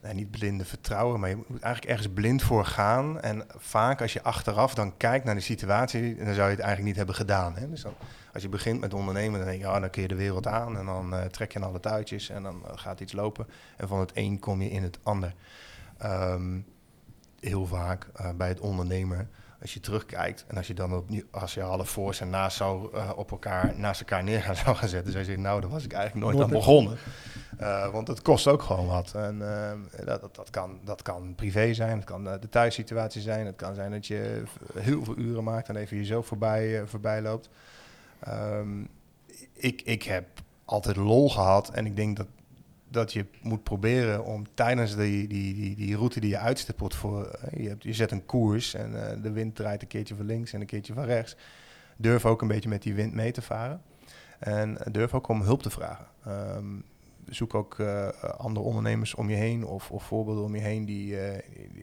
nee, 0.00 0.14
niet 0.14 0.30
blinde 0.30 0.64
vertrouwen, 0.64 1.20
maar 1.20 1.28
je 1.28 1.36
moet 1.36 1.62
eigenlijk 1.62 1.84
ergens 1.84 2.12
blind 2.14 2.42
voor 2.42 2.64
gaan. 2.64 3.20
En 3.20 3.44
vaak 3.56 4.00
als 4.00 4.12
je 4.12 4.22
achteraf 4.22 4.74
dan 4.74 4.96
kijkt 4.96 5.24
naar 5.24 5.34
de 5.34 5.40
situatie, 5.40 6.16
dan 6.16 6.34
zou 6.34 6.50
je 6.50 6.56
het 6.56 6.64
eigenlijk 6.64 6.82
niet 6.82 6.96
hebben 6.96 7.14
gedaan. 7.14 7.56
Hè? 7.56 7.70
Dus 7.70 7.84
als 8.32 8.42
je 8.42 8.48
begint 8.48 8.80
met 8.80 8.94
ondernemen, 8.94 9.38
dan 9.38 9.48
denk 9.48 9.60
je, 9.60 9.68
ja, 9.68 9.80
dan 9.80 9.90
kun 9.90 10.02
je 10.02 10.08
de 10.08 10.14
wereld 10.14 10.46
aan 10.46 10.78
en 10.78 10.86
dan 10.86 11.14
uh, 11.14 11.22
trek 11.22 11.52
je 11.52 11.60
alle 11.60 11.80
touwtjes 11.80 12.28
en 12.28 12.42
dan 12.42 12.62
uh, 12.64 12.70
gaat 12.74 13.00
iets 13.00 13.12
lopen. 13.12 13.46
En 13.76 13.88
van 13.88 14.00
het 14.00 14.10
een 14.14 14.38
kom 14.38 14.62
je 14.62 14.70
in 14.70 14.82
het 14.82 14.98
ander. 15.02 15.34
Um, 16.04 16.66
heel 17.40 17.66
vaak 17.66 18.08
uh, 18.20 18.30
bij 18.30 18.48
het 18.48 18.60
ondernemen 18.60 19.30
als 19.62 19.74
je 19.74 19.80
terugkijkt 19.80 20.44
en 20.48 20.56
als 20.56 20.66
je 20.66 20.74
dan 20.74 20.94
opnieuw, 20.94 21.22
als 21.30 21.54
je 21.54 21.62
alle 21.62 21.84
voor's 21.84 22.20
en 22.20 22.30
naast 22.30 22.56
zou 22.56 22.94
uh, 22.94 23.10
op 23.16 23.30
elkaar, 23.30 23.72
naast 23.76 24.00
elkaar 24.00 24.24
neer 24.24 24.42
gaan, 24.42 24.56
zou 24.64 24.76
gaan 24.76 24.88
zetten, 24.88 25.12
zou 25.12 25.24
je 25.24 25.28
zeggen, 25.28 25.44
nou, 25.44 25.60
daar 25.60 25.70
was 25.70 25.84
ik 25.84 25.92
eigenlijk 25.92 26.26
nooit 26.26 26.44
aan 26.44 26.50
begonnen. 26.50 26.98
Uh, 27.60 27.92
want 27.92 28.08
het 28.08 28.22
kost 28.22 28.46
ook 28.46 28.62
gewoon 28.62 28.86
wat. 28.86 29.14
En 29.14 29.38
uh, 29.38 30.04
dat, 30.06 30.20
dat, 30.20 30.34
dat, 30.34 30.50
kan, 30.50 30.80
dat 30.84 31.02
kan 31.02 31.34
privé 31.34 31.74
zijn, 31.74 31.96
het 31.96 32.04
kan 32.04 32.24
de 32.24 32.48
thuissituatie 32.50 33.20
zijn, 33.20 33.46
het 33.46 33.56
kan 33.56 33.74
zijn 33.74 33.90
dat 33.90 34.06
je 34.06 34.42
heel 34.78 35.04
veel 35.04 35.18
uren 35.18 35.44
maakt 35.44 35.68
en 35.68 35.76
even 35.76 35.96
jezelf 35.96 36.26
voorbij, 36.26 36.86
voorbij 36.86 37.22
loopt. 37.22 37.48
Ehm, 38.20 38.84
ik, 39.52 39.82
ik 39.82 40.02
heb 40.02 40.26
altijd 40.64 40.96
lol 40.96 41.30
gehad 41.30 41.68
en 41.68 41.86
ik 41.86 41.96
denk 41.96 42.16
dat, 42.16 42.26
dat 42.92 43.12
je 43.12 43.26
moet 43.42 43.62
proberen 43.62 44.24
om 44.24 44.46
tijdens 44.54 44.96
die, 44.96 45.28
die, 45.28 45.54
die, 45.54 45.76
die 45.76 45.96
route 45.96 46.20
die 46.20 46.30
je 46.30 46.38
uitstippelt 46.38 46.94
voor, 46.94 47.26
eh, 47.26 47.62
je, 47.62 47.68
hebt, 47.68 47.82
je 47.82 47.92
zet 47.92 48.10
een 48.10 48.26
koers 48.26 48.74
en 48.74 49.08
eh, 49.08 49.22
de 49.22 49.30
wind 49.30 49.54
draait 49.54 49.82
een 49.82 49.88
keertje 49.88 50.14
van 50.14 50.26
links 50.26 50.52
en 50.52 50.60
een 50.60 50.66
keertje 50.66 50.94
van 50.94 51.04
rechts. 51.04 51.36
Durf 51.96 52.26
ook 52.26 52.42
een 52.42 52.48
beetje 52.48 52.68
met 52.68 52.82
die 52.82 52.94
wind 52.94 53.14
mee 53.14 53.32
te 53.32 53.42
varen. 53.42 53.82
En 54.38 54.78
durf 54.90 55.14
ook 55.14 55.28
om 55.28 55.42
hulp 55.42 55.62
te 55.62 55.70
vragen. 55.70 56.06
Ehm, 56.24 56.66
zoek 57.28 57.54
ook 57.54 57.80
andere 58.36 58.66
ondernemers 58.66 59.14
om 59.14 59.30
je 59.30 59.36
heen 59.36 59.64
of, 59.64 59.90
of 59.90 60.02
voorbeelden 60.02 60.44
om 60.44 60.54
je 60.54 60.60
heen 60.60 60.84
die, 60.84 61.16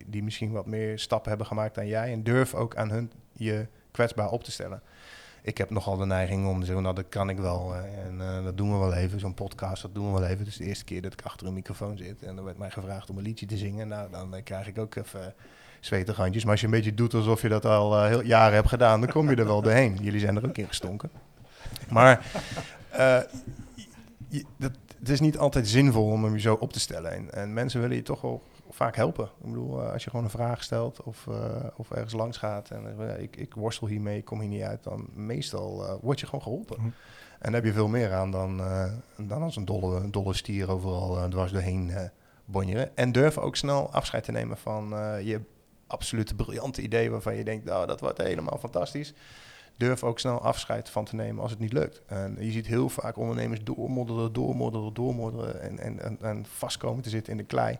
die 0.06 0.24
misschien 0.24 0.52
wat 0.52 0.65
meer 0.65 1.00
stappen 1.00 1.30
hebben 1.30 1.48
gemaakt 1.48 1.76
dan 1.76 1.88
jij. 1.88 2.12
En 2.12 2.24
durf 2.24 2.54
ook 2.54 2.76
aan 2.76 2.89
hun 2.89 3.12
je 3.34 3.67
kwetsbaar 3.91 4.30
op 4.30 4.43
te 4.43 4.52
stellen. 4.52 4.82
Ik 5.41 5.58
heb 5.58 5.69
nogal 5.69 5.97
de 5.97 6.06
neiging 6.06 6.47
om 6.47 6.60
te 6.60 6.65
zeggen, 6.65 6.84
nou 6.84 6.95
dat 6.95 7.10
kan 7.10 7.30
ik 7.30 7.38
wel 7.38 7.75
uh, 7.75 8.06
en 8.06 8.43
dat 8.43 8.58
doen 8.58 8.71
we 8.71 8.78
wel 8.78 8.93
even. 8.93 9.19
Zo'n 9.19 9.34
podcast, 9.34 9.82
dat 9.82 9.93
doen 9.93 10.13
we 10.13 10.19
wel 10.19 10.30
even. 10.30 10.45
Dus 10.45 10.58
de 10.58 10.63
eerste 10.63 10.84
keer 10.84 11.02
dat 11.02 11.13
ik 11.13 11.21
achter 11.21 11.47
een 11.47 11.54
microfoon 11.54 11.97
zit 11.97 12.23
en 12.23 12.38
er 12.38 12.43
werd 12.43 12.58
mij 12.58 12.69
gevraagd 12.69 13.10
om 13.10 13.17
een 13.17 13.23
liedje 13.23 13.45
te 13.45 13.58
zingen. 13.58 13.88
Nou, 13.88 14.12
dan 14.12 14.43
krijg 14.43 14.67
ik 14.67 14.78
ook 14.78 14.95
even 14.95 15.34
zwetige 15.80 16.21
handjes. 16.21 16.43
Maar 16.43 16.52
als 16.52 16.62
je 16.62 16.67
een 16.67 16.73
beetje 16.73 16.93
doet 16.93 17.13
alsof 17.13 17.41
je 17.41 17.49
dat 17.49 17.65
al 17.65 18.04
heel 18.04 18.23
jaren 18.23 18.54
hebt 18.54 18.69
gedaan, 18.69 19.02
dan 19.02 19.10
kom 19.10 19.30
je 19.30 19.36
er 19.36 19.45
wel 19.45 19.62
doorheen. 19.62 19.97
Jullie 20.02 20.19
zijn 20.19 20.36
er 20.36 20.45
ook 20.45 20.58
in 20.58 20.67
gestonken. 20.67 21.10
Maar 21.89 22.25
dat, 24.58 24.71
het 24.99 25.10
is 25.10 25.19
niet 25.19 25.38
altijd 25.38 25.67
zinvol 25.67 26.12
om 26.12 26.23
hem 26.23 26.39
zo 26.39 26.58
op 26.60 26.73
te 26.73 26.80
stellen. 26.80 27.12
En, 27.12 27.34
en, 27.34 27.54
mensen 27.54 27.82
willen 27.82 27.95
je 27.95 28.02
toch 28.02 28.21
wel 28.21 28.43
vaak 28.69 28.95
helpen. 28.95 29.25
Ik 29.25 29.45
bedoel, 29.45 29.82
als 29.82 30.03
je 30.03 30.10
gewoon 30.10 30.25
een 30.25 30.32
vraag 30.32 30.63
stelt 30.63 31.03
of, 31.03 31.25
uh, 31.29 31.36
of 31.75 31.91
ergens 31.91 32.13
langs 32.13 32.38
gaat 32.38 32.69
en 32.69 32.95
uh, 32.99 33.19
ik, 33.21 33.36
ik, 33.36 33.53
worstel 33.53 33.88
hiermee, 33.88 34.17
ik 34.17 34.25
kom 34.25 34.39
hier 34.39 34.49
niet 34.49 34.62
uit, 34.62 34.84
dan 34.84 35.08
meestal 35.13 35.86
uh, 35.86 35.93
word 36.01 36.19
je 36.19 36.25
gewoon 36.25 36.41
geholpen. 36.41 36.82
Mm. 36.82 36.93
En 37.39 37.51
daar 37.51 37.62
heb 37.62 37.65
je 37.65 37.73
veel 37.73 37.88
meer 37.88 38.13
aan 38.13 38.32
dan, 38.32 38.62
dan 39.17 39.41
als 39.41 39.55
een 39.55 39.65
dolle, 39.65 40.10
dolle 40.10 40.34
stier 40.34 40.71
overal 40.71 41.29
dwars 41.29 41.51
doorheen 41.51 41.91
bonjeren. 42.45 42.97
En 42.97 43.12
durf 43.12 43.38
ook 43.38 43.55
snel 43.55 43.91
afscheid 43.91 44.23
te 44.23 44.32
nemen 44.32 44.58
van 44.58 44.89
je 45.23 45.41
absolute 45.88 46.36
briljante 46.36 46.82
idee 46.82 47.12
waarvan 47.12 47.36
je 47.36 47.43
denkt, 47.43 47.65
nou, 47.65 47.88
dat 47.88 47.99
wordt 47.99 48.17
helemaal 48.17 48.58
fantastisch 48.58 49.13
durf 49.79 50.03
ook 50.03 50.19
snel 50.19 50.41
afscheid 50.41 50.89
van 50.89 51.05
te 51.05 51.15
nemen 51.15 51.41
als 51.41 51.51
het 51.51 51.60
niet 51.60 51.73
lukt. 51.73 52.01
En 52.05 52.36
je 52.39 52.51
ziet 52.51 52.67
heel 52.67 52.89
vaak 52.89 53.17
ondernemers 53.17 53.63
doormodderen, 53.63 54.34
doormodderen, 54.34 54.93
doormodderen 54.93 55.62
en, 55.62 55.79
en, 55.79 55.99
en, 55.99 56.17
en 56.21 56.45
vastkomen 56.45 57.03
te 57.03 57.10
zitten 57.10 57.32
in 57.32 57.38
de 57.38 57.43
klei. 57.43 57.79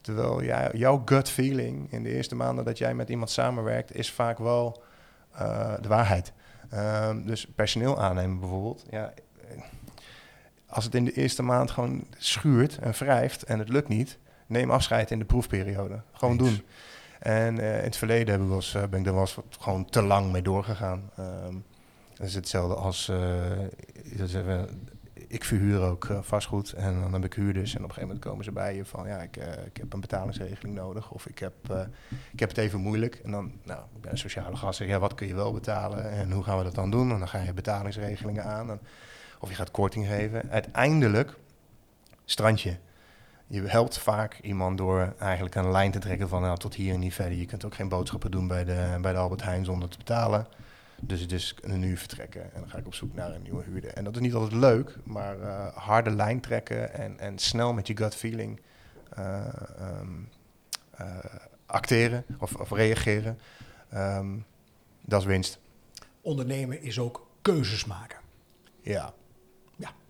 Terwijl 0.00 0.42
jij, 0.42 0.70
jouw 0.72 1.02
gut 1.04 1.30
feeling 1.30 1.92
in 1.92 2.02
de 2.02 2.14
eerste 2.14 2.34
maanden 2.34 2.64
dat 2.64 2.78
jij 2.78 2.94
met 2.94 3.08
iemand 3.08 3.30
samenwerkt, 3.30 3.94
is 3.94 4.10
vaak 4.10 4.38
wel 4.38 4.82
uh, 5.34 5.74
de 5.80 5.88
waarheid. 5.88 6.32
Um, 6.74 7.26
dus 7.26 7.46
personeel 7.46 8.00
aannemen 8.00 8.40
bijvoorbeeld. 8.40 8.84
Ja, 8.90 9.12
als 10.66 10.84
het 10.84 10.94
in 10.94 11.04
de 11.04 11.12
eerste 11.12 11.42
maand 11.42 11.70
gewoon 11.70 12.04
schuurt 12.16 12.78
en 12.78 12.92
wrijft 12.92 13.42
en 13.42 13.58
het 13.58 13.68
lukt 13.68 13.88
niet, 13.88 14.18
neem 14.46 14.70
afscheid 14.70 15.10
in 15.10 15.18
de 15.18 15.24
proefperiode. 15.24 16.00
Gewoon 16.12 16.38
Eens. 16.38 16.48
doen. 16.48 16.62
En 17.18 17.58
uh, 17.58 17.78
in 17.78 17.84
het 17.84 17.96
verleden 17.96 18.32
heb 18.34 18.42
ik 18.42 18.48
was, 18.48 18.76
ben 18.90 19.00
ik 19.00 19.06
er 19.06 19.12
was 19.12 19.38
gewoon 19.58 19.84
te 19.84 20.02
lang 20.02 20.32
mee 20.32 20.42
doorgegaan. 20.42 21.10
Um, 21.18 21.64
dat 22.14 22.26
is 22.26 22.34
hetzelfde 22.34 22.74
als, 22.74 23.08
uh, 23.08 23.18
ik 25.28 25.44
verhuur 25.44 25.80
ook 25.80 26.08
vastgoed 26.20 26.72
en 26.72 27.00
dan 27.00 27.12
heb 27.12 27.24
ik 27.24 27.34
huurders. 27.34 27.70
En 27.70 27.78
op 27.78 27.88
een 27.88 27.94
gegeven 27.94 28.08
moment 28.08 28.24
komen 28.24 28.44
ze 28.44 28.52
bij 28.52 28.76
je 28.76 28.84
van, 28.84 29.06
ja, 29.06 29.18
ik, 29.18 29.36
ik 29.66 29.76
heb 29.76 29.92
een 29.92 30.00
betalingsregeling 30.00 30.74
nodig. 30.74 31.10
Of 31.10 31.26
ik 31.26 31.38
heb, 31.38 31.54
ik 32.32 32.40
heb 32.40 32.48
het 32.48 32.58
even 32.58 32.80
moeilijk. 32.80 33.20
En 33.24 33.30
dan, 33.30 33.52
nou, 33.64 33.80
ik 33.94 34.00
ben 34.00 34.10
een 34.10 34.18
sociale 34.18 34.56
gast. 34.56 34.78
Zeg, 34.78 34.88
ja, 34.88 34.98
wat 34.98 35.14
kun 35.14 35.26
je 35.26 35.34
wel 35.34 35.52
betalen 35.52 36.10
en 36.10 36.32
hoe 36.32 36.42
gaan 36.44 36.58
we 36.58 36.64
dat 36.64 36.74
dan 36.74 36.90
doen? 36.90 37.10
En 37.10 37.18
dan 37.18 37.28
ga 37.28 37.42
je 37.42 37.52
betalingsregelingen 37.52 38.44
aan. 38.44 38.70
En, 38.70 38.80
of 39.38 39.48
je 39.48 39.54
gaat 39.54 39.70
korting 39.70 40.06
geven. 40.06 40.50
Uiteindelijk, 40.50 41.36
strandje 42.24 42.78
je 43.48 43.62
helpt 43.62 43.98
vaak 43.98 44.38
iemand 44.42 44.78
door 44.78 45.14
eigenlijk 45.18 45.54
een 45.54 45.70
lijn 45.70 45.90
te 45.90 45.98
trekken 45.98 46.28
van 46.28 46.42
nou, 46.42 46.58
tot 46.58 46.74
hier 46.74 46.94
en 46.94 47.00
niet 47.00 47.14
verder. 47.14 47.38
Je 47.38 47.46
kunt 47.46 47.64
ook 47.64 47.74
geen 47.74 47.88
boodschappen 47.88 48.30
doen 48.30 48.48
bij 48.48 48.64
de, 48.64 48.98
bij 49.00 49.12
de 49.12 49.18
Albert 49.18 49.42
Heijn 49.42 49.64
zonder 49.64 49.88
te 49.88 49.98
betalen. 49.98 50.46
Dus 51.00 51.28
dus 51.28 51.54
nu 51.62 51.96
vertrekken 51.96 52.42
en 52.42 52.60
dan 52.60 52.70
ga 52.70 52.78
ik 52.78 52.86
op 52.86 52.94
zoek 52.94 53.14
naar 53.14 53.34
een 53.34 53.42
nieuwe 53.42 53.64
huurder. 53.64 53.92
En 53.92 54.04
dat 54.04 54.14
is 54.14 54.20
niet 54.20 54.34
altijd 54.34 54.60
leuk, 54.60 54.98
maar 55.04 55.38
uh, 55.38 55.66
harde 55.76 56.10
lijn 56.10 56.40
trekken 56.40 56.94
en, 56.94 57.18
en 57.18 57.38
snel 57.38 57.72
met 57.72 57.86
je 57.86 57.96
gut 57.96 58.14
feeling 58.14 58.60
uh, 59.18 59.46
um, 60.00 60.28
uh, 61.00 61.06
acteren 61.66 62.24
of, 62.38 62.54
of 62.54 62.70
reageren, 62.70 63.38
um, 63.94 64.44
dat 65.00 65.20
is 65.20 65.26
winst. 65.26 65.58
Ondernemen 66.20 66.82
is 66.82 66.98
ook 66.98 67.26
keuzes 67.42 67.84
maken. 67.84 68.18
Ja, 68.80 69.14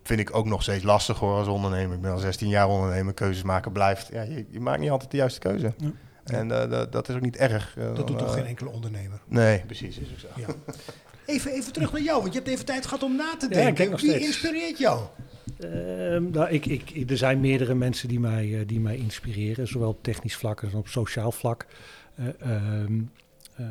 vind 0.09 0.21
ik 0.21 0.37
ook 0.37 0.47
nog 0.47 0.63
steeds 0.63 0.85
lastig 0.85 1.19
hoor 1.19 1.39
als 1.39 1.49
ondernemer. 1.49 1.97
Ik 1.97 2.03
ben 2.03 2.13
al 2.13 2.19
16 2.19 2.49
jaar 2.49 2.69
ondernemer, 2.69 3.15
keuzes 3.15 3.43
maken 3.43 3.73
blijft. 3.73 4.09
Ja, 4.13 4.23
je, 4.23 4.47
je 4.51 4.61
maakt 4.61 4.81
niet 4.81 4.91
altijd 4.91 5.11
de 5.11 5.17
juiste 5.17 5.41
keuze. 5.41 5.75
Ja. 5.77 5.91
En 6.31 6.49
uh, 6.49 6.71
dat, 6.71 6.93
dat 6.93 7.09
is 7.09 7.15
ook 7.15 7.21
niet 7.21 7.37
erg. 7.37 7.77
Uh, 7.79 7.95
dat 7.95 8.07
doet 8.07 8.19
toch 8.19 8.29
uh, 8.29 8.35
geen 8.35 8.47
enkele 8.47 8.71
ondernemer? 8.71 9.21
Nee, 9.29 9.63
precies. 9.67 9.99
Is 9.99 10.11
ook 10.13 10.19
zo. 10.19 10.27
Ja. 10.37 10.47
Even, 11.27 11.53
even 11.53 11.73
terug 11.73 11.93
naar 11.93 12.03
jou, 12.03 12.21
want 12.21 12.33
je 12.33 12.39
hebt 12.39 12.51
even 12.51 12.65
tijd 12.65 12.87
gehad 12.87 13.03
om 13.03 13.17
na 13.17 13.37
te 13.39 13.49
denken. 13.49 13.91
Ja, 13.91 13.97
Wie 13.97 14.19
inspireert 14.19 14.79
jou? 14.79 15.01
Uh, 15.59 15.71
nou, 16.21 16.49
ik, 16.49 16.67
ik, 16.67 17.11
er 17.11 17.17
zijn 17.17 17.41
meerdere 17.41 17.75
mensen 17.75 18.09
die 18.09 18.21
mij, 18.21 18.65
die 18.67 18.81
mij 18.81 18.97
inspireren, 18.97 19.69
zowel 19.69 19.89
op 19.89 20.03
technisch 20.03 20.37
vlak 20.37 20.65
als 20.65 20.75
op 20.75 20.89
sociaal 20.89 21.33
vlak. 21.33 21.67
Um, 22.47 23.11
Uh, 23.61 23.67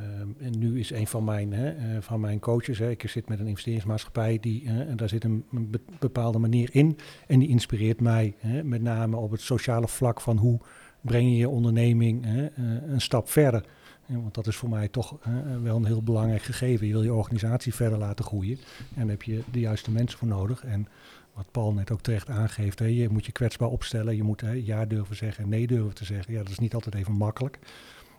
en 0.46 0.60
nu 0.60 0.80
is 0.80 0.92
een 0.92 1.08
van 1.08 1.24
mijn, 1.24 1.54
hè, 1.54 1.76
uh, 1.76 2.02
van 2.02 2.20
mijn 2.20 2.40
coaches, 2.40 2.80
hè, 2.80 2.90
ik 2.90 3.10
zit 3.10 3.30
met 3.30 3.40
een 3.40 3.48
investeringsmaatschappij, 3.48 4.38
die, 4.42 4.64
uh, 4.64 4.70
en 4.70 4.98
daar 4.98 5.10
zit 5.10 5.24
een, 5.24 5.46
een 5.52 5.70
be 5.70 5.80
bepaalde 6.00 6.38
manier 6.38 6.70
in. 6.72 6.98
En 7.28 7.40
die 7.40 7.48
inspireert 7.48 8.02
mij, 8.02 8.36
hè, 8.38 8.64
met 8.64 8.82
name 8.82 9.18
op 9.18 9.32
het 9.32 9.42
sociale 9.42 9.88
vlak 9.88 10.22
van 10.22 10.38
hoe 10.38 10.60
breng 11.08 11.30
je 11.30 11.38
je 11.38 11.50
onderneming 11.50 12.26
hè, 12.26 12.48
een 12.92 13.02
stap 13.02 13.30
verder. 13.30 13.66
want 14.06 14.34
dat 14.34 14.48
is 14.48 14.56
voor 14.56 14.70
mij 14.70 14.88
toch 14.88 15.18
wel 15.64 15.76
een 15.76 15.86
heel 15.86 16.04
belangrijk 16.04 16.42
gegeven. 16.42 16.88
Je 16.88 16.94
wil 16.94 17.04
je 17.04 17.14
organisatie 17.14 17.74
verder 17.74 17.98
laten 17.98 18.26
groeien. 18.26 18.58
En 18.96 19.02
daar 19.02 19.10
heb 19.10 19.24
je 19.24 19.44
de 19.52 19.60
juiste 19.60 19.92
mensen 19.92 20.20
voor 20.20 20.28
nodig. 20.28 20.64
En 20.66 20.88
wat 21.34 21.52
Paul 21.52 21.74
net 21.74 21.92
ook 21.92 22.02
terecht 22.02 22.30
aangeeft, 22.30 22.80
hè, 22.80 22.86
je 22.86 23.10
moet 23.10 23.26
je 23.26 23.32
kwetsbaar 23.32 23.70
opstellen. 23.70 24.16
Je 24.16 24.24
moet 24.24 24.42
hè, 24.42 24.52
ja 24.52 24.86
durven 24.86 25.16
zeggen 25.16 25.44
en 25.44 25.50
nee 25.50 25.68
durven 25.68 25.94
te 25.94 26.06
zeggen. 26.06 26.34
Ja, 26.34 26.40
dat 26.40 26.50
is 26.50 26.60
niet 26.60 26.74
altijd 26.74 26.96
even 26.96 27.14
makkelijk. 27.14 27.60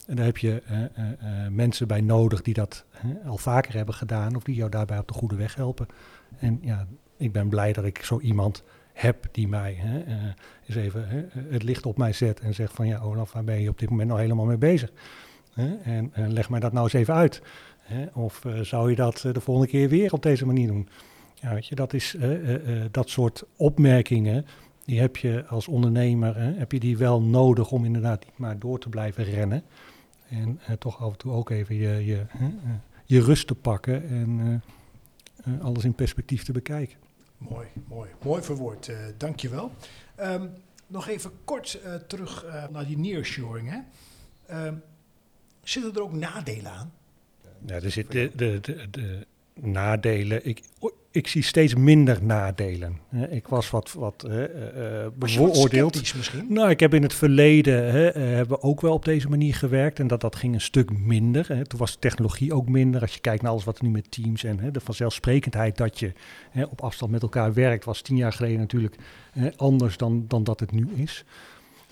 En 0.06 0.16
daar 0.16 0.24
heb 0.24 0.38
je 0.38 0.62
uh, 0.70 1.46
mensen 1.50 1.88
bij 1.88 2.00
nodig 2.00 2.42
die 2.42 2.54
dat 2.54 2.84
al 3.26 3.36
vaker 3.36 3.74
hebben 3.74 3.94
gedaan 3.94 4.36
of 4.36 4.42
die 4.42 4.54
jou 4.54 4.70
daarbij 4.70 4.98
op 4.98 5.08
de 5.08 5.14
goede 5.14 5.36
weg 5.36 5.54
helpen. 5.54 5.86
En 6.38 6.58
ja, 6.62 6.86
ik 7.16 7.32
ben 7.32 7.48
blij 7.48 7.72
dat 7.72 7.84
ik 7.84 8.02
zo 8.02 8.20
iemand 8.20 8.62
heb 9.00 9.26
die 9.32 9.48
mij 9.48 9.78
eens 10.66 10.76
even 10.76 11.30
het 11.48 11.62
licht 11.62 11.86
op 11.86 11.98
mij 11.98 12.12
zet 12.12 12.40
en 12.40 12.54
zegt 12.54 12.72
van 12.72 12.86
ja 12.86 12.98
Olaf, 12.98 13.32
waar 13.32 13.44
ben 13.44 13.60
je 13.60 13.68
op 13.68 13.78
dit 13.78 13.90
moment 13.90 14.08
nou 14.08 14.20
helemaal 14.20 14.44
mee 14.44 14.58
bezig? 14.58 14.92
En 15.82 16.12
leg 16.14 16.50
mij 16.50 16.60
dat 16.60 16.72
nou 16.72 16.84
eens 16.84 16.92
even 16.92 17.14
uit. 17.14 17.42
Of 18.12 18.42
zou 18.62 18.90
je 18.90 18.96
dat 18.96 19.18
de 19.32 19.40
volgende 19.40 19.70
keer 19.70 19.88
weer 19.88 20.12
op 20.12 20.22
deze 20.22 20.46
manier 20.46 20.66
doen? 20.66 20.88
Ja, 21.34 21.54
weet 21.54 21.66
je, 21.66 21.74
dat 21.74 21.92
is 21.92 22.16
dat 22.90 23.10
soort 23.10 23.44
opmerkingen 23.56 24.46
die 24.84 25.00
heb 25.00 25.16
je 25.16 25.44
als 25.46 25.68
ondernemer, 25.68 26.36
hè, 26.36 26.52
heb 26.52 26.72
je 26.72 26.80
die 26.80 26.96
wel 26.96 27.22
nodig 27.22 27.70
om 27.70 27.84
inderdaad 27.84 28.24
niet 28.24 28.38
maar 28.38 28.58
door 28.58 28.78
te 28.78 28.88
blijven 28.88 29.24
rennen. 29.24 29.62
En 30.28 30.58
toch 30.78 31.00
af 31.00 31.12
en 31.12 31.18
toe 31.18 31.32
ook 31.32 31.50
even 31.50 31.74
je, 31.74 32.04
je, 32.04 32.26
je 33.04 33.20
rust 33.20 33.46
te 33.46 33.54
pakken 33.54 34.08
en 34.08 34.62
alles 35.62 35.84
in 35.84 35.94
perspectief 35.94 36.44
te 36.44 36.52
bekijken. 36.52 36.96
Mooi, 37.38 37.66
mooi. 37.88 38.10
Mooi 38.24 38.42
verwoord. 38.42 38.90
Dank 39.16 39.40
je 39.40 39.48
wel. 39.48 39.72
Um, 40.20 40.52
nog 40.86 41.08
even 41.08 41.30
kort 41.44 41.80
terug 42.06 42.46
naar 42.70 42.86
die 42.86 42.98
nearshoring. 42.98 43.70
Hè? 43.70 44.66
Um, 44.66 44.82
zitten 45.62 45.94
er 45.94 46.02
ook 46.02 46.12
nadelen 46.12 46.70
aan? 46.70 46.92
Ja, 47.66 47.74
er 47.74 47.90
zitten 47.90 48.36
de, 48.36 48.60
de, 48.60 48.60
de, 48.60 48.90
de 48.90 49.26
nadelen. 49.54 50.46
Ik, 50.46 50.62
ik 51.18 51.28
zie 51.28 51.42
steeds 51.42 51.74
minder 51.74 52.18
nadelen. 52.22 52.98
Ik 53.30 53.48
was 53.48 53.70
wat, 53.70 53.92
wat 53.92 54.26
uh, 54.28 54.44
bevooroordeeld. 55.14 56.14
misschien? 56.16 56.46
Nou, 56.48 56.70
ik 56.70 56.80
heb 56.80 56.94
in 56.94 57.02
het 57.02 57.14
verleden 57.14 57.90
hè, 57.90 58.20
hebben 58.20 58.62
ook 58.62 58.80
wel 58.80 58.92
op 58.92 59.04
deze 59.04 59.28
manier 59.28 59.54
gewerkt 59.54 59.98
en 59.98 60.06
dat, 60.06 60.20
dat 60.20 60.36
ging 60.36 60.54
een 60.54 60.60
stuk 60.60 60.98
minder. 60.98 61.48
Hè. 61.48 61.66
Toen 61.66 61.78
was 61.78 61.92
de 61.92 61.98
technologie 61.98 62.52
ook 62.52 62.68
minder. 62.68 63.00
Als 63.00 63.14
je 63.14 63.20
kijkt 63.20 63.42
naar 63.42 63.50
alles 63.50 63.64
wat 63.64 63.78
er 63.78 63.84
nu 63.84 63.90
met 63.90 64.10
Teams 64.10 64.44
en 64.44 64.58
hè, 64.58 64.70
de 64.70 64.80
vanzelfsprekendheid 64.80 65.76
dat 65.76 65.98
je 65.98 66.12
hè, 66.50 66.64
op 66.64 66.80
afstand 66.80 67.10
met 67.10 67.22
elkaar 67.22 67.54
werkt, 67.54 67.84
was 67.84 68.02
tien 68.02 68.16
jaar 68.16 68.32
geleden 68.32 68.58
natuurlijk 68.58 68.96
anders 69.56 69.96
dan, 69.96 70.24
dan 70.28 70.44
dat 70.44 70.60
het 70.60 70.72
nu 70.72 70.88
is. 70.94 71.24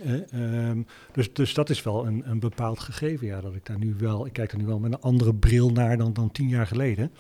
Uh, 0.05 0.68
um, 0.68 0.87
dus, 1.12 1.33
dus 1.33 1.55
dat 1.55 1.70
is 1.70 1.83
wel 1.83 2.07
een, 2.07 2.22
een 2.31 2.41
bepaald 2.41 2.81
gegeven. 2.81 3.27
Ja, 3.27 3.41
dat 3.41 3.55
ik 3.55 3.66
daar 3.66 3.79
nu 3.79 3.95
wel, 3.99 4.27
ik 4.27 4.33
kijk 4.33 4.53
er 4.53 4.59
nu 4.59 4.66
wel 4.66 4.79
met 4.79 4.93
een 4.93 5.01
andere 5.01 5.35
bril 5.35 5.70
naar 5.70 5.97
dan, 5.97 6.12
dan 6.12 6.33
tien 6.33 6.49
jaar 6.49 6.66
geleden. 6.66 7.11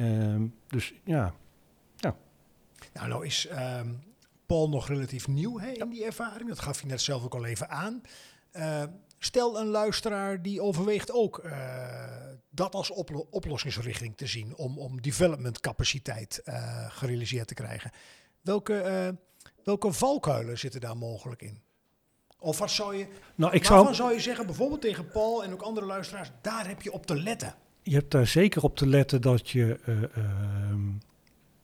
Um, 0.00 0.54
dus 0.66 0.92
ja. 1.04 1.34
ja. 1.96 2.16
Nou, 2.92 3.08
nou 3.08 3.26
is 3.26 3.48
um, 3.50 4.02
Paul 4.46 4.68
nog 4.68 4.88
relatief 4.88 5.28
nieuw 5.28 5.58
hè, 5.58 5.70
in 5.70 5.88
die 5.88 6.04
ervaring. 6.04 6.48
Dat 6.48 6.58
gaf 6.58 6.80
je 6.80 6.86
net 6.86 7.00
zelf 7.00 7.24
ook 7.24 7.34
al 7.34 7.44
even 7.44 7.68
aan. 7.68 8.02
Uh, 8.52 8.82
stel 9.18 9.60
een 9.60 9.66
luisteraar 9.66 10.42
die 10.42 10.62
overweegt 10.62 11.12
ook 11.12 11.44
uh, 11.44 11.52
dat 12.50 12.74
als 12.74 12.90
oplo- 12.90 13.26
oplossingsrichting 13.30 14.16
te 14.16 14.26
zien 14.26 14.56
om, 14.56 14.78
om 14.78 15.02
development 15.02 15.60
capaciteit 15.60 16.42
eh, 16.44 16.90
gerealiseerd 16.90 17.48
te 17.48 17.54
krijgen. 17.54 17.90
Welke, 18.40 18.80
eh, 18.80 19.08
welke 19.64 19.92
valkuilen 19.92 20.58
zitten 20.58 20.80
daar 20.80 20.96
mogelijk 20.96 21.42
in? 21.42 21.62
Of 22.38 22.58
wat 22.58 22.70
zou 22.70 22.96
je, 22.96 23.06
Nou, 23.34 23.52
ik 23.52 23.64
waarvan 23.64 23.84
zou, 23.84 23.94
zou 23.94 24.12
je 24.12 24.20
zeggen, 24.20 24.46
bijvoorbeeld 24.46 24.80
tegen 24.80 25.08
Paul 25.08 25.44
en 25.44 25.52
ook 25.52 25.62
andere 25.62 25.86
luisteraars, 25.86 26.30
daar 26.40 26.68
heb 26.68 26.82
je 26.82 26.92
op 26.92 27.06
te 27.06 27.16
letten. 27.16 27.54
Je 27.82 27.94
hebt 27.94 28.10
daar 28.10 28.26
zeker 28.26 28.62
op 28.62 28.76
te 28.76 28.86
letten 28.86 29.22
dat 29.22 29.50
je, 29.50 29.78
eh 29.84 29.94
ehm, 30.02 30.80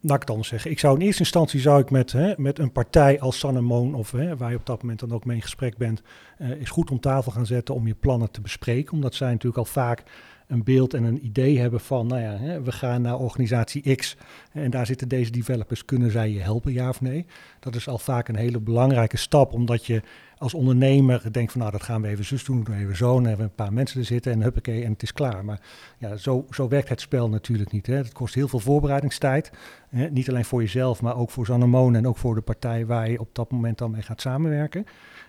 laat 0.01 0.23
ik 0.23 0.31
anders 0.31 0.49
zeggen, 0.49 0.71
ik 0.71 0.79
zou 0.79 0.95
in 0.99 1.07
eerste 1.07 1.23
instantie 1.23 1.61
zou 1.61 1.81
ik 1.81 1.91
met, 1.91 2.13
hè, 2.13 2.33
met 2.37 2.59
een 2.59 2.73
partij 2.73 3.21
als 3.21 3.39
Sanemoon 3.39 3.95
of 3.95 4.11
hè, 4.11 4.37
waar 4.37 4.51
je 4.51 4.57
op 4.57 4.67
dat 4.67 4.83
moment 4.83 5.01
dan 5.01 5.13
ook 5.13 5.25
mee 5.25 5.37
in 5.37 5.43
gesprek 5.43 5.77
bent, 5.77 6.03
eh, 6.39 6.51
is 6.51 6.71
goed 6.71 6.91
om 6.91 7.01
tafel 7.01 7.33
gaan 7.33 7.47
zetten 7.47 7.75
om 7.75 7.87
je 7.87 7.95
plannen 7.95 8.31
te 8.31 8.41
bespreken, 8.41 8.93
omdat 8.93 9.15
zij 9.15 9.31
natuurlijk 9.31 9.59
al 9.59 9.65
vaak 9.65 10.03
een 10.47 10.65
beeld 10.65 10.95
en 10.95 11.05
een 11.05 11.25
idee 11.25 11.59
hebben 11.59 11.81
van, 11.81 12.07
nou 12.07 12.21
ja, 12.21 12.63
we 12.63 12.73
gaan 12.73 13.03
naar 13.03 13.19
organisatie 13.19 13.95
X 13.95 14.17
en 14.53 14.71
daar 14.71 14.87
zitten 14.87 15.09
deze 15.09 15.31
developers, 15.31 15.85
kunnen 15.85 16.11
zij 16.11 16.31
je 16.31 16.41
helpen, 16.41 16.73
ja 16.73 16.89
of 16.89 17.01
nee? 17.01 17.27
Dat 17.61 17.75
is 17.75 17.89
al 17.89 17.99
vaak 17.99 18.29
een 18.29 18.37
hele 18.37 18.61
belangrijke 18.61 19.17
stap, 19.17 19.53
omdat 19.53 19.87
je 19.87 20.03
als 20.39 20.55
ondernemer 20.55 21.33
denkt 21.33 21.53
van, 21.53 21.61
nou 21.61 21.73
dat 21.73 21.83
gaan 21.83 22.03
we 22.03 22.09
even 22.09 22.25
zus 22.25 22.45
doen, 22.45 22.65
doen 22.65 22.75
we 22.75 22.81
even 22.81 22.97
zo, 22.97 23.15
dan 23.15 23.25
hebben 23.25 23.45
we 23.45 23.51
een 23.51 23.65
paar 23.65 23.73
mensen 23.73 24.01
er 24.01 24.07
zitten 24.07 24.33
en 24.33 24.43
huppakee 24.43 24.85
en 24.85 24.93
het 24.93 25.03
is 25.03 25.13
klaar. 25.13 25.45
Maar 25.45 25.61
ja, 25.99 26.17
zo, 26.17 26.47
zo 26.51 26.69
werkt 26.69 26.89
het 26.89 27.01
spel 27.01 27.29
natuurlijk 27.29 27.73
niet. 27.73 27.87
Het 27.87 28.13
kost 28.13 28.35
heel 28.35 28.49
veel 28.49 28.59
voorbereidingstijd, 28.59 29.51
hè, 29.89 30.11
niet 30.11 30.29
alleen 30.29 30.45
voor 30.45 30.61
jezelf, 30.61 31.03
maar 31.03 31.17
ook 31.17 31.31
voor 31.31 31.47
Zanemone 31.47 31.99
en 31.99 32.07
ook 32.07 32.17
voor 32.17 32.35
de 32.35 32.41
partij 32.41 32.87
waar 32.87 33.11
je 33.11 33.21
op 33.21 33.29
dat 33.33 33.51
moment 33.51 33.79
dan 33.79 33.91
mee 33.91 34.03
gaat 34.03 34.21
samenwerken. 34.21 34.87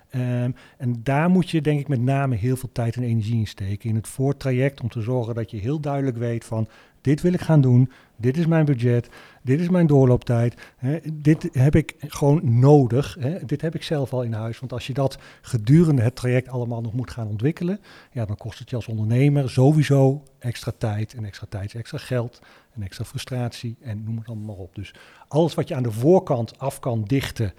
Ehm, 0.09 0.51
en 0.77 1.03
daar 1.03 1.29
moet 1.29 1.49
je 1.49 1.61
denk 1.61 1.79
ik 1.79 1.87
met 1.87 2.01
name 2.01 2.35
heel 2.35 2.57
veel 2.57 2.71
tijd 2.71 2.95
en 2.95 3.03
energie 3.03 3.39
in 3.39 3.47
steken. 3.47 3.89
In 3.89 3.95
het 3.95 4.07
voortraject 4.07 4.81
om 4.81 4.89
te 4.89 5.01
zorgen 5.01 5.35
dat 5.35 5.51
je 5.51 5.57
heel 5.57 5.79
duidelijk 5.79 6.17
weet 6.17 6.45
van 6.45 6.67
dit 7.01 7.21
wil 7.21 7.33
ik 7.33 7.41
gaan 7.41 7.61
doen, 7.61 7.91
dit 8.15 8.37
is 8.37 8.45
mijn 8.45 8.65
budget, 8.65 9.09
dit 9.41 9.59
is 9.59 9.69
mijn 9.69 9.87
doorlooptijd, 9.87 10.55
hè, 10.77 10.99
dit 11.13 11.49
heb 11.51 11.75
ik 11.75 11.95
gewoon 11.99 12.59
nodig, 12.59 13.17
hè, 13.19 13.45
dit 13.45 13.61
heb 13.61 13.75
ik 13.75 13.83
zelf 13.83 14.13
al 14.13 14.23
in 14.23 14.33
huis. 14.33 14.59
Want 14.59 14.73
als 14.73 14.87
je 14.87 14.93
dat 14.93 15.17
gedurende 15.41 16.01
het 16.01 16.15
traject 16.15 16.47
allemaal 16.47 16.81
nog 16.81 16.93
moet 16.93 17.11
gaan 17.11 17.27
ontwikkelen, 17.27 17.79
ja, 18.11 18.25
dan 18.25 18.35
kost 18.37 18.59
het 18.59 18.69
je 18.69 18.75
als 18.75 18.87
ondernemer 18.87 19.49
sowieso 19.49 20.23
extra 20.39 20.71
tijd 20.77 21.13
en 21.13 21.25
extra 21.25 21.47
tijd 21.49 21.65
is 21.65 21.75
extra 21.75 21.97
geld 21.97 22.41
en 22.73 22.83
extra 22.83 23.05
frustratie 23.05 23.77
en 23.81 24.03
noem 24.03 24.17
het 24.17 24.27
allemaal 24.27 24.45
maar 24.45 24.65
op. 24.65 24.75
Dus 24.75 24.93
alles 25.27 25.53
wat 25.53 25.67
je 25.67 25.75
aan 25.75 25.83
de 25.83 25.91
voorkant 25.91 26.59
af 26.59 26.79
kan 26.79 27.03
dichten, 27.03 27.53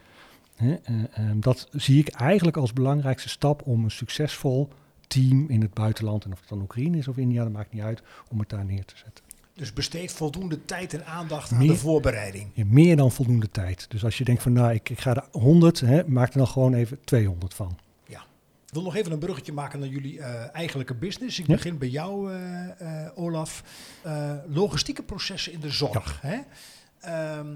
dat 1.34 1.68
zie 1.72 1.98
ik 1.98 2.08
eigenlijk 2.08 2.56
als 2.56 2.72
belangrijkste 2.72 3.28
stap 3.28 3.62
om 3.66 3.84
een 3.84 3.90
succesvol 3.90 4.68
team 5.06 5.48
in 5.48 5.60
het 5.60 5.74
buitenland, 5.74 6.24
en 6.24 6.32
of 6.32 6.40
het 6.40 6.48
dan 6.48 6.60
Oekraïne 6.60 6.96
is 6.98 7.08
of 7.08 7.16
India, 7.16 7.42
dat 7.42 7.52
maakt 7.52 7.72
niet 7.72 7.82
uit, 7.82 8.02
om 8.30 8.38
het 8.38 8.48
daar 8.48 8.64
neer 8.64 8.84
te 8.84 8.96
zetten. 8.96 9.24
Dus 9.54 9.72
besteed 9.72 10.12
voldoende 10.12 10.64
tijd 10.64 10.94
en 10.94 11.06
aandacht 11.06 11.52
aan 11.52 11.66
de 11.66 11.74
voorbereiding. 11.76 12.50
Ja, 12.54 12.64
meer 12.66 12.96
dan 12.96 13.12
voldoende 13.12 13.50
tijd. 13.50 13.90
Dus 13.90 14.04
als 14.04 14.18
je 14.18 14.24
denkt 14.24 14.42
van 14.42 14.52
nou, 14.52 14.72
ik, 14.72 14.90
ik 14.90 15.00
ga 15.00 15.14
er 15.16 15.24
100, 15.30 15.80
hè, 15.80 16.08
maak 16.08 16.32
er 16.32 16.38
dan 16.38 16.46
gewoon 16.48 16.74
even 16.74 16.98
200 17.04 17.54
van. 17.54 17.78
Ik 18.68 18.74
wil 18.74 18.82
nog 18.82 18.96
even 18.96 19.12
een 19.12 19.18
bruggetje 19.18 19.52
maken 19.52 19.78
naar 19.78 19.88
jullie 19.88 20.20
eh, 20.20 20.54
eigenlijke 20.54 20.94
business. 20.94 21.38
Ik 21.38 21.46
Ja. 21.46 21.54
begin 21.54 21.78
bij 21.78 21.88
jou, 21.88 22.32
eh, 22.32 23.04
eh, 23.04 23.10
Olaf. 23.14 23.62
Eh, 24.02 24.32
logistieke 24.48 25.02
processen 25.02 25.52
in 25.52 25.60
de 25.60 25.70
zorg. 25.70 26.18
Hè? 26.22 26.38
Ehm, 27.00 27.46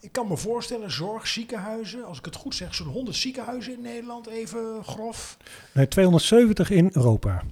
ik 0.00 0.12
kan 0.12 0.28
me 0.28 0.36
voorstellen, 0.36 0.90
zorg, 0.90 1.26
ziekenhuizen. 1.26 2.04
Als 2.04 2.18
ik 2.18 2.24
het 2.24 2.36
goed 2.36 2.54
zeg, 2.54 2.74
zo'n 2.74 2.86
100 2.86 3.16
ziekenhuizen 3.16 3.72
in 3.72 3.80
Nederland, 3.80 4.26
even 4.26 4.84
grof. 4.84 5.36
Nee, 5.72 5.88
270 5.88 6.70
in 6.70 6.90
Europa. 6.92 7.42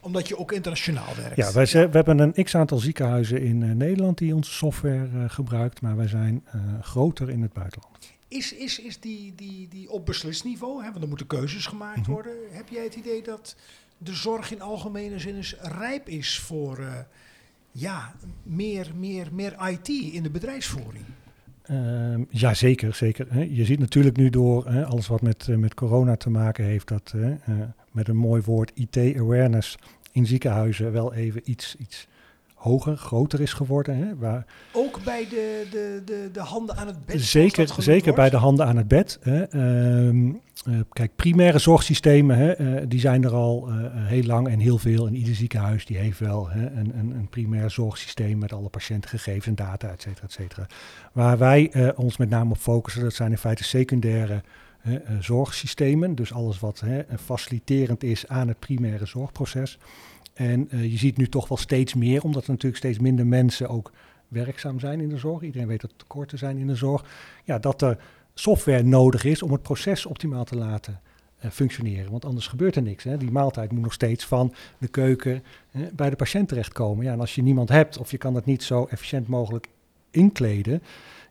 Omdat 0.00 0.28
je 0.28 0.38
ook 0.38 0.52
internationaal 0.52 1.14
werkt. 1.16 1.36
Ja, 1.36 1.52
wij 1.52 1.66
we 1.66 1.96
hebben 1.96 2.18
een 2.18 2.44
x-aantal 2.44 2.78
ziekenhuizen 2.78 3.42
in 3.42 3.62
eh, 3.62 3.70
Nederland 3.70 4.18
die 4.18 4.34
onze 4.34 4.52
software 4.52 5.08
eh, 5.14 5.24
gebruikt, 5.30 5.80
maar 5.80 5.96
wij 5.96 6.08
zijn 6.08 6.42
eh, 6.44 6.60
groter 6.80 7.30
in 7.30 7.42
het 7.42 7.52
buitenland. 7.52 8.12
Is, 8.28 8.52
is, 8.52 8.80
is 8.80 9.00
die, 9.00 9.34
die, 9.34 9.68
die 9.68 9.90
op 9.90 10.06
beslisniveau, 10.06 10.84
hè, 10.84 10.90
want 10.90 11.02
er 11.02 11.08
moeten 11.08 11.26
keuzes 11.26 11.66
gemaakt 11.66 12.00
Mhm. 12.00 12.10
worden. 12.10 12.32
Heb 12.50 12.68
jij 12.68 12.84
het 12.84 12.94
idee 12.94 13.22
dat 13.22 13.56
de 13.98 14.14
zorg 14.14 14.52
in 14.52 14.60
algemene 14.62 15.18
zin 15.18 15.36
eens 15.36 15.56
rijp 15.60 16.08
is 16.08 16.38
voor 16.38 17.06
ja, 17.72 18.14
meer, 18.42 18.90
meer, 18.96 19.28
meer 19.32 19.68
IT 19.68 19.88
in 19.88 20.22
de 20.22 20.30
bedrijfsvoering? 20.30 21.04
Ehm 21.70 22.22
ja, 22.28 22.54
zeker. 22.54 22.94
zeker. 22.94 23.44
Je 23.44 23.64
ziet 23.64 23.78
natuurlijk 23.78 24.16
nu 24.16 24.30
door 24.30 24.84
alles 24.84 25.06
wat 25.06 25.22
met, 25.22 25.48
eh, 25.48 25.56
met 25.56 25.74
corona 25.74 26.16
te 26.16 26.30
maken 26.30 26.64
heeft, 26.64 26.88
dat 26.88 27.12
eh, 27.16 27.54
met 27.90 28.08
een 28.08 28.16
mooi 28.16 28.42
woord 28.42 28.72
IT-awareness 28.74 29.76
in 30.12 30.26
ziekenhuizen 30.26 30.92
wel 30.92 31.14
even 31.14 31.40
iets, 31.44 31.76
iets 31.78 32.08
hoger, 32.60 32.96
groter 32.96 33.40
is 33.40 33.52
geworden. 33.52 33.96
Hè, 33.96 34.16
waar, 34.16 34.46
Ook 34.72 35.04
bij 35.04 35.26
de, 35.28 35.66
de, 35.70 36.02
de, 36.04 36.28
de 36.32 36.40
handen 36.40 36.76
aan 36.76 36.86
het 36.86 37.06
bed? 37.06 37.22
zeker 37.22 37.68
zeker 37.78 38.14
bij 38.14 38.30
de 38.30 38.36
handen 38.36 38.66
aan 38.66 38.76
het 38.76 38.88
bed. 38.88 39.18
Hè. 39.22 39.42
Ehm, 39.42 40.32
eh, 40.64 40.80
kijk, 40.92 41.16
primaire 41.16 41.58
zorgsystemen, 41.58 42.36
hè, 42.36 42.52
eh, 42.52 42.84
die 42.88 43.00
zijn 43.00 43.24
er 43.24 43.32
al 43.32 43.68
eh, 43.68 43.74
heel 43.92 44.22
lang 44.22 44.48
en 44.48 44.58
heel 44.58 44.78
veel. 44.78 45.06
En 45.06 45.14
ieder 45.14 45.34
ziekenhuis 45.34 45.86
die 45.86 45.96
heeft 45.96 46.18
wel 46.18 46.48
hè, 46.48 46.66
een, 46.66 46.98
een, 46.98 47.10
een 47.10 47.28
primair 47.28 47.70
zorgsysteem 47.70 48.38
met 48.38 48.52
alle 48.52 48.68
patiëntengegevens 48.68 49.46
en 49.46 49.54
data, 49.54 49.88
et 49.88 50.02
cetera, 50.02 50.24
et 50.24 50.32
cetera. 50.32 50.66
Waar 51.12 51.38
wij 51.38 51.92
ons 51.96 52.16
met 52.16 52.30
name 52.30 52.50
op 52.50 52.58
focussen, 52.58 53.02
dat 53.02 53.14
zijn 53.14 53.30
in 53.30 53.38
feite 53.38 53.64
secundaire 53.64 54.42
zorgsystemen. 55.20 56.14
Dus 56.14 56.32
alles 56.32 56.60
wat 56.60 56.80
hè, 56.80 57.02
faciliterend 57.24 58.02
is 58.02 58.28
aan 58.28 58.48
het 58.48 58.58
primaire 58.58 59.06
zorgproces. 59.06 59.78
En 60.40 60.70
eh, 60.70 60.90
je 60.90 60.98
ziet 60.98 61.16
nu 61.16 61.28
toch 61.28 61.48
wel 61.48 61.58
steeds 61.58 61.94
meer, 61.94 62.22
omdat 62.22 62.42
er 62.42 62.50
natuurlijk 62.50 62.76
steeds 62.76 62.98
minder 62.98 63.26
mensen 63.26 63.68
ook 63.68 63.92
werkzaam 64.28 64.80
zijn 64.80 65.00
in 65.00 65.08
de 65.08 65.16
zorg. 65.16 65.42
Iedereen 65.42 65.66
weet 65.66 65.80
dat 65.80 65.92
tekorten 65.96 66.38
zijn 66.38 66.56
in 66.56 66.66
de 66.66 66.74
zorg. 66.74 67.04
Ja, 67.44 67.58
dat 67.58 67.82
er 67.82 67.98
software 68.34 68.82
nodig 68.82 69.24
is 69.24 69.42
om 69.42 69.52
het 69.52 69.62
proces 69.62 70.06
optimaal 70.06 70.44
te 70.44 70.56
laten 70.56 71.00
eh, 71.38 71.50
functioneren. 71.50 72.10
Want 72.10 72.24
anders 72.24 72.46
gebeurt 72.46 72.76
er 72.76 72.82
niks. 72.82 73.04
Hè. 73.04 73.16
Die 73.16 73.30
maaltijd 73.30 73.72
moet 73.72 73.82
nog 73.82 73.92
steeds 73.92 74.24
van 74.24 74.54
de 74.78 74.88
keuken 74.88 75.42
bij 75.92 76.10
de 76.10 76.16
patiënt 76.16 76.48
terechtkomen. 76.48 77.04
Ja, 77.04 77.12
en 77.12 77.20
als 77.20 77.34
je 77.34 77.42
niemand 77.42 77.68
hebt 77.68 77.98
of 77.98 78.10
je 78.10 78.18
kan 78.18 78.34
het 78.34 78.44
niet 78.44 78.62
zo 78.62 78.86
efficiënt 78.90 79.28
mogelijk 79.28 79.68
inkleden, 80.10 80.82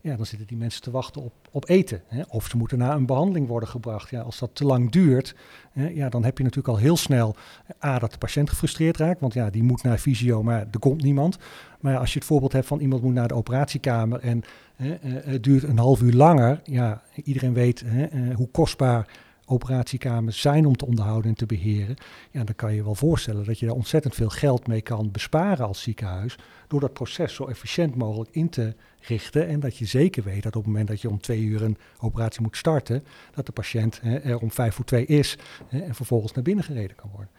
ja, 0.02 0.16
dan 0.16 0.26
zitten 0.26 0.48
die 0.48 0.58
mensen 0.58 0.82
te 0.82 0.92
wachten 0.92 1.22
op, 1.22 1.34
op 1.52 1.70
eten. 1.70 2.02
Hè. 2.08 2.22
Of 2.28 2.48
ze 2.48 2.58
moeten 2.58 2.78
naar 2.78 2.96
een 2.96 3.06
behandeling 3.06 3.48
worden 3.48 3.70
gebracht. 3.70 4.10
Ja, 4.10 4.22
als 4.22 4.40
dat 4.40 4.50
te 4.54 4.66
lang 4.66 4.92
duurt, 4.92 5.36
hè, 5.72 5.88
ja, 5.88 6.10
dan 6.10 6.24
heb 6.24 6.38
je 6.38 6.44
natuurlijk 6.44 6.76
al 6.76 6.82
heel 6.82 6.98
snel 6.98 7.36
eh, 7.66 7.90
A, 7.90 8.00
dat 8.00 8.12
de 8.12 8.18
patiënt 8.18 8.50
gefrustreerd 8.50 8.98
raakt. 8.98 9.20
Want 9.20 9.34
ja, 9.34 9.50
die 9.50 9.64
moet 9.64 9.84
naar 9.84 9.98
fysio, 9.98 10.44
maar 10.44 10.68
er 10.72 10.80
komt 10.80 11.04
niemand. 11.04 11.38
Maar 11.80 11.98
als 11.98 12.14
je 12.14 12.20
het 12.20 12.28
voorbeeld 12.28 12.54
hebt 12.54 12.68
van 12.68 12.80
iemand 12.80 13.02
moet 13.02 13.14
naar 13.14 13.28
de 13.28 13.34
operatiekamer 13.34 14.20
en 14.20 14.44
hè, 14.76 14.94
eh, 14.94 15.12
het 15.24 15.44
duurt 15.44 15.64
een 15.64 15.78
half 15.78 16.02
uur 16.02 16.14
langer. 16.14 16.62
Ja, 16.64 17.02
iedereen 17.24 17.54
weet 17.54 17.84
eh, 17.84 18.36
hoe 18.36 18.50
kostbaar 18.52 19.08
operatiekamers 19.50 20.42
zijn 20.42 20.66
om 20.66 20.76
te 20.76 20.86
onderhouden 20.86 21.30
en 21.30 21.38
te 21.38 21.46
beheren. 21.46 21.96
Ja, 22.32 22.44
dan 22.44 22.56
kan 22.56 22.74
je 22.74 22.84
wel 22.84 22.96
voorstellen 22.96 23.46
dat 23.46 23.60
je 23.60 23.66
daar 23.66 23.76
ontzettend 23.76 24.16
veel 24.16 24.30
geld 24.30 24.68
mee 24.68 24.82
kan 24.82 25.12
besparen 25.12 25.66
als 25.66 25.82
ziekenhuis. 25.82 26.38
Door 26.68 26.80
dat 26.80 26.94
proces 26.94 27.34
zo 27.34 27.48
efficiënt 27.48 27.96
mogelijk 27.96 28.30
in 28.32 28.50
te 28.50 28.76
richten. 29.00 29.48
En 29.48 29.60
dat 29.60 29.78
je 29.78 29.86
zeker 29.86 30.24
weet 30.24 30.44
dat 30.44 30.56
op 30.56 30.64
het 30.64 30.72
moment 30.72 30.88
dat 30.88 31.02
je 31.02 31.10
om 31.10 31.22
twee 31.22 31.42
uur 31.42 31.62
een 31.62 31.78
operatie 32.00 32.42
moet 32.42 32.58
starten, 32.58 33.04
dat 33.36 33.46
de 33.46 33.52
patiënt 33.52 34.02
hè, 34.02 34.18
er 34.18 34.40
om 34.40 34.52
vijf 34.52 34.76
voor 34.76 34.86
twee 34.86 35.06
is 35.06 35.38
hè, 35.68 35.80
en 35.80 35.96
vervolgens 35.96 36.34
naar 36.34 36.44
binnen 36.44 36.64
gereden 36.64 36.96
kan 36.96 37.10
worden. 37.14 37.32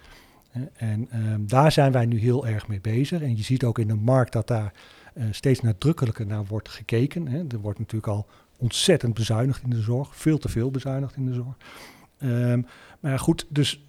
En 0.73 1.09
ehm, 1.11 1.47
daar 1.47 1.73
zijn 1.73 1.93
wij 1.93 2.07
nu 2.07 2.19
heel 2.19 2.47
erg 2.47 2.69
mee 2.69 2.81
bezig. 2.81 3.23
En 3.23 3.37
je 3.37 3.43
ziet 3.43 3.65
ook 3.65 3.79
in 3.79 3.89
de 3.89 3.95
markt 3.95 4.33
dat 4.33 4.47
daar 4.47 4.73
eh, 5.15 5.25
steeds 5.31 5.61
nadrukkelijker 5.61 6.27
naar 6.27 6.45
wordt 6.45 6.69
gekeken. 6.69 7.29
Hè. 7.29 7.45
Er 7.49 7.61
wordt 7.61 7.79
natuurlijk 7.79 8.13
al 8.13 8.27
ontzettend 8.57 9.15
bezuinigd 9.15 9.63
in 9.63 9.71
de 9.71 9.81
zorg. 9.81 10.17
Veel 10.17 10.39
te 10.39 10.49
veel 10.49 10.71
bezuinigd 10.71 11.17
in 11.17 11.27
de 11.27 11.35
zorg. 11.35 11.57
Ehm, 12.21 12.62
maar 13.01 13.18
goed, 13.18 13.47
dus... 13.49 13.85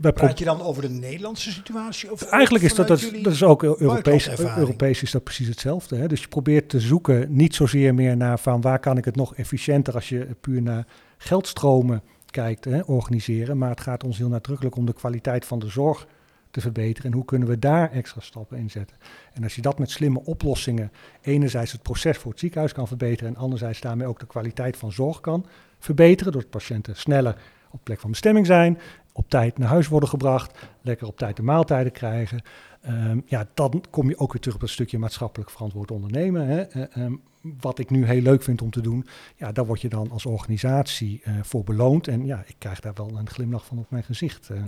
pro- 0.00 0.12
Praat 0.12 0.38
je 0.38 0.44
dan 0.44 0.62
over 0.62 0.82
de 0.82 0.88
Nederlandse 0.88 1.50
situatie? 1.52 2.12
Of 2.12 2.22
Eigenlijk 2.22 2.64
is 2.64 2.74
dat, 2.74 2.88
dat, 2.88 3.10
dat 3.22 3.32
is 3.32 3.42
ook 3.42 3.62
Europees? 3.62 4.28
Europees 4.56 5.02
is 5.02 5.10
dat 5.10 5.24
precies 5.24 5.48
hetzelfde. 5.48 5.96
Hè? 5.96 6.08
Dus 6.08 6.20
je 6.20 6.28
probeert 6.28 6.68
te 6.68 6.80
zoeken 6.80 7.26
niet 7.36 7.54
zozeer 7.54 7.94
meer 7.94 8.16
naar 8.16 8.38
van 8.38 8.60
waar 8.60 8.78
kan 8.78 8.96
ik 8.96 9.04
het 9.04 9.16
nog 9.16 9.34
efficiënter 9.34 9.94
als 9.94 10.08
je 10.08 10.26
puur 10.40 10.62
naar 10.62 10.86
geldstromen 11.18 12.02
kijkt, 12.30 12.64
hè, 12.64 12.80
organiseren. 12.80 13.58
Maar 13.58 13.70
het 13.70 13.80
gaat 13.80 14.04
ons 14.04 14.18
heel 14.18 14.28
nadrukkelijk 14.28 14.76
om 14.76 14.86
de 14.86 14.92
kwaliteit 14.92 15.44
van 15.44 15.58
de 15.58 15.68
zorg 15.68 16.06
te 16.50 16.60
verbeteren 16.60 17.10
en 17.10 17.16
hoe 17.16 17.24
kunnen 17.24 17.48
we 17.48 17.58
daar 17.58 17.92
extra 17.92 18.20
stappen 18.20 18.58
in 18.58 18.70
zetten. 18.70 18.96
En 19.32 19.42
als 19.42 19.54
je 19.54 19.62
dat 19.62 19.78
met 19.78 19.90
slimme 19.90 20.20
oplossingen, 20.24 20.92
enerzijds 21.22 21.72
het 21.72 21.82
proces 21.82 22.16
voor 22.18 22.30
het 22.30 22.40
ziekenhuis 22.40 22.72
kan 22.72 22.86
verbeteren 22.88 23.34
en 23.34 23.40
anderzijds 23.40 23.80
daarmee 23.80 24.06
ook 24.06 24.18
de 24.20 24.26
kwaliteit 24.26 24.76
van 24.76 24.92
zorg 24.92 25.20
kan 25.20 25.46
verbeteren, 25.78 26.32
doordat 26.32 26.50
patiënten 26.50 26.96
sneller 26.96 27.36
op 27.70 27.80
plek 27.82 28.00
van 28.00 28.10
bestemming 28.10 28.46
zijn, 28.46 28.78
op 29.12 29.28
tijd 29.30 29.58
naar 29.58 29.68
huis 29.68 29.88
worden 29.88 30.08
gebracht, 30.08 30.58
lekker 30.82 31.06
op 31.06 31.18
tijd 31.18 31.36
de 31.36 31.42
maaltijden 31.42 31.92
krijgen. 31.92 32.42
Ehm, 32.82 33.20
ja, 33.26 33.46
dan 33.54 33.84
kom 33.90 34.08
je 34.08 34.18
ook 34.18 34.32
weer 34.32 34.40
terug 34.40 34.54
op 34.56 34.60
het 34.60 34.70
stukje 34.70 34.98
maatschappelijk 34.98 35.50
verantwoord 35.50 35.90
ondernemen. 35.90 36.46
Hè. 36.46 36.60
Eh, 36.60 36.96
ehm, 36.96 37.14
wat 37.40 37.78
ik 37.78 37.90
nu 37.90 38.04
heel 38.06 38.22
leuk 38.22 38.42
vind 38.42 38.62
om 38.62 38.70
te 38.70 38.80
doen, 38.80 39.06
ja, 39.36 39.52
daar 39.52 39.66
word 39.66 39.80
je 39.80 39.88
dan 39.88 40.10
als 40.10 40.26
organisatie 40.26 41.20
eh, 41.24 41.34
voor 41.42 41.64
beloond. 41.64 42.08
En 42.08 42.26
ja, 42.26 42.44
ik 42.46 42.54
krijg 42.58 42.80
daar 42.80 42.94
wel 42.94 43.10
een 43.18 43.30
glimlach 43.30 43.66
van 43.66 43.78
op 43.78 43.90
mijn 43.90 44.04
gezicht. 44.04 44.50
eh. 44.50 44.62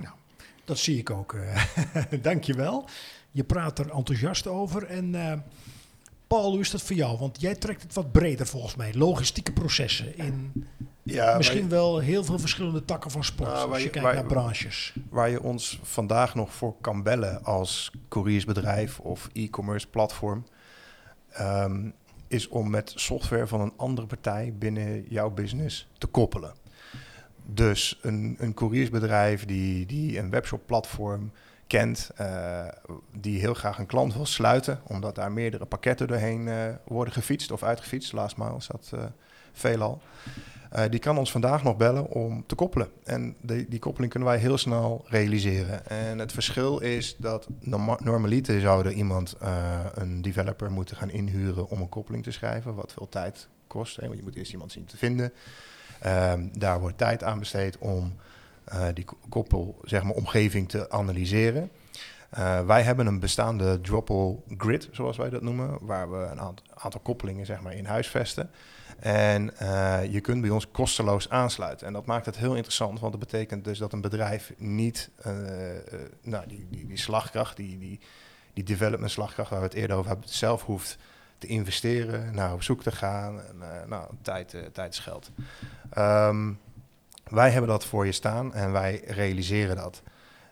Dat 0.65 0.79
zie 0.79 0.99
ik 0.99 1.11
ook. 1.11 1.37
Dankjewel. 2.23 2.89
Je 3.31 3.45
praat 3.45 3.79
er 3.79 3.91
enthousiast 3.91 4.47
over. 4.47 4.85
En 4.85 5.15
Paul, 6.27 6.51
hoe 6.51 6.61
is 6.61 6.71
dat 6.71 6.83
voor 6.83 6.97
jou? 6.97 7.19
Want 7.19 7.41
jij 7.41 7.55
trekt 7.55 7.83
het 7.83 7.95
wat 7.95 8.13
breder 8.13 8.47
volgens 8.47 8.77
mij. 8.77 8.95
Logistieke 8.95 9.53
processen 9.53 10.19
in 10.19 10.67
Ja, 11.05 11.37
misschien 11.37 11.69
wel 11.69 11.99
heel 11.99 12.25
veel 12.25 12.39
verschillende 12.39 12.85
takken 12.85 13.11
van 13.11 13.25
sport. 13.25 13.51
Nou, 13.51 13.69
als 13.69 13.79
je 13.79 13.85
je- 13.85 13.91
kijkt 13.91 14.07
waar- 14.07 14.15
naar 14.17 14.25
branches. 14.27 14.95
waar 15.11 15.31
je 15.31 15.43
ons 15.43 15.81
vandaag 15.83 16.35
nog 16.35 16.53
voor 16.55 16.75
kan 16.81 17.03
bellen 17.03 17.45
als 17.45 17.91
couriersbedrijf 18.09 18.99
of 19.01 19.29
e-commerce 19.33 19.87
platform, 19.89 20.47
ehm, 21.31 21.91
is 22.29 22.49
om 22.49 22.71
met 22.71 22.93
software 22.97 23.47
van 23.47 23.61
een 23.61 23.73
andere 23.77 24.07
partij 24.07 24.55
binnen 24.59 25.05
jouw 25.09 25.31
business 25.31 25.89
te 25.99 26.07
koppelen. 26.07 26.53
Dus 27.47 27.99
een, 28.03 28.37
een 28.39 28.55
couriersbedrijf 28.55 29.45
die, 29.45 29.87
die 29.87 30.19
een 30.19 30.31
webshop 30.31 30.67
platform 30.67 31.33
kent, 31.67 32.11
eh, 32.17 32.65
die 33.17 33.41
heel 33.41 33.55
graag 33.55 33.79
een 33.79 33.87
klant 33.87 34.15
wil 34.15 34.27
sluiten, 34.27 34.81
omdat 34.87 35.15
daar 35.15 35.33
meerdere 35.33 35.65
pakketten 35.65 36.07
doorheen 36.07 36.49
eh, 36.49 36.57
worden 36.85 37.13
gefietst 37.15 37.51
of 37.51 37.63
uitgefietst. 37.63 38.13
Last 38.13 38.37
mile 38.37 38.57
is 38.57 38.67
dat 38.67 38.91
eh, 38.95 39.05
veelal. 39.53 40.01
Eh, 40.73 40.85
die 40.91 40.99
kan 41.01 41.19
ons 41.19 41.31
vandaag 41.31 41.63
nog 41.63 41.77
bellen 41.77 42.07
om 42.07 42.45
te 42.47 42.55
koppelen. 42.55 42.89
En 43.05 43.37
die, 43.41 43.69
die 43.69 43.79
koppeling 43.79 44.11
kunnen 44.13 44.29
wij 44.29 44.39
heel 44.39 44.59
snel 44.59 45.05
realiseren. 45.07 45.87
En 45.87 46.19
het 46.19 46.33
verschil 46.33 46.79
is 46.79 47.17
dat 47.19 47.47
norma- 47.61 47.99
normaliter 48.03 48.61
zou 48.61 48.87
er 48.87 48.93
iemand, 48.93 49.37
eh, 49.41 49.79
een 49.95 50.23
developer, 50.23 50.71
moeten 50.71 50.97
gaan 50.97 51.11
inhuren 51.11 51.69
om 51.69 51.81
een 51.81 51.89
koppeling 51.89 52.23
te 52.23 52.31
schrijven, 52.31 52.75
wat 52.75 52.93
veel 52.93 53.09
tijd 53.09 53.49
kost. 53.67 53.97
Hè, 53.97 54.03
want 54.07 54.17
je 54.19 54.23
moet 54.25 54.35
eerst 54.37 54.53
iemand 54.53 54.73
zien 54.73 54.85
te 54.85 54.97
vinden. 54.97 55.33
Ehm, 56.01 56.49
daar 56.53 56.81
wordt 56.81 56.99
tijd 56.99 57.23
aan 57.25 57.39
besteed 57.39 57.79
om 57.79 58.13
eh, 58.65 58.87
die 58.95 59.05
ko- 59.05 59.17
koppel, 59.29 59.79
zeg 59.85 60.03
maar, 60.03 60.15
omgeving 60.15 60.69
te 60.69 60.91
analyseren. 60.91 61.71
Wij 62.67 62.83
hebben 62.83 63.07
een 63.07 63.21
bestaande 63.21 63.81
Drupal 63.81 64.45
grid, 64.59 64.89
zoals 64.93 65.17
wij 65.17 65.31
dat 65.31 65.43
noemen, 65.43 65.79
waar 65.81 66.11
we 66.11 66.17
een 66.17 66.41
aantal, 66.41 66.65
aantal 66.75 67.01
koppelingen 67.01 67.47
zeg 67.47 67.61
maar, 67.61 67.75
in 67.75 67.85
huisvesten. 67.85 68.51
En 69.03 69.57
eh, 69.59 70.13
je 70.13 70.21
kunt 70.21 70.41
bij 70.41 70.51
ons 70.51 70.71
kosteloos 70.71 71.29
aansluiten. 71.29 71.87
En 71.87 71.93
dat 71.93 72.07
maakt 72.07 72.27
het 72.27 72.37
heel 72.37 72.55
interessant, 72.55 73.01
want 73.01 73.13
dat 73.13 73.21
betekent 73.21 73.65
dus 73.65 73.79
dat 73.79 73.93
een 73.93 74.01
bedrijf 74.01 74.53
niet 74.57 75.11
eh, 75.17 75.77
eh, 75.77 75.83
nou, 76.23 76.47
die, 76.47 76.67
die, 76.71 76.87
die 76.87 76.97
slagkracht, 76.97 77.57
die, 77.57 77.79
die, 77.79 78.01
die 78.53 78.65
development 78.65 79.11
slagkracht 79.11 79.51
waar 79.51 79.59
we 79.59 79.65
het 79.65 79.75
eerder 79.75 79.97
over 79.97 80.11
hebben, 80.11 80.29
zelf 80.29 80.63
hoeft 80.63 80.99
te 81.39 81.47
investeren, 81.47 82.35
naar 82.35 82.53
op 82.53 82.63
zoek 82.63 82.83
te 82.83 82.93
gaan. 82.93 83.41
En, 83.41 83.89
nou, 83.89 84.11
tijd, 84.23 84.57
tijd 84.73 84.99
geld. 84.99 85.31
Ehm, 85.91 86.53
wij 87.25 87.51
hebben 87.51 87.71
dat 87.71 87.85
voor 87.85 88.07
je 88.07 88.13
staan 88.13 88.55
en 88.55 88.73
wij 88.73 89.03
realiseren 89.07 89.77
dat. 89.77 90.03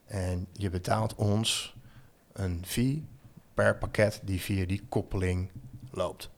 En 0.07 0.47
je 0.53 0.71
betaalt 0.71 1.15
ons 1.15 1.77
een 2.33 2.63
fee 2.67 3.07
per 3.55 3.77
pakket 3.77 4.21
die 4.23 4.41
via 4.41 4.67
die 4.67 4.85
koppeling 4.89 5.51
loopt. 5.91 6.31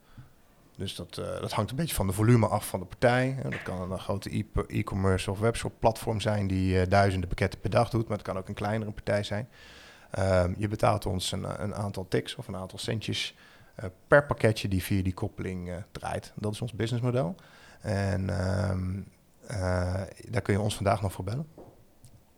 Dus 0.83 0.95
dat, 0.95 1.19
eh, 1.19 1.41
dat 1.41 1.53
hangt 1.53 1.71
een 1.71 1.77
beetje 1.77 1.95
van 1.95 2.07
de 2.07 2.13
volume 2.13 2.47
af 2.47 2.67
van 2.67 2.81
de 2.81 2.87
partij. 2.87 3.37
Dat 3.43 3.63
kan 3.63 3.93
een 3.93 3.99
grote 3.99 4.45
e-commerce 4.67 5.31
of 5.31 5.39
webshop 5.39 5.73
platform 5.79 6.21
zijn 6.21 6.47
die 6.47 6.81
eh, 6.81 6.89
duizenden 6.89 7.29
pakketten 7.29 7.61
per 7.61 7.71
dag 7.71 7.91
doet, 7.91 8.09
maar 8.09 8.17
het 8.17 8.27
kan 8.27 8.39
ook 8.39 8.49
een 8.49 8.55
kleinere 8.55 8.91
partij 8.91 9.23
zijn. 9.23 9.49
Ehm, 10.11 10.53
je 10.57 10.69
betaalt 10.69 11.07
ons 11.07 11.33
een, 11.33 11.63
een 11.63 11.75
aantal 11.75 12.07
tics 12.09 12.35
of 12.35 12.49
een 12.49 12.57
aantal 12.57 12.79
centjes 12.79 13.35
eh, 13.75 13.85
per 14.09 14.27
pakketje 14.27 14.69
die 14.69 14.83
via 14.83 15.03
die 15.03 15.15
koppeling 15.15 15.71
draait. 15.93 16.33
Dat 16.35 16.53
is 16.53 16.61
ons 16.61 16.73
businessmodel. 16.73 17.35
En 17.81 18.31
ehm, 18.31 19.01
eh, 19.47 20.01
daar 20.29 20.43
kun 20.43 20.55
je 20.55 20.61
ons 20.61 20.75
vandaag 20.75 21.03
nog 21.03 21.13
voor 21.13 21.25
bellen. 21.25 21.47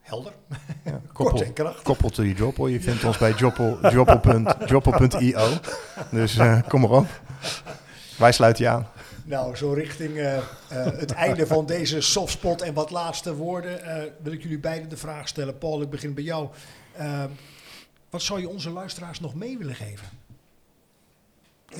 Helder. 0.00 0.32
Ja, 0.84 0.90
Kort 1.12 1.12
koppel, 1.12 1.42
en 1.46 1.52
krachtig. 1.52 2.16
je 2.16 2.34
Droppel. 2.34 2.66
Je 2.66 2.80
vindt 2.80 3.04
ons 3.04 3.18
bij 3.18 3.32
droppel- 3.32 3.78
droppel.io. 3.80 4.42
Droppel.io. 4.66 5.48
Dus 6.18 6.38
kom 6.68 6.80
maar 6.80 6.90
op. 6.90 7.06
Wij 8.16 8.32
sluiten 8.32 8.64
je 8.64 8.70
aan. 8.70 8.88
Nou, 9.24 9.56
zo 9.56 9.72
richting 9.72 10.16
eh, 10.16 10.36
eh, 10.36 10.42
het 10.70 11.12
einde 11.12 11.46
van 11.46 11.66
deze 11.66 12.00
softspot 12.00 12.62
en 12.62 12.74
wat 12.74 12.90
laatste 12.90 13.34
woorden 13.34 13.84
eh, 13.84 14.10
wil 14.22 14.32
ik 14.32 14.42
jullie 14.42 14.58
beiden 14.58 14.88
de 14.88 14.96
vraag 14.96 15.28
stellen. 15.28 15.58
Paul, 15.58 15.82
ik 15.82 15.90
begin 15.90 16.14
bij 16.14 16.24
jou. 16.24 16.48
Wat 18.10 18.22
zou 18.22 18.40
je 18.40 18.48
onze 18.48 18.70
luisteraars 18.70 19.20
nog 19.20 19.34
mee 19.34 19.58
willen 19.58 19.74
geven? 19.74 20.08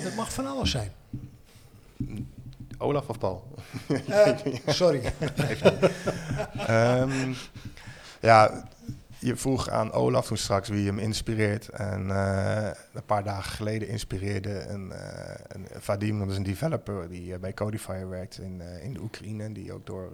Dat 0.03 0.15
mag 0.15 0.33
van 0.33 0.47
alles 0.47 0.71
zijn. 0.71 0.93
Olaf 2.79 3.09
of 3.09 3.19
Paul? 3.19 3.45
Sorry. 4.67 5.13
Ehm, 6.67 7.33
ja, 8.21 8.69
je 9.25 9.37
vroeg 9.37 9.69
aan 9.69 9.93
Olaf 9.93 10.27
toen 10.27 10.37
straks 10.37 10.69
wie 10.69 10.87
hem 10.87 10.99
inspireert. 10.99 11.69
En 11.69 12.11
eh, 12.11 12.71
een 12.93 13.05
paar 13.07 13.25
dagen 13.25 13.53
geleden 13.53 13.89
inspireerde 13.89 14.67
een, 14.67 14.93
eh, 14.93 15.35
een 15.49 15.67
Vadim, 15.79 16.19
dat 16.19 16.31
is 16.31 16.37
een 16.37 16.43
developer 16.43 17.09
die 17.09 17.35
eh, 17.35 17.41
bij 17.41 17.55
Codifier 17.55 18.09
werkt 18.09 18.39
in, 18.39 18.61
in 18.83 18.93
de 18.93 19.01
Oekraïne. 19.01 19.53
Die 19.53 19.73
ook 19.73 19.87
door 19.87 20.11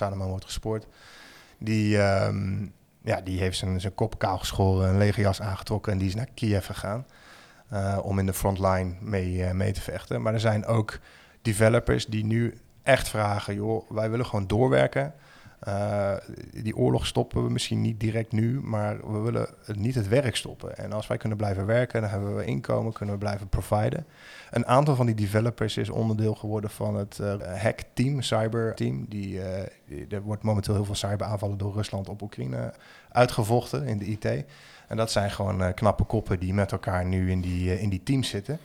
uh, 0.00 0.28
wordt 0.28 0.44
gespoord. 0.44 0.86
Die, 1.58 1.98
ehm, 1.98 2.66
ja, 3.02 3.20
die 3.20 3.38
heeft 3.38 3.58
zijn, 3.58 3.80
zijn 3.80 3.94
kop 3.94 4.18
kaal 4.18 4.38
geschoren, 4.38 4.88
een 4.88 4.98
lege 4.98 5.20
jas 5.20 5.40
aangetrokken 5.40 5.92
en 5.92 5.98
die 5.98 6.08
is 6.08 6.14
naar 6.14 6.28
Kiev 6.34 6.66
gegaan. 6.66 7.06
om 8.02 8.18
in 8.18 8.26
de 8.26 8.32
frontline 8.32 8.94
mee, 9.00 9.54
mee 9.54 9.72
te 9.72 9.80
vechten. 9.80 10.22
Maar 10.22 10.32
er 10.32 10.40
zijn 10.40 10.66
ook 10.66 10.98
developers 11.42 12.06
die 12.06 12.24
nu 12.24 12.58
echt 12.82 13.08
vragen, 13.08 13.54
joh, 13.54 13.90
wij 13.90 14.10
willen 14.10 14.26
gewoon 14.26 14.46
doorwerken. 14.46 15.14
Uh, 15.68 16.12
die 16.52 16.76
oorlog 16.76 17.06
stoppen 17.06 17.44
we 17.44 17.50
misschien 17.50 17.80
niet 17.80 18.00
direct 18.00 18.32
nu, 18.32 18.60
maar 18.60 19.12
we 19.12 19.18
willen 19.18 19.48
niet 19.66 19.94
het 19.94 20.08
werk 20.08 20.36
stoppen. 20.36 20.76
En 20.76 20.92
als 20.92 21.06
wij 21.06 21.16
kunnen 21.16 21.38
blijven 21.38 21.66
werken, 21.66 22.00
dan 22.00 22.10
hebben 22.10 22.36
we 22.36 22.44
inkomen, 22.44 22.92
kunnen 22.92 23.14
we 23.14 23.20
blijven 23.20 23.48
providen. 23.48 24.06
Een 24.50 24.66
aantal 24.66 24.96
van 24.96 25.06
die 25.06 25.14
developers 25.14 25.76
is 25.76 25.88
onderdeel 25.88 26.34
geworden 26.34 26.70
van 26.70 26.96
het 26.96 27.18
uh, 27.20 27.34
hack-team, 27.62 28.22
cyber-team. 28.22 28.98
Uh, 28.98 29.04
die, 29.08 29.40
er 30.08 30.22
wordt 30.22 30.42
momenteel 30.42 30.74
heel 30.74 30.84
veel 30.84 30.94
cyberaanvallen 30.94 31.58
door 31.58 31.72
Rusland 31.74 32.08
op 32.08 32.22
Oekraïne 32.22 32.72
uitgevochten 33.08 33.86
in 33.86 33.98
de 33.98 34.04
IT. 34.04 34.44
En 34.88 34.96
dat 34.96 35.10
zijn 35.10 35.30
gewoon 35.30 35.74
knappe 35.74 36.04
koppen 36.04 36.38
die 36.38 36.54
met 36.54 36.72
elkaar 36.72 37.04
nu 37.04 37.30
in 37.30 37.40
die, 37.40 37.80
in 37.80 37.88
die 37.88 38.02
teams 38.02 38.28
zitten. 38.28 38.58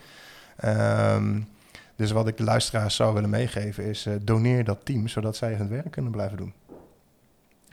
Um, 0.66 1.48
dus 1.96 2.12
wat 2.12 2.28
ik 2.28 2.38
de 2.38 2.44
luisteraars 2.44 2.96
zou 2.96 3.14
willen 3.14 3.30
meegeven 3.30 3.84
is 3.84 4.08
doneer 4.22 4.64
dat 4.64 4.86
team, 4.86 5.08
zodat 5.08 5.36
zij 5.36 5.54
hun 5.54 5.70
werk 5.70 5.92
kunnen 5.92 6.12
blijven 6.12 6.38
doen. 6.38 6.54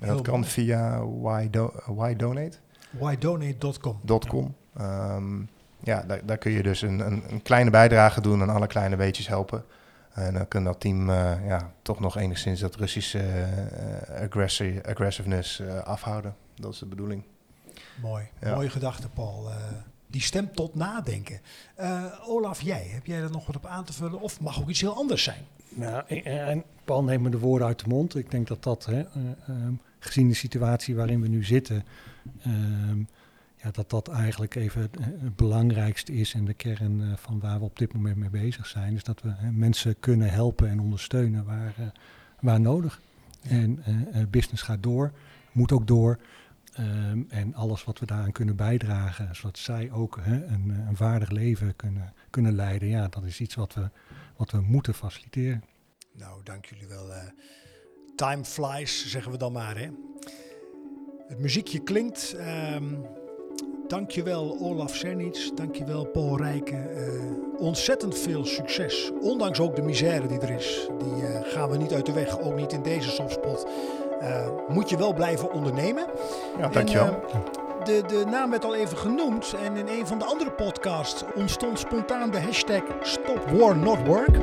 En 0.09 0.14
dat 0.14 0.22
kan 0.22 0.44
via 0.44 1.07
why, 1.07 1.50
do, 1.50 1.72
why 1.86 2.16
donate. 2.16 2.59
Whydonate.com. 2.90 4.00
.com. 4.28 4.55
Um, 4.80 5.48
ja, 5.80 6.02
daar, 6.02 6.26
daar, 6.26 6.38
kun 6.38 6.52
je 6.52 6.62
dus 6.62 6.82
een, 6.82 7.00
een, 7.00 7.22
een, 7.28 7.42
kleine 7.42 7.70
bijdrage 7.70 8.20
doen 8.20 8.42
en 8.42 8.48
alle 8.48 8.66
kleine 8.66 8.96
beetjes 8.96 9.28
helpen. 9.28 9.64
En 10.12 10.34
dan 10.34 10.48
kan 10.48 10.64
dat 10.64 10.80
team 10.80 11.11
uh, 11.11 11.46
ja, 11.46 11.72
toch 11.82 12.00
nog 12.00 12.16
enigszins 12.16 12.61
dat 12.61 12.74
Russische 12.74 13.18
uh, 13.18 14.22
agressi 14.22 14.80
aggressiveness 14.88 15.61
uh, 15.61 15.78
afhouden. 15.78 16.36
Dat 16.55 16.72
is 16.72 16.78
de 16.78 16.86
bedoeling. 16.86 17.22
Mooi, 18.02 18.28
ja. 18.40 18.55
mooie 18.55 18.70
gedachte 18.70 19.09
Paul. 19.09 19.48
Uh, 19.48 19.57
die 20.07 20.20
stemt 20.20 20.57
tot 20.57 20.74
nadenken. 20.74 21.40
Uh, 21.80 22.05
Olaf, 22.26 22.61
jij, 22.61 22.86
heb 22.90 23.07
jij 23.07 23.20
er 23.20 23.30
nog 23.30 23.46
wat 23.46 23.57
op 23.57 23.66
aan 23.66 23.84
te 23.84 23.92
vullen? 23.92 24.20
Of 24.20 24.40
mag 24.40 24.61
ook 24.61 24.68
iets 24.68 24.80
heel 24.80 24.94
anders 24.94 25.22
zijn? 25.22 25.46
Nou, 25.68 26.22
en 26.24 26.64
Paul 26.84 27.05
neemt 27.05 27.22
me 27.22 27.30
de 27.30 27.38
woorden 27.38 27.66
uit 27.66 27.78
de 27.78 27.88
mond. 27.88 28.16
Ik 28.16 28.30
denk 28.30 28.48
dat 28.48 28.62
dat, 28.62 28.84
hè, 28.84 29.00
uh, 29.00 29.07
um, 29.48 29.80
gezien 30.05 30.28
de 30.28 30.34
situatie 30.34 30.94
waarin 30.94 31.20
we 31.20 31.28
nu 31.28 31.44
zitten, 31.44 31.84
um, 32.46 33.09
ja, 33.57 33.70
dat 33.70 33.90
dat 33.90 34.09
eigenlijk 34.09 34.55
even 34.55 34.80
het, 34.80 35.36
belangrijkste 35.36 36.12
is 36.12 36.34
en 36.34 36.44
de 36.44 36.55
kern 36.55 37.00
uh, 37.00 37.16
van 37.16 37.40
waar 37.40 37.59
we 37.59 37.64
op 37.64 37.78
dit 37.78 37.92
moment 37.92 38.16
mee 38.16 38.30
bezig 38.30 38.66
zijn. 38.66 38.92
Dus 38.92 39.02
dat 39.02 39.22
we 39.22 39.32
mensen 39.52 40.00
kunnen 40.00 40.30
helpen 40.30 40.68
en 40.68 40.80
ondersteunen 40.80 41.44
waar, 41.44 41.74
uh, 41.80 41.86
waar 42.40 42.61
nodig. 42.61 43.00
Ja. 43.40 43.50
En 43.50 43.82
uh, 43.88 44.22
business 44.30 44.62
gaat 44.62 44.82
door, 44.82 45.12
moet 45.52 45.72
ook 45.72 45.86
door. 45.86 46.18
Um, 46.80 47.26
en 47.28 47.55
alles 47.55 47.84
wat 47.84 47.98
we 47.98 48.07
daaraan 48.07 48.32
kunnen 48.32 48.57
bijdragen, 48.57 49.36
zodat 49.36 49.59
zij 49.59 49.90
ook 49.90 50.16
een, 50.24 50.68
een 50.68 50.96
waardig 50.96 51.30
leven 51.30 51.76
kunnen, 51.76 52.12
kunnen 52.30 52.55
leiden, 52.55 52.88
ja, 52.88 53.09
dat 53.09 53.24
is 53.24 53.40
iets 53.40 53.55
wat 53.55 53.74
we, 53.74 53.90
wat 54.36 54.50
we 54.50 54.61
moeten 54.61 54.94
faciliteren. 54.94 55.64
Nou, 56.12 56.42
dank 56.42 56.64
jullie 56.64 56.86
wel. 56.86 57.12
Time 58.14 58.44
flies, 58.44 59.10
zeggen 59.10 59.32
we 59.32 59.38
dan 59.38 59.52
maar. 59.52 59.78
Hè? 59.78 59.88
Het 61.28 61.38
muziekje 61.38 61.78
klinkt. 61.78 62.36
Um, 62.74 63.06
dankjewel 63.88 64.58
Olaf 64.60 64.94
Sernits, 64.94 65.52
dankjewel 65.54 66.04
Paul 66.04 66.36
Rijken. 66.36 66.88
Uh, 66.96 67.60
ontzettend 67.60 68.18
veel 68.18 68.44
succes, 68.44 69.10
ondanks 69.20 69.60
ook 69.60 69.76
de 69.76 69.82
misère 69.82 70.26
die 70.26 70.38
er 70.38 70.50
is. 70.50 70.88
Die 70.98 71.22
uh, 71.22 71.40
gaan 71.42 71.70
we 71.70 71.76
niet 71.76 71.92
uit 71.92 72.06
de 72.06 72.12
weg, 72.12 72.40
ook 72.40 72.56
niet 72.56 72.72
in 72.72 72.82
deze 72.82 73.10
softspot. 73.10 73.66
Uh, 74.22 74.46
moet 74.68 74.90
je 74.90 74.96
wel 74.96 75.14
blijven 75.14 75.52
ondernemen. 75.52 76.06
Ja, 76.58 76.68
dankjewel. 76.68 77.06
En, 77.32 77.42
de, 77.84 78.02
de 78.06 78.24
naam 78.30 78.50
werd 78.50 78.64
al 78.64 78.74
even 78.74 78.96
genoemd 78.96 79.54
en 79.64 79.76
in 79.76 79.88
een 79.88 80.06
van 80.06 80.18
de 80.18 80.24
andere 80.24 80.50
podcasts 80.50 81.24
ontstond 81.34 81.78
spontaan 81.78 82.30
de 82.30 82.40
hashtag 82.40 82.82
Stop 83.00 83.50
War 83.50 83.76
Not 83.76 84.06
Work. 84.06 84.38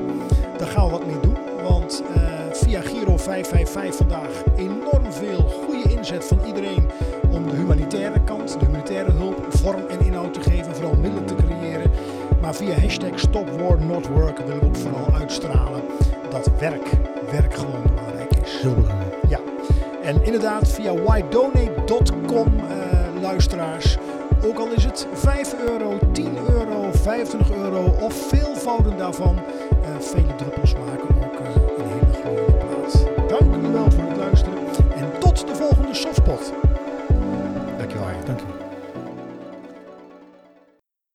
Daar 0.58 0.68
gaan 0.68 0.86
we 0.86 0.92
wat 0.92 1.06
mee 1.06 1.20
doen, 1.20 1.38
want 1.62 2.04
uh, 2.16 2.22
via 2.52 2.82
Giro 2.82 3.18
555 3.18 3.96
vandaag 3.96 4.44
enorm 4.56 5.12
veel 5.12 5.42
goede 5.66 5.96
inzet 5.96 6.26
van 6.26 6.40
iedereen 6.46 6.90
om 7.32 7.50
de 7.50 7.56
humanitaire 7.56 8.24
kant, 8.24 8.60
de 8.60 8.66
humanitaire 8.66 9.12
hulp, 9.12 9.46
vorm 9.50 9.82
en 9.90 10.06
inhoud 10.06 10.34
te 10.34 10.42
geven, 10.42 10.76
vooral 10.76 10.96
middelen 10.96 11.26
te 11.26 11.36
creëren. 11.36 11.92
Maar 12.42 12.56
via 12.56 12.80
hashtag 12.80 13.20
StopWarNotWork 13.20 14.38
willen 14.38 14.60
we 14.60 14.66
ook 14.66 14.76
vooral 14.76 15.14
uitstralen 15.14 15.82
dat 16.30 16.50
werk, 16.60 16.90
werk 17.32 17.54
gewoon 17.54 17.82
belangrijk 17.96 18.32
is. 18.44 18.62
Heel 18.62 18.74
belangrijk. 18.74 19.16
Ja, 19.28 19.40
en 20.04 20.24
inderdaad 20.24 20.68
via 20.68 20.94
whydonate.com 20.94 22.48
uh, 22.56 23.22
luisteraars. 23.22 23.98
Ook 24.46 24.58
al 24.58 24.68
is 24.68 24.84
het 24.84 25.08
5 25.14 25.56
euro, 25.68 25.98
10 26.12 26.38
euro, 26.50 26.92
25 26.92 27.52
euro 27.56 27.96
of 28.00 28.14
veelvouden 28.14 28.98
daarvan. 28.98 29.36
Uh, 29.36 30.00
vele 30.00 30.36
druppels 30.36 30.74
maken 30.74 30.91
Dank 33.40 33.56
u 33.56 33.72
wel 33.72 33.92
voor 33.92 34.04
het 34.04 34.18
luisteren 34.18 34.58
en 34.96 35.20
tot 35.20 35.48
de 35.48 35.56
volgende 35.56 35.94
Softpot. 35.94 36.54
Dankjewel. 37.78 38.08
Dankjewel. 38.26 38.61